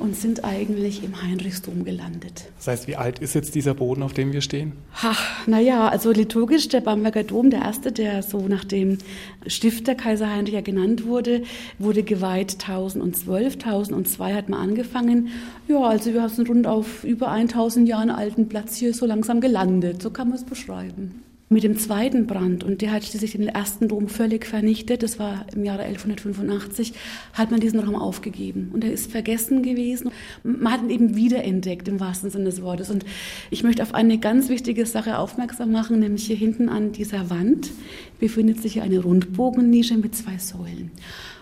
und 0.00 0.16
sind 0.16 0.44
eigentlich 0.44 1.04
im 1.04 1.22
Heinrichsdom 1.22 1.84
gelandet. 1.84 2.48
Das 2.56 2.66
heißt, 2.66 2.88
wie 2.88 2.96
alt 2.96 3.18
ist 3.18 3.34
jetzt 3.34 3.54
dieser 3.54 3.74
Boden, 3.74 4.02
auf 4.02 4.12
dem 4.12 4.32
wir 4.32 4.40
stehen? 4.40 4.72
Ach, 5.02 5.46
naja, 5.46 5.88
also 5.88 6.10
liturgisch 6.10 6.68
der 6.68 6.80
Bamberger 6.80 7.22
Dom, 7.22 7.50
der 7.50 7.60
erste, 7.62 7.92
der 7.92 8.22
so 8.22 8.48
nach 8.48 8.64
dem 8.64 8.98
Stifter 9.46 9.94
Kaiser 9.94 10.30
Heinrich 10.30 10.54
ja 10.54 10.60
genannt 10.60 11.06
wurde, 11.06 11.42
wurde 11.78 12.02
geweiht 12.02 12.54
1012. 12.60 13.54
1002 13.54 14.34
hat 14.34 14.48
man 14.48 14.60
angefangen. 14.60 15.28
Ja, 15.68 15.82
also 15.82 16.12
wir 16.12 16.28
sind 16.28 16.48
rund 16.48 16.66
auf 16.66 17.04
über 17.04 17.30
1000 17.30 17.88
Jahren 17.88 18.10
alten 18.10 18.48
Platz 18.48 18.76
hier 18.76 18.94
so 18.94 19.06
langsam 19.06 19.40
gelandet. 19.40 20.02
So 20.02 20.10
kann 20.10 20.28
man 20.28 20.38
es 20.38 20.44
beschreiben 20.44 21.22
mit 21.52 21.64
dem 21.64 21.76
zweiten 21.76 22.28
Brand, 22.28 22.62
und 22.62 22.80
der 22.80 22.92
hat 22.92 23.04
schließlich 23.04 23.32
den 23.32 23.48
ersten 23.48 23.88
Dom 23.88 24.06
völlig 24.06 24.46
vernichtet, 24.46 25.02
das 25.02 25.18
war 25.18 25.46
im 25.52 25.64
Jahre 25.64 25.82
1185, 25.82 26.92
hat 27.32 27.50
man 27.50 27.58
diesen 27.58 27.80
Raum 27.80 27.96
aufgegeben. 27.96 28.70
Und 28.72 28.84
er 28.84 28.92
ist 28.92 29.10
vergessen 29.10 29.64
gewesen. 29.64 30.12
Man 30.44 30.72
hat 30.72 30.82
ihn 30.82 30.90
eben 30.90 31.16
wiederentdeckt, 31.16 31.88
im 31.88 31.98
wahrsten 31.98 32.30
Sinne 32.30 32.44
des 32.44 32.62
Wortes. 32.62 32.88
Und 32.88 33.04
ich 33.50 33.64
möchte 33.64 33.82
auf 33.82 33.94
eine 33.94 34.18
ganz 34.18 34.48
wichtige 34.48 34.86
Sache 34.86 35.18
aufmerksam 35.18 35.72
machen, 35.72 35.98
nämlich 35.98 36.24
hier 36.24 36.36
hinten 36.36 36.68
an 36.68 36.92
dieser 36.92 37.30
Wand 37.30 37.72
befindet 38.20 38.62
sich 38.62 38.80
eine 38.80 39.00
Rundbogennische 39.00 39.96
mit 39.96 40.14
zwei 40.14 40.38
Säulen. 40.38 40.92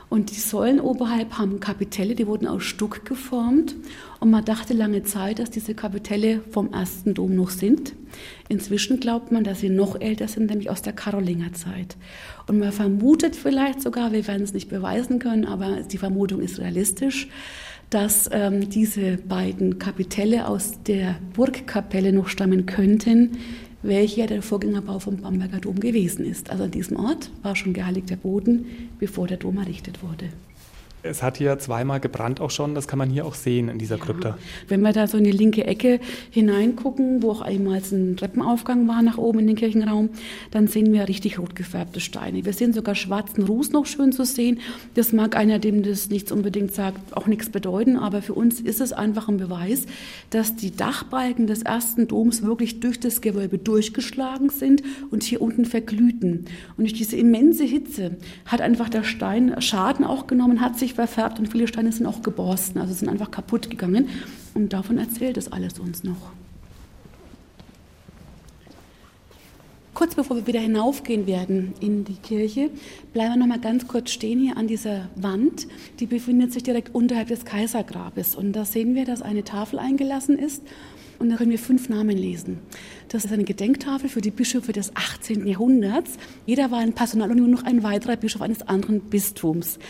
Und 0.08 0.30
die 0.30 0.40
Säulen 0.40 0.80
oberhalb 0.80 1.36
haben 1.36 1.60
Kapitelle, 1.60 2.14
die 2.14 2.26
wurden 2.26 2.46
aus 2.46 2.62
Stuck 2.62 3.04
geformt. 3.04 3.74
Und 4.20 4.30
man 4.30 4.44
dachte 4.44 4.74
lange 4.74 5.04
Zeit, 5.04 5.38
dass 5.38 5.50
diese 5.50 5.74
Kapitelle 5.74 6.40
vom 6.50 6.72
ersten 6.72 7.14
Dom 7.14 7.36
noch 7.36 7.50
sind. 7.50 7.94
Inzwischen 8.48 8.98
glaubt 8.98 9.30
man, 9.30 9.44
dass 9.44 9.60
sie 9.60 9.68
noch 9.68 10.00
älter 10.00 10.26
sind, 10.26 10.50
nämlich 10.50 10.70
aus 10.70 10.82
der 10.82 10.92
Karolingerzeit. 10.92 11.96
Und 12.48 12.58
man 12.58 12.72
vermutet 12.72 13.36
vielleicht 13.36 13.80
sogar, 13.80 14.12
wir 14.12 14.26
werden 14.26 14.42
es 14.42 14.54
nicht 14.54 14.68
beweisen 14.68 15.20
können, 15.20 15.44
aber 15.44 15.82
die 15.82 15.98
Vermutung 15.98 16.40
ist 16.40 16.58
realistisch, 16.58 17.28
dass 17.90 18.28
ähm, 18.32 18.68
diese 18.68 19.18
beiden 19.18 19.78
Kapitelle 19.78 20.48
aus 20.48 20.82
der 20.82 21.16
Burgkapelle 21.34 22.12
noch 22.12 22.28
stammen 22.28 22.66
könnten, 22.66 23.38
welcher 23.82 24.26
der 24.26 24.42
Vorgängerbau 24.42 24.98
vom 24.98 25.18
Bamberger 25.18 25.60
Dom 25.60 25.78
gewesen 25.78 26.24
ist. 26.24 26.50
Also 26.50 26.64
an 26.64 26.70
diesem 26.72 26.96
Ort 26.96 27.30
war 27.42 27.54
schon 27.54 27.72
geheiligter 27.72 28.16
Boden, 28.16 28.66
bevor 28.98 29.28
der 29.28 29.36
Dom 29.36 29.58
errichtet 29.58 30.02
wurde. 30.02 30.28
Es 31.02 31.22
hat 31.22 31.38
hier 31.38 31.58
zweimal 31.58 32.00
gebrannt 32.00 32.40
auch 32.40 32.50
schon, 32.50 32.74
das 32.74 32.88
kann 32.88 32.98
man 32.98 33.08
hier 33.08 33.24
auch 33.24 33.34
sehen 33.34 33.68
in 33.68 33.78
dieser 33.78 33.98
ja. 33.98 34.04
Krypta. 34.04 34.38
Wenn 34.66 34.80
wir 34.80 34.92
da 34.92 35.06
so 35.06 35.16
in 35.16 35.24
die 35.24 35.30
linke 35.30 35.64
Ecke 35.64 36.00
hineingucken, 36.30 37.22
wo 37.22 37.30
auch 37.30 37.40
einmal 37.40 37.80
ein 37.92 38.16
Treppenaufgang 38.16 38.88
war 38.88 39.02
nach 39.02 39.16
oben 39.16 39.40
in 39.40 39.46
den 39.46 39.56
Kirchenraum, 39.56 40.10
dann 40.50 40.66
sehen 40.66 40.92
wir 40.92 41.08
richtig 41.08 41.38
rot 41.38 41.54
gefärbte 41.54 42.00
Steine. 42.00 42.44
Wir 42.44 42.52
sehen 42.52 42.72
sogar 42.72 42.94
schwarzen 42.94 43.44
Ruß 43.44 43.70
noch 43.70 43.86
schön 43.86 44.12
zu 44.12 44.24
sehen. 44.24 44.60
Das 44.94 45.12
mag 45.12 45.36
einer, 45.36 45.58
dem 45.58 45.82
das 45.82 46.10
nichts 46.10 46.32
unbedingt 46.32 46.74
sagt, 46.74 47.16
auch 47.16 47.26
nichts 47.26 47.50
bedeuten, 47.50 47.96
aber 47.96 48.20
für 48.20 48.34
uns 48.34 48.60
ist 48.60 48.80
es 48.80 48.92
einfach 48.92 49.28
ein 49.28 49.36
Beweis, 49.36 49.86
dass 50.30 50.56
die 50.56 50.74
Dachbalken 50.74 51.46
des 51.46 51.62
ersten 51.62 52.08
Doms 52.08 52.42
wirklich 52.42 52.80
durch 52.80 52.98
das 52.98 53.20
Gewölbe 53.20 53.58
durchgeschlagen 53.58 54.50
sind 54.50 54.82
und 55.10 55.22
hier 55.22 55.40
unten 55.40 55.64
verglühten. 55.64 56.46
Und 56.76 56.84
durch 56.84 56.94
diese 56.94 57.16
immense 57.16 57.64
Hitze 57.64 58.16
hat 58.46 58.60
einfach 58.60 58.88
der 58.88 59.04
Stein 59.04 59.60
Schaden 59.60 60.04
auch 60.04 60.26
genommen, 60.26 60.60
hat 60.60 60.78
sich 60.78 60.87
sich 60.88 60.94
verfärbt 60.94 61.38
und 61.38 61.50
viele 61.50 61.68
Steine 61.68 61.92
sind 61.92 62.06
auch 62.06 62.22
geborsten, 62.22 62.80
also 62.80 62.94
sind 62.94 63.08
einfach 63.08 63.30
kaputt 63.30 63.70
gegangen. 63.70 64.08
Und 64.54 64.72
davon 64.72 64.98
erzählt 64.98 65.36
es 65.36 65.52
alles 65.52 65.78
uns 65.78 66.02
noch. 66.02 66.32
Kurz 69.94 70.14
bevor 70.14 70.36
wir 70.36 70.46
wieder 70.46 70.60
hinaufgehen 70.60 71.26
werden 71.26 71.74
in 71.80 72.04
die 72.04 72.14
Kirche, 72.14 72.70
bleiben 73.12 73.34
wir 73.34 73.36
noch 73.36 73.46
mal 73.46 73.58
ganz 73.58 73.88
kurz 73.88 74.10
stehen 74.10 74.38
hier 74.38 74.56
an 74.56 74.68
dieser 74.68 75.08
Wand. 75.16 75.66
Die 75.98 76.06
befindet 76.06 76.52
sich 76.52 76.62
direkt 76.62 76.94
unterhalb 76.94 77.28
des 77.28 77.44
Kaisergrabes. 77.44 78.36
Und 78.36 78.52
da 78.52 78.64
sehen 78.64 78.94
wir, 78.94 79.04
dass 79.04 79.22
eine 79.22 79.42
Tafel 79.42 79.80
eingelassen 79.80 80.38
ist. 80.38 80.62
Und 81.18 81.30
da 81.30 81.36
können 81.36 81.50
wir 81.50 81.58
fünf 81.58 81.88
Namen 81.88 82.16
lesen. 82.16 82.60
Das 83.08 83.24
ist 83.24 83.32
eine 83.32 83.42
Gedenktafel 83.42 84.08
für 84.08 84.20
die 84.20 84.30
Bischöfe 84.30 84.72
des 84.72 84.94
18. 84.94 85.48
Jahrhunderts. 85.48 86.12
Jeder 86.46 86.70
war 86.70 86.78
ein 86.78 86.92
Personal 86.92 87.32
und 87.32 87.38
nur 87.38 87.48
noch 87.48 87.64
ein 87.64 87.82
weiterer 87.82 88.14
Bischof 88.14 88.40
eines 88.40 88.62
anderen 88.68 89.00
Bistums. 89.00 89.80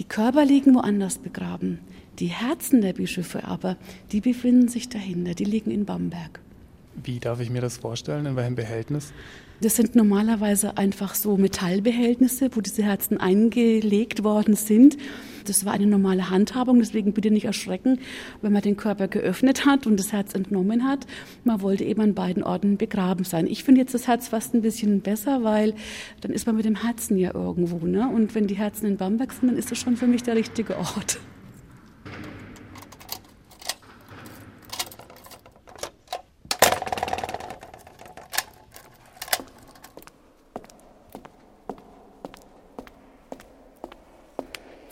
Die 0.00 0.08
Körper 0.08 0.46
liegen 0.46 0.74
woanders 0.74 1.18
begraben. 1.18 1.78
Die 2.20 2.28
Herzen 2.28 2.80
der 2.80 2.94
Bischöfe 2.94 3.44
aber, 3.44 3.76
die 4.12 4.22
befinden 4.22 4.66
sich 4.66 4.88
dahinter, 4.88 5.34
die 5.34 5.44
liegen 5.44 5.70
in 5.70 5.84
Bamberg. 5.84 6.40
Wie 7.04 7.18
darf 7.18 7.40
ich 7.40 7.50
mir 7.50 7.60
das 7.60 7.76
vorstellen? 7.76 8.24
In 8.24 8.34
welchem 8.34 8.54
Behältnis? 8.54 9.12
Das 9.62 9.76
sind 9.76 9.94
normalerweise 9.94 10.78
einfach 10.78 11.14
so 11.14 11.36
Metallbehältnisse, 11.36 12.48
wo 12.54 12.62
diese 12.62 12.82
Herzen 12.82 13.18
eingelegt 13.18 14.24
worden 14.24 14.56
sind. 14.56 14.96
Das 15.44 15.66
war 15.66 15.74
eine 15.74 15.86
normale 15.86 16.30
Handhabung, 16.30 16.78
deswegen 16.78 17.12
bitte 17.12 17.30
nicht 17.30 17.44
erschrecken, 17.44 17.98
wenn 18.40 18.52
man 18.52 18.62
den 18.62 18.78
Körper 18.78 19.06
geöffnet 19.08 19.66
hat 19.66 19.86
und 19.86 19.98
das 19.98 20.12
Herz 20.12 20.34
entnommen 20.34 20.84
hat. 20.84 21.06
Man 21.44 21.60
wollte 21.60 21.84
eben 21.84 22.00
an 22.00 22.14
beiden 22.14 22.42
Orten 22.42 22.78
begraben 22.78 23.24
sein. 23.24 23.46
Ich 23.46 23.64
finde 23.64 23.82
jetzt 23.82 23.92
das 23.92 24.06
Herz 24.06 24.28
fast 24.28 24.54
ein 24.54 24.62
bisschen 24.62 25.02
besser, 25.02 25.42
weil 25.42 25.74
dann 26.22 26.32
ist 26.32 26.46
man 26.46 26.56
mit 26.56 26.64
dem 26.64 26.82
Herzen 26.82 27.18
ja 27.18 27.34
irgendwo. 27.34 27.86
Ne? 27.86 28.08
Und 28.08 28.34
wenn 28.34 28.46
die 28.46 28.56
Herzen 28.56 28.86
in 28.86 28.96
Bamberg 28.96 29.32
sind, 29.32 29.48
dann 29.48 29.58
ist 29.58 29.70
das 29.70 29.78
schon 29.78 29.96
für 29.96 30.06
mich 30.06 30.22
der 30.22 30.36
richtige 30.36 30.78
Ort. 30.78 31.20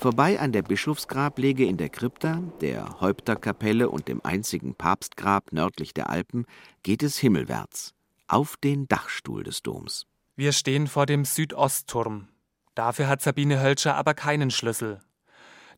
Vorbei 0.01 0.39
an 0.39 0.53
der 0.53 0.63
Bischofsgrablege 0.63 1.67
in 1.67 1.77
der 1.77 1.89
Krypta, 1.89 2.41
der 2.61 3.01
Häupterkapelle 3.01 3.91
und 3.91 4.07
dem 4.07 4.25
einzigen 4.25 4.77
Papstgrab 4.77 5.53
nördlich 5.53 5.93
der 5.93 6.09
Alpen 6.09 6.47
geht 6.85 7.03
es 7.03 7.19
himmelwärts, 7.19 7.95
auf 8.29 8.57
den 8.57 8.87
Dachstuhl 8.87 9.43
des 9.43 9.65
Doms. 9.65 10.07
Wir 10.37 10.53
stehen 10.53 10.87
vor 10.87 11.05
dem 11.05 11.25
Südostturm. 11.25 12.29
Dafür 12.77 13.09
hat 13.09 13.23
Sabine 13.23 13.61
Hölscher 13.61 13.97
aber 13.97 14.15
keinen 14.15 14.53
Schlüssel. 14.53 15.01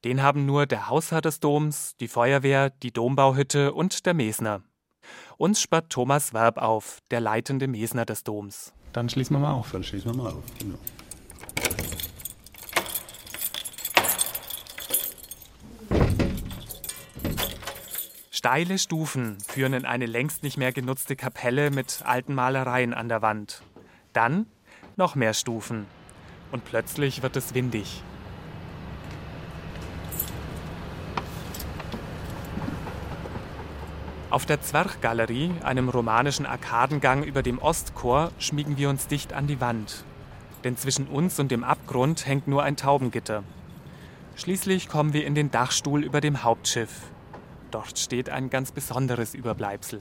Den 0.05 0.23
haben 0.23 0.45
nur 0.45 0.66
der 0.66 0.91
Hausherr 0.91 1.23
des 1.23 1.41
Doms, 1.41 1.97
die 1.99 2.09
Feuerwehr, 2.09 2.68
die 2.68 2.93
Dombauhütte 2.93 3.73
und 3.73 4.05
der 4.05 4.12
Mesner. 4.12 4.61
Uns 5.39 5.62
sperrt 5.62 5.89
Thomas 5.89 6.35
Werb 6.35 6.59
auf, 6.59 6.99
der 7.11 7.21
leitende 7.21 7.68
Mesner 7.68 8.05
des 8.05 8.23
Doms. 8.23 8.75
Dann 8.93 9.09
schließen 9.09 9.35
wir 9.37 9.41
mal 9.41 9.53
auf. 9.53 9.73
Dann 9.73 9.83
schließen 9.83 10.11
wir 10.11 10.23
mal 10.23 10.31
auf, 10.31 10.45
genau. 10.59 10.79
Steile 18.41 18.78
Stufen 18.78 19.36
führen 19.47 19.74
in 19.74 19.84
eine 19.84 20.07
längst 20.07 20.43
nicht 20.43 20.57
mehr 20.57 20.72
genutzte 20.72 21.14
Kapelle 21.14 21.70
mit 21.70 22.01
alten 22.07 22.32
Malereien 22.32 22.95
an 22.95 23.11
der 23.11 23.20
Wand. 23.20 23.62
Dann 24.14 24.47
noch 24.97 25.14
mehr 25.14 25.34
Stufen. 25.34 25.84
Und 26.51 26.64
plötzlich 26.64 27.22
wird 27.22 27.36
es 27.36 27.53
windig. 27.53 28.03
Auf 34.30 34.47
der 34.47 34.62
Zwerchgalerie, 34.62 35.53
einem 35.62 35.91
romanischen 35.91 36.47
Arkadengang 36.47 37.22
über 37.22 37.43
dem 37.43 37.59
Ostchor, 37.59 38.32
schmiegen 38.38 38.78
wir 38.78 38.88
uns 38.88 39.07
dicht 39.07 39.34
an 39.34 39.49
die 39.49 39.61
Wand. 39.61 40.03
Denn 40.64 40.78
zwischen 40.78 41.09
uns 41.09 41.38
und 41.38 41.51
dem 41.51 41.62
Abgrund 41.62 42.26
hängt 42.26 42.49
nur 42.49 42.62
ein 42.62 42.78
Taubengitter. 42.78 43.45
Schließlich 44.36 44.88
kommen 44.88 45.12
wir 45.12 45.26
in 45.26 45.34
den 45.34 45.51
Dachstuhl 45.51 46.03
über 46.03 46.22
dem 46.22 46.43
Hauptschiff. 46.43 47.03
Dort 47.71 47.99
steht 47.99 48.29
ein 48.29 48.51
ganz 48.51 48.73
besonderes 48.73 49.35
Überbleibsel. 49.35 50.01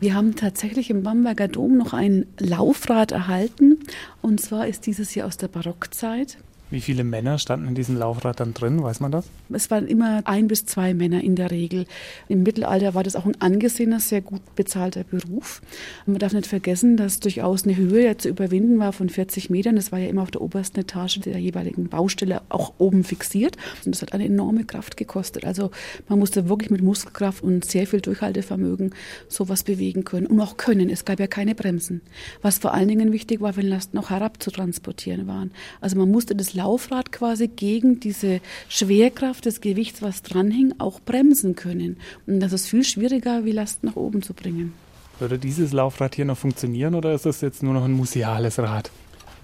Wir 0.00 0.14
haben 0.14 0.36
tatsächlich 0.36 0.90
im 0.90 1.02
Bamberger 1.02 1.48
Dom 1.48 1.76
noch 1.76 1.92
ein 1.92 2.26
Laufrad 2.38 3.10
erhalten. 3.10 3.80
Und 4.22 4.40
zwar 4.40 4.68
ist 4.68 4.86
dieses 4.86 5.10
hier 5.10 5.26
aus 5.26 5.38
der 5.38 5.48
Barockzeit. 5.48 6.38
Wie 6.70 6.82
viele 6.82 7.02
Männer 7.02 7.38
standen 7.38 7.68
in 7.68 7.74
diesem 7.74 7.96
Laufrad 7.96 8.40
dann 8.40 8.52
drin? 8.52 8.82
Weiß 8.82 9.00
man 9.00 9.10
das? 9.10 9.26
Es 9.50 9.70
waren 9.70 9.86
immer 9.86 10.20
ein 10.24 10.48
bis 10.48 10.66
zwei 10.66 10.92
Männer 10.92 11.22
in 11.22 11.34
der 11.34 11.50
Regel. 11.50 11.86
Im 12.28 12.42
Mittelalter 12.42 12.94
war 12.94 13.02
das 13.02 13.16
auch 13.16 13.24
ein 13.24 13.40
angesehener, 13.40 14.00
sehr 14.00 14.20
gut 14.20 14.42
bezahlter 14.54 15.02
Beruf. 15.02 15.62
Und 16.04 16.12
man 16.12 16.18
darf 16.18 16.34
nicht 16.34 16.46
vergessen, 16.46 16.98
dass 16.98 17.20
durchaus 17.20 17.64
eine 17.64 17.74
Höhe 17.74 18.04
ja 18.04 18.18
zu 18.18 18.28
überwinden 18.28 18.78
war 18.78 18.92
von 18.92 19.08
40 19.08 19.48
Metern. 19.48 19.76
Das 19.76 19.92
war 19.92 19.98
ja 19.98 20.08
immer 20.08 20.20
auf 20.20 20.30
der 20.30 20.42
obersten 20.42 20.80
Etage 20.80 21.20
der 21.20 21.38
jeweiligen 21.38 21.88
Baustelle 21.88 22.42
auch 22.50 22.74
oben 22.76 23.02
fixiert. 23.02 23.56
Und 23.86 23.94
das 23.94 24.02
hat 24.02 24.12
eine 24.12 24.26
enorme 24.26 24.64
Kraft 24.64 24.98
gekostet. 24.98 25.46
Also 25.46 25.70
man 26.06 26.18
musste 26.18 26.50
wirklich 26.50 26.70
mit 26.70 26.82
Muskelkraft 26.82 27.42
und 27.42 27.64
sehr 27.64 27.86
viel 27.86 28.02
Durchhaltevermögen 28.02 28.94
sowas 29.28 29.62
bewegen 29.62 30.04
können 30.04 30.26
und 30.26 30.38
auch 30.38 30.58
können. 30.58 30.90
Es 30.90 31.06
gab 31.06 31.18
ja 31.18 31.28
keine 31.28 31.54
Bremsen. 31.54 32.02
Was 32.42 32.58
vor 32.58 32.74
allen 32.74 32.88
Dingen 32.88 33.10
wichtig 33.10 33.40
war, 33.40 33.56
wenn 33.56 33.66
Lasten 33.66 33.96
noch 33.96 34.10
herab 34.10 34.42
zu 34.42 34.50
transportieren 34.50 35.26
waren. 35.26 35.50
Also 35.80 35.96
man 35.96 36.10
musste 36.10 36.36
das 36.36 36.57
Laufrad 36.58 37.12
quasi 37.12 37.48
gegen 37.48 38.00
diese 38.00 38.40
Schwerkraft 38.68 39.46
des 39.46 39.60
Gewichts, 39.60 40.02
was 40.02 40.22
dranhing, 40.22 40.74
auch 40.78 41.00
bremsen 41.00 41.54
können. 41.54 41.98
Und 42.26 42.40
das 42.40 42.52
ist 42.52 42.66
viel 42.66 42.84
schwieriger, 42.84 43.44
wie 43.44 43.52
Last 43.52 43.84
nach 43.84 43.96
oben 43.96 44.22
zu 44.22 44.34
bringen. 44.34 44.74
Würde 45.20 45.38
dieses 45.38 45.72
Laufrad 45.72 46.14
hier 46.16 46.24
noch 46.24 46.38
funktionieren 46.38 46.94
oder 46.94 47.14
ist 47.14 47.26
das 47.26 47.40
jetzt 47.40 47.62
nur 47.62 47.74
noch 47.74 47.84
ein 47.84 47.92
museales 47.92 48.58
Rad? 48.58 48.90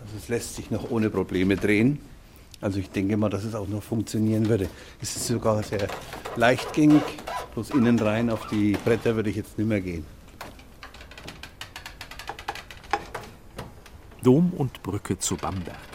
Also 0.01 0.17
es 0.19 0.29
lässt 0.29 0.57
sich 0.57 0.71
noch 0.71 0.91
ohne 0.91 1.09
Probleme 1.09 1.57
drehen. 1.57 1.99
Also 2.61 2.79
ich 2.79 2.91
denke 2.91 3.17
mal, 3.17 3.31
dass 3.31 3.45
es 3.45 3.55
auch 3.55 3.69
noch 3.69 3.83
funktionieren 3.83 4.49
würde. 4.49 4.69
Es 5.01 5.17
ist 5.17 5.27
sogar 5.27 5.62
sehr 5.62 5.87
leichtgängig. 6.37 7.03
Bloß 7.55 7.71
innen 7.71 7.99
rein 7.99 8.31
auf 8.31 8.49
die 8.49 8.77
Bretter 8.85 9.15
würde 9.15 9.31
ich 9.31 9.37
jetzt 9.37 9.57
nicht 9.59 9.69
mehr 9.69 9.81
gehen. 9.81 10.05
Dom 14.23 14.53
und 14.57 14.83
Brücke 14.83 15.19
zu 15.19 15.37
Bamberg. 15.37 15.93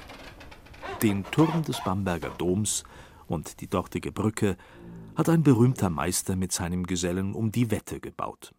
Den 1.01 1.23
Turm 1.31 1.63
des 1.63 1.81
Bamberger 1.81 2.29
Doms 2.31 2.83
und 3.27 3.61
die 3.61 3.69
dortige 3.69 4.11
Brücke 4.11 4.57
hat 5.15 5.29
ein 5.29 5.43
berühmter 5.43 5.89
Meister 5.89 6.35
mit 6.35 6.51
seinem 6.51 6.85
Gesellen 6.85 7.33
um 7.35 7.53
die 7.53 7.71
Wette 7.71 8.01
gebaut. 8.01 8.53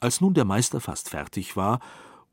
Als 0.00 0.20
nun 0.20 0.34
der 0.34 0.44
Meister 0.44 0.82
fast 0.82 1.08
fertig 1.08 1.56
war 1.56 1.80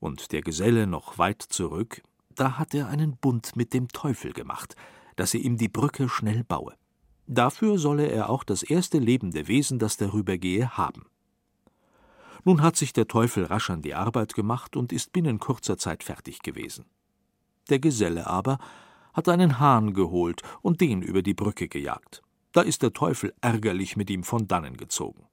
und 0.01 0.34
der 0.34 0.41
Geselle 0.41 0.86
noch 0.86 1.17
weit 1.17 1.41
zurück, 1.41 2.01
da 2.36 2.57
hat 2.57 2.73
er 2.73 2.89
einen 2.89 3.15
Bund 3.15 3.55
mit 3.55 3.73
dem 3.73 3.88
Teufel 3.88 4.34
gemacht, 4.34 4.75
dass 5.15 5.34
er 5.34 5.39
ihm 5.39 5.55
die 5.55 5.69
Brücke 5.69 6.09
schnell 6.09 6.43
baue. 6.43 6.73
Dafür 7.25 7.77
solle 7.77 8.07
er 8.07 8.29
auch 8.29 8.43
das 8.43 8.63
erste 8.63 8.97
lebende 8.97 9.47
Wesen, 9.47 9.79
das 9.79 9.95
darüber 9.95 10.38
gehe, 10.38 10.77
haben. 10.77 11.05
Nun 12.43 12.61
hat 12.61 12.75
sich 12.75 12.91
der 12.91 13.07
Teufel 13.07 13.45
rasch 13.45 13.69
an 13.69 13.82
die 13.82 13.93
Arbeit 13.93 14.34
gemacht 14.34 14.75
und 14.75 14.91
ist 14.91 15.13
binnen 15.13 15.39
kurzer 15.39 15.77
Zeit 15.77 16.03
fertig 16.03 16.41
gewesen. 16.41 16.84
Der 17.69 17.79
Geselle 17.79 18.27
aber 18.27 18.59
hat 19.14 19.30
einen 19.30 19.59
Hahn 19.59 19.93
geholt 19.93 20.41
und 20.62 20.82
den 20.82 21.01
über 21.01 21.22
die 21.22 21.34
Brücke 21.34 21.68
gejagt. 21.68 22.22
Da 22.51 22.62
ist 22.62 22.82
der 22.82 22.93
Teufel 22.93 23.34
ärgerlich 23.41 23.95
mit 23.95 24.09
ihm 24.09 24.24
von 24.24 24.47
dannen 24.47 24.78
gezogen. 24.78 25.26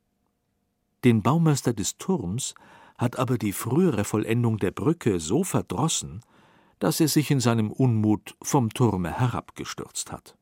Den 1.05 1.22
Baumeister 1.22 1.72
des 1.72 1.97
Turms 1.97 2.55
hat 2.97 3.18
aber 3.18 3.39
die 3.39 3.53
frühere 3.53 4.05
Vollendung 4.05 4.59
der 4.59 4.72
Brücke 4.72 5.20
so 5.20 5.45
verdrossen, 5.45 6.22
dass 6.81 7.01
er 7.01 7.09
sich 7.09 7.31
in 7.31 7.41
seinem 7.41 7.70
Unmut 7.70 8.37
vom 8.43 8.70
Turme 8.70 9.12
herabgestürzt 9.12 10.12
hat. 10.12 10.37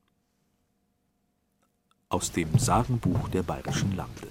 Aus 2.08 2.32
dem 2.32 2.58
Sagenbuch 2.58 3.28
der 3.28 3.42
bayerischen 3.42 3.96
Lande. 3.96 4.28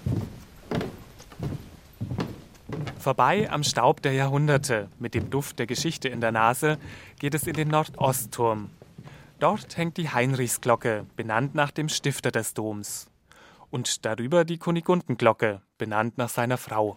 Vorbei 2.98 3.48
am 3.50 3.62
Staub 3.62 4.02
der 4.02 4.12
Jahrhunderte, 4.12 4.88
mit 4.98 5.14
dem 5.14 5.30
Duft 5.30 5.58
der 5.60 5.66
Geschichte 5.66 6.08
in 6.08 6.20
der 6.20 6.32
Nase, 6.32 6.78
geht 7.20 7.34
es 7.34 7.46
in 7.46 7.54
den 7.54 7.68
Nordostturm, 7.68 8.70
Dort 9.38 9.76
hängt 9.76 9.98
die 9.98 10.08
Heinrichsglocke, 10.08 11.04
benannt 11.14 11.54
nach 11.54 11.70
dem 11.70 11.90
Stifter 11.90 12.30
des 12.30 12.54
Doms. 12.54 13.08
Und 13.70 14.06
darüber 14.06 14.46
die 14.46 14.56
Kunigundenglocke, 14.56 15.60
benannt 15.76 16.16
nach 16.16 16.30
seiner 16.30 16.56
Frau. 16.56 16.96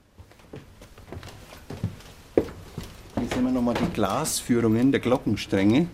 Hier 3.18 3.28
sehen 3.28 3.44
wir 3.44 3.52
nochmal 3.52 3.74
die 3.74 3.92
Glasführungen 3.94 4.94
der 4.94 5.02
Glockenstränge. 5.02 5.88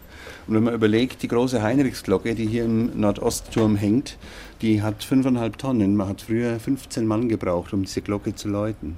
Und 0.45 0.53
wenn 0.53 0.63
man 0.65 0.75
überlegt, 0.75 1.23
die 1.23 1.27
große 1.27 1.63
Heinrichsglocke, 1.63 2.35
die 2.35 2.45
hier 2.45 2.65
im 2.65 2.99
Nordostturm 2.99 3.75
hängt, 3.75 4.19
die 4.61 4.83
hat 4.83 5.03
5,5 5.03 5.57
Tonnen. 5.57 5.95
Man 5.95 6.09
hat 6.09 6.21
früher 6.21 6.59
15 6.59 7.07
Mann 7.07 7.27
gebraucht, 7.27 7.73
um 7.73 7.85
diese 7.85 8.03
Glocke 8.03 8.35
zu 8.35 8.49
läuten. 8.49 8.97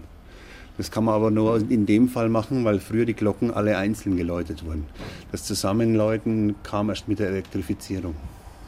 Das 0.78 0.91
kann 0.91 1.05
man 1.05 1.15
aber 1.15 1.32
nur 1.32 1.57
in 1.57 1.86
dem 1.86 2.07
Fall 2.07 2.30
machen, 2.30 2.63
weil 2.63 2.80
früher 2.80 3.05
die 3.05 3.15
Glocken 3.15 3.51
alle 3.51 3.78
einzeln 3.78 4.15
geläutet 4.15 4.65
wurden. 4.65 4.86
Das 5.32 5.43
Zusammenläuten 5.43 6.55
kam 6.63 6.89
erst 6.89 7.07
mit 7.07 7.19
der 7.19 7.30
Elektrifizierung. 7.30 8.15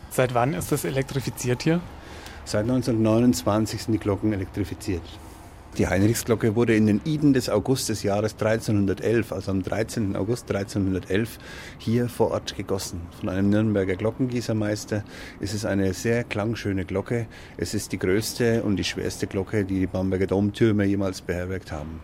Seit 0.10 0.34
wann 0.34 0.54
ist 0.54 0.72
das 0.72 0.86
elektrifiziert 0.86 1.62
hier? 1.62 1.82
Seit 2.46 2.64
1929 2.64 3.84
sind 3.84 3.94
die 3.94 4.00
Glocken 4.00 4.34
elektrifiziert. 4.34 5.04
Die 5.78 5.88
Heinrichsglocke 5.88 6.56
wurde 6.56 6.76
in 6.76 6.88
den 6.88 7.00
Iden 7.06 7.32
des 7.32 7.48
August 7.48 7.88
des 7.90 8.04
Jahres 8.04 8.34
1311, 8.34 9.32
also 9.32 9.52
am 9.52 9.64
13. 9.64 10.16
August 10.16 10.50
1311, 10.54 11.38
hier 11.78 12.10
vor 12.10 12.32
Ort 12.32 12.58
gegossen. 12.58 13.02
Von 13.20 13.30
einem 13.30 13.50
Nürnberger 13.50 13.96
Glockengießermeister. 13.96 15.04
Es 15.40 15.54
ist 15.54 15.66
eine 15.66 15.94
sehr 15.94 16.26
klangschöne 16.26 16.86
Glocke. 16.86 17.28
Es 17.56 17.74
ist 17.74 17.92
die 17.94 18.00
größte 18.00 18.64
und 18.64 18.76
die 18.76 18.84
schwerste 18.84 19.28
Glocke, 19.28 19.64
die 19.64 19.80
die 19.80 19.88
Bamberger 19.88 20.28
Domtürme 20.28 20.84
jemals 20.84 21.22
beherbergt 21.22 21.72
haben. 21.72 22.02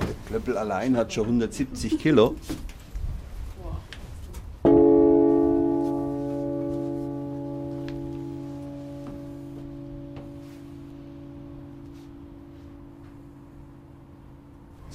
Der 0.00 0.14
Klöppel 0.28 0.56
allein 0.56 0.96
hat 0.96 1.12
schon 1.12 1.26
170 1.26 1.98
Kilo. 1.98 2.36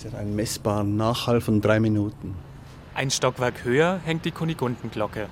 Hat 0.07 0.15
einen 0.15 0.35
messbaren 0.35 0.95
Nachhall 0.95 1.41
von 1.41 1.61
drei 1.61 1.79
Minuten. 1.79 2.35
Ein 2.95 3.11
Stockwerk 3.11 3.65
höher 3.65 3.99
hängt 4.05 4.25
die 4.25 4.31
Kunigundenglocke. 4.31 5.27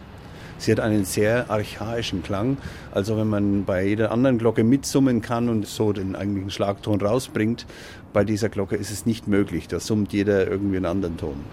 Sie 0.58 0.72
hat 0.72 0.80
einen 0.80 1.06
sehr 1.06 1.50
archaischen 1.50 2.24
Klang. 2.24 2.58
Also 2.92 3.18
wenn 3.18 3.28
man 3.28 3.66
bei 3.66 3.86
jeder 3.86 4.12
anderen 4.12 4.38
Glocke 4.38 4.64
mitsummen 4.64 5.22
kann 5.22 5.50
und 5.50 5.68
so 5.68 5.92
den 5.92 6.16
eigentlichen 6.16 6.50
Schlagton 6.50 7.02
rausbringt, 7.02 7.66
bei 8.14 8.24
dieser 8.24 8.50
Glocke 8.50 8.76
ist 8.76 8.92
es 8.92 9.06
nicht 9.06 9.28
möglich. 9.28 9.68
Da 9.68 9.80
summt 9.80 10.14
jeder 10.14 10.48
irgendwie 10.48 10.78
einen 10.78 10.86
anderen 10.86 11.18
Ton. 11.18 11.44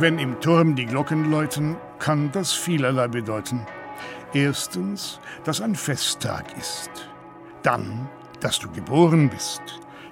Wenn 0.00 0.20
im 0.20 0.40
Turm 0.40 0.76
die 0.76 0.86
Glocken 0.86 1.28
läuten, 1.28 1.76
kann 1.98 2.30
das 2.30 2.52
vielerlei 2.52 3.08
bedeuten. 3.08 3.66
Erstens, 4.32 5.18
dass 5.42 5.60
ein 5.60 5.74
Festtag 5.74 6.56
ist. 6.56 6.90
Dann, 7.64 8.08
dass 8.38 8.60
du 8.60 8.70
geboren 8.70 9.28
bist. 9.28 9.60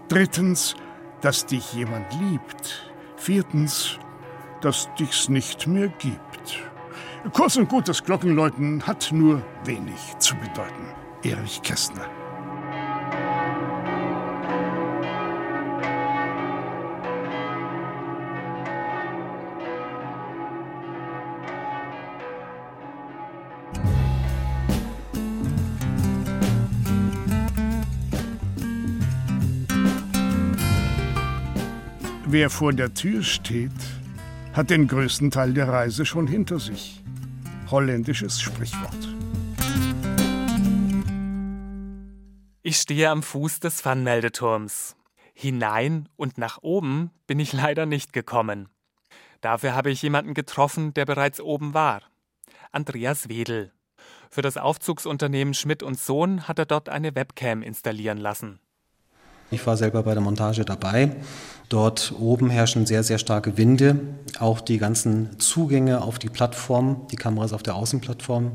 Drittens, 0.09 0.74
dass 1.20 1.47
dich 1.47 1.72
jemand 1.72 2.12
liebt. 2.20 2.91
Viertens, 3.16 4.01
dass 4.61 4.89
dich's 4.99 5.28
nicht 5.28 5.68
mehr 5.68 5.87
gibt. 5.87 6.64
Kurz 7.32 7.57
und 7.57 7.68
gut, 7.68 7.87
das 7.87 8.03
Glockenläuten 8.03 8.84
hat 8.89 9.12
nur 9.12 9.41
wenig 9.64 10.18
zu 10.18 10.34
bedeuten. 10.34 10.95
Erich 11.22 11.62
Kästner. 11.62 12.26
Wer 32.39 32.51
vor 32.51 32.74
der 32.74 32.93
Tür 32.93 33.22
steht, 33.22 33.72
hat 34.53 34.68
den 34.68 34.89
größten 34.89 35.30
Teil 35.30 35.55
der 35.55 35.68
Reise 35.68 36.05
schon 36.05 36.26
hinter 36.26 36.61
sich. 36.61 37.03
Holländisches 37.70 38.43
Sprichwort. 38.43 39.09
Ich 42.62 42.76
stehe 42.76 43.09
am 43.09 43.22
Fuß 43.22 43.61
des 43.61 43.80
Fernmeldeturms. 43.80 44.97
Hinein 45.32 46.11
und 46.16 46.37
nach 46.37 46.59
oben 46.61 47.11
bin 47.26 47.41
ich 47.41 47.55
leider 47.55 47.87
nicht 47.87 48.12
gekommen. 48.12 48.68
Dafür 49.41 49.74
habe 49.74 49.91
ich 49.91 50.03
jemanden 50.03 50.34
getroffen, 50.34 50.93
der 50.93 51.07
bereits 51.07 51.41
oben 51.41 51.72
war. 51.72 52.03
Andreas 52.70 53.30
Wedel. 53.30 53.72
Für 54.28 54.43
das 54.43 54.59
Aufzugsunternehmen 54.59 55.55
Schmidt 55.55 55.82
und 55.82 55.99
Sohn 55.99 56.47
hat 56.47 56.59
er 56.59 56.66
dort 56.66 56.91
eine 56.91 57.14
Webcam 57.14 57.62
installieren 57.62 58.18
lassen. 58.18 58.61
Ich 59.51 59.66
war 59.66 59.76
selber 59.76 60.03
bei 60.03 60.14
der 60.14 60.22
Montage 60.22 60.64
dabei. 60.64 61.16
Dort 61.68 62.14
oben 62.18 62.51
herrschen 62.51 62.86
sehr, 62.86 63.03
sehr 63.03 63.18
starke 63.18 63.57
Winde. 63.59 64.01
Auch 64.38 64.61
die 64.61 64.78
ganzen 64.78 65.38
Zugänge 65.38 66.03
auf 66.03 66.18
die 66.18 66.28
Plattform, 66.28 67.07
die 67.11 67.16
Kameras 67.16 67.53
auf 67.53 67.62
der 67.62 67.74
Außenplattform 67.74 68.53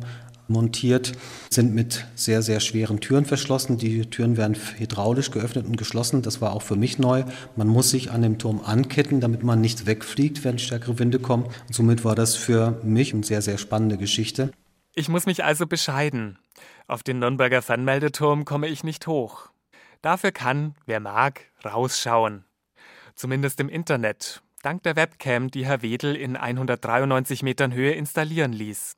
montiert, 0.48 1.14
sind 1.50 1.74
mit 1.74 2.06
sehr, 2.16 2.42
sehr 2.42 2.60
schweren 2.60 3.00
Türen 3.00 3.26
verschlossen. 3.26 3.78
Die 3.78 4.06
Türen 4.06 4.38
werden 4.38 4.58
hydraulisch 4.78 5.32
geöffnet 5.32 5.66
und 5.66 5.78
geschlossen. 5.78 6.22
Das 6.22 6.42
war 6.42 6.54
auch 6.54 6.62
für 6.62 6.76
mich 6.76 7.00
neu. 7.00 7.24
Man 7.56 7.68
muss 7.68 7.90
sich 7.90 8.12
an 8.12 8.22
dem 8.22 8.38
Turm 8.38 8.62
anketten, 8.64 9.22
damit 9.22 9.44
man 9.44 9.62
nicht 9.62 9.86
wegfliegt, 9.86 10.44
wenn 10.44 10.60
stärkere 10.60 11.00
Winde 11.00 11.20
kommen. 11.20 11.46
Und 11.46 11.74
somit 11.74 12.06
war 12.06 12.16
das 12.16 12.36
für 12.36 12.80
mich 12.84 13.14
eine 13.14 13.24
sehr, 13.24 13.42
sehr 13.42 13.58
spannende 13.58 13.98
Geschichte. 13.98 14.52
Ich 14.94 15.08
muss 15.08 15.26
mich 15.26 15.44
also 15.44 15.68
bescheiden. 15.68 16.38
Auf 16.88 17.04
den 17.04 17.20
Nürnberger 17.20 17.62
Fernmeldeturm 17.62 18.44
komme 18.44 18.68
ich 18.68 18.84
nicht 18.84 19.08
hoch. 19.08 19.51
Dafür 20.02 20.32
kann, 20.32 20.76
wer 20.86 21.00
mag, 21.00 21.52
rausschauen. 21.64 22.46
Zumindest 23.14 23.60
im 23.60 23.70
Internet, 23.70 24.42
dank 24.64 24.84
der 24.84 24.96
Webcam, 24.96 25.52
die 25.52 25.66
Herr 25.66 25.82
Wedel 25.82 26.16
in 26.16 26.36
193 26.36 27.44
Metern 27.44 27.74
Höhe 27.74 27.92
installieren 27.92 28.54
ließ. 28.54 28.98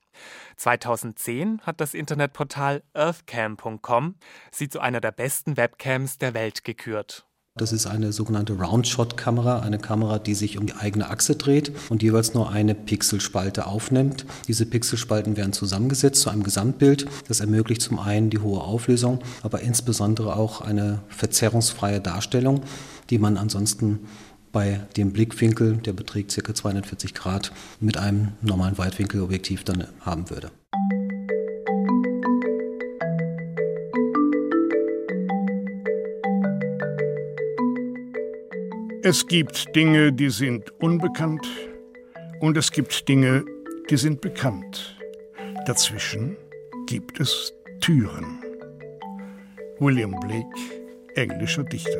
2010 0.55 1.61
hat 1.61 1.81
das 1.81 1.93
Internetportal 1.93 2.83
earthcam.com 2.93 4.15
sie 4.51 4.69
zu 4.69 4.79
einer 4.79 5.01
der 5.01 5.11
besten 5.11 5.57
Webcams 5.57 6.19
der 6.19 6.33
Welt 6.33 6.63
gekürt. 6.63 7.25
Das 7.55 7.71
ist 7.71 7.85
eine 7.85 8.11
sogenannte 8.11 8.53
Roundshot-Kamera, 8.53 9.59
eine 9.59 9.77
Kamera, 9.77 10.17
die 10.17 10.33
sich 10.33 10.57
um 10.57 10.65
die 10.65 10.73
eigene 10.73 11.11
Achse 11.11 11.35
dreht 11.35 11.71
und 11.89 12.01
jeweils 12.01 12.33
nur 12.33 12.49
eine 12.49 12.73
Pixelspalte 12.73 13.67
aufnimmt. 13.67 14.25
Diese 14.47 14.65
Pixelspalten 14.65 15.37
werden 15.37 15.53
zusammengesetzt 15.53 16.21
zu 16.21 16.31
einem 16.31 16.41
Gesamtbild. 16.41 17.05
Das 17.27 17.41
ermöglicht 17.41 17.83
zum 17.83 17.99
einen 17.99 18.31
die 18.31 18.39
hohe 18.39 18.61
Auflösung, 18.61 19.19
aber 19.43 19.61
insbesondere 19.61 20.35
auch 20.35 20.61
eine 20.61 21.03
verzerrungsfreie 21.09 22.01
Darstellung, 22.01 22.63
die 23.11 23.19
man 23.19 23.37
ansonsten 23.37 23.99
bei 24.51 24.79
dem 24.97 25.13
Blickwinkel, 25.13 25.77
der 25.77 25.93
beträgt 25.93 26.35
ca. 26.35 26.55
240 26.55 27.13
Grad, 27.13 27.51
mit 27.79 27.97
einem 27.97 28.29
normalen 28.41 28.79
Weitwinkelobjektiv 28.79 29.63
dann 29.63 29.85
haben 29.99 30.31
würde. 30.31 30.49
Es 39.05 39.27
gibt 39.27 39.75
Dinge, 39.75 40.13
die 40.13 40.29
sind 40.29 40.71
unbekannt 40.79 41.45
und 42.39 42.55
es 42.55 42.71
gibt 42.71 43.09
Dinge, 43.09 43.43
die 43.89 43.97
sind 43.97 44.21
bekannt. 44.21 44.97
Dazwischen 45.65 46.37
gibt 46.87 47.19
es 47.19 47.53
Türen. 47.81 48.41
William 49.79 50.17
Blake, 50.21 50.55
englischer 51.15 51.65
Dichter. 51.65 51.99